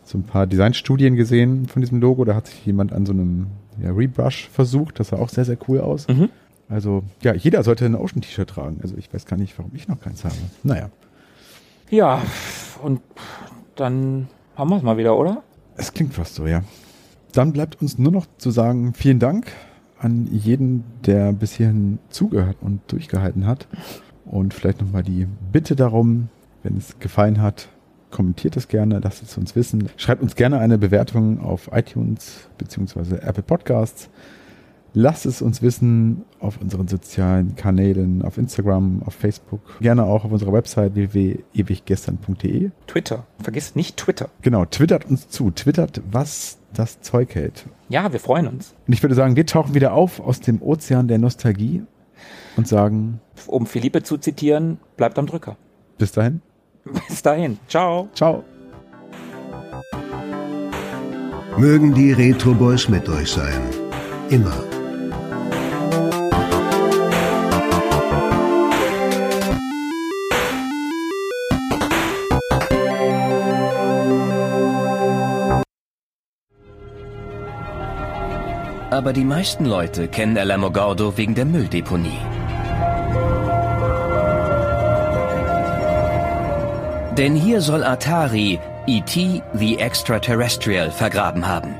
so 0.03 0.17
ein 0.17 0.23
paar 0.23 0.47
Designstudien 0.47 1.15
gesehen 1.15 1.67
von 1.67 1.81
diesem 1.81 2.01
Logo. 2.01 2.25
Da 2.25 2.35
hat 2.35 2.47
sich 2.47 2.65
jemand 2.65 2.93
an 2.93 3.05
so 3.05 3.13
einem 3.13 3.47
ja, 3.81 3.91
Rebrush 3.91 4.49
versucht. 4.49 4.99
Das 4.99 5.09
sah 5.09 5.17
auch 5.17 5.29
sehr, 5.29 5.45
sehr 5.45 5.57
cool 5.67 5.79
aus. 5.81 6.07
Mhm. 6.07 6.29
Also 6.67 7.03
ja, 7.21 7.33
jeder 7.35 7.63
sollte 7.63 7.85
ein 7.85 7.95
Ocean-T-Shirt 7.95 8.49
tragen. 8.49 8.79
Also 8.81 8.95
ich 8.97 9.13
weiß 9.13 9.25
gar 9.27 9.37
nicht, 9.37 9.57
warum 9.57 9.71
ich 9.75 9.87
noch 9.87 9.99
keins 10.01 10.23
habe. 10.25 10.35
Naja, 10.63 10.89
Ja, 11.91 12.21
und 12.81 13.01
dann 13.75 14.27
haben 14.55 14.69
wir 14.71 14.77
es 14.77 14.83
mal 14.83 14.97
wieder, 14.97 15.15
oder? 15.17 15.43
es 15.77 15.93
klingt 15.93 16.13
fast 16.13 16.35
so, 16.35 16.47
ja. 16.47 16.63
Dann 17.35 17.51
bleibt 17.51 17.81
uns 17.81 17.97
nur 17.97 18.13
noch 18.13 18.27
zu 18.37 18.49
sagen, 18.49 18.93
vielen 18.93 19.19
Dank 19.19 19.47
an 19.99 20.25
jeden, 20.31 20.85
der 21.05 21.33
bis 21.33 21.51
hierhin 21.51 21.99
zugehört 22.09 22.55
und 22.61 22.79
durchgehalten 22.87 23.45
hat. 23.45 23.67
Und 24.23 24.53
vielleicht 24.53 24.79
nochmal 24.79 25.03
die 25.03 25.27
Bitte 25.51 25.75
darum, 25.75 26.29
wenn 26.63 26.77
es 26.77 26.97
gefallen 26.99 27.41
hat, 27.41 27.67
kommentiert 28.09 28.55
es 28.55 28.69
gerne, 28.69 29.01
lasst 29.03 29.21
es 29.21 29.37
uns 29.37 29.53
wissen. 29.53 29.89
Schreibt 29.97 30.21
uns 30.23 30.35
gerne 30.35 30.59
eine 30.59 30.77
Bewertung 30.77 31.41
auf 31.41 31.69
iTunes 31.73 32.47
bzw. 32.57 33.15
Apple 33.15 33.43
Podcasts. 33.43 34.09
Lasst 34.93 35.25
es 35.25 35.41
uns 35.41 35.61
wissen 35.61 36.23
auf 36.39 36.61
unseren 36.61 36.87
sozialen 36.87 37.57
Kanälen, 37.57 38.21
auf 38.21 38.37
Instagram, 38.37 39.03
auf 39.03 39.13
Facebook, 39.13 39.59
gerne 39.81 40.05
auch 40.05 40.23
auf 40.23 40.31
unserer 40.31 40.53
Website 40.53 40.95
www.ewiggestern.de. 40.95 42.71
Twitter. 42.87 43.27
Vergiss 43.43 43.75
nicht 43.75 43.97
Twitter. 43.97 44.29
Genau, 44.41 44.63
twittert 44.63 45.03
uns 45.03 45.27
zu, 45.27 45.51
twittert, 45.51 46.01
was 46.09 46.59
das 46.79 47.01
Zeug 47.01 47.33
hält. 47.35 47.65
Ja, 47.89 48.11
wir 48.11 48.19
freuen 48.19 48.47
uns. 48.47 48.75
Und 48.87 48.93
ich 48.93 49.01
würde 49.03 49.15
sagen, 49.15 49.35
wir 49.35 49.45
tauchen 49.45 49.73
wieder 49.73 49.93
auf 49.93 50.19
aus 50.19 50.39
dem 50.39 50.61
Ozean 50.61 51.07
der 51.07 51.17
Nostalgie 51.17 51.83
und 52.57 52.67
sagen 52.67 53.19
Um 53.47 53.65
Philippe 53.65 54.03
zu 54.03 54.17
zitieren, 54.17 54.79
bleibt 54.97 55.17
am 55.19 55.25
Drücker. 55.27 55.57
bis 55.97 56.11
dahin. 56.11 56.41
Bis 57.07 57.21
dahin. 57.21 57.57
Ciao. 57.67 58.09
Ciao. 58.13 58.43
Mögen 61.57 61.93
die 61.93 62.11
Retro 62.11 62.53
Boys 62.53 62.89
mit 62.89 63.07
euch 63.09 63.31
sein. 63.31 63.61
Immer. 64.29 64.74
Aber 78.95 79.11
die 79.11 79.25
meisten 79.25 79.65
Leute 79.65 80.07
kennen 80.07 80.37
Alamogordo 80.37 81.17
wegen 81.17 81.35
der 81.35 81.43
Mülldeponie. 81.43 82.21
Denn 87.17 87.35
hier 87.35 87.59
soll 87.59 87.83
Atari 87.83 88.57
E.T. 88.87 89.41
the 89.53 89.79
Extraterrestrial 89.79 90.91
vergraben 90.91 91.45
haben. 91.45 91.75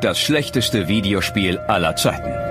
Das 0.00 0.18
schlechteste 0.18 0.88
Videospiel 0.88 1.58
aller 1.68 1.94
Zeiten. 1.94 2.45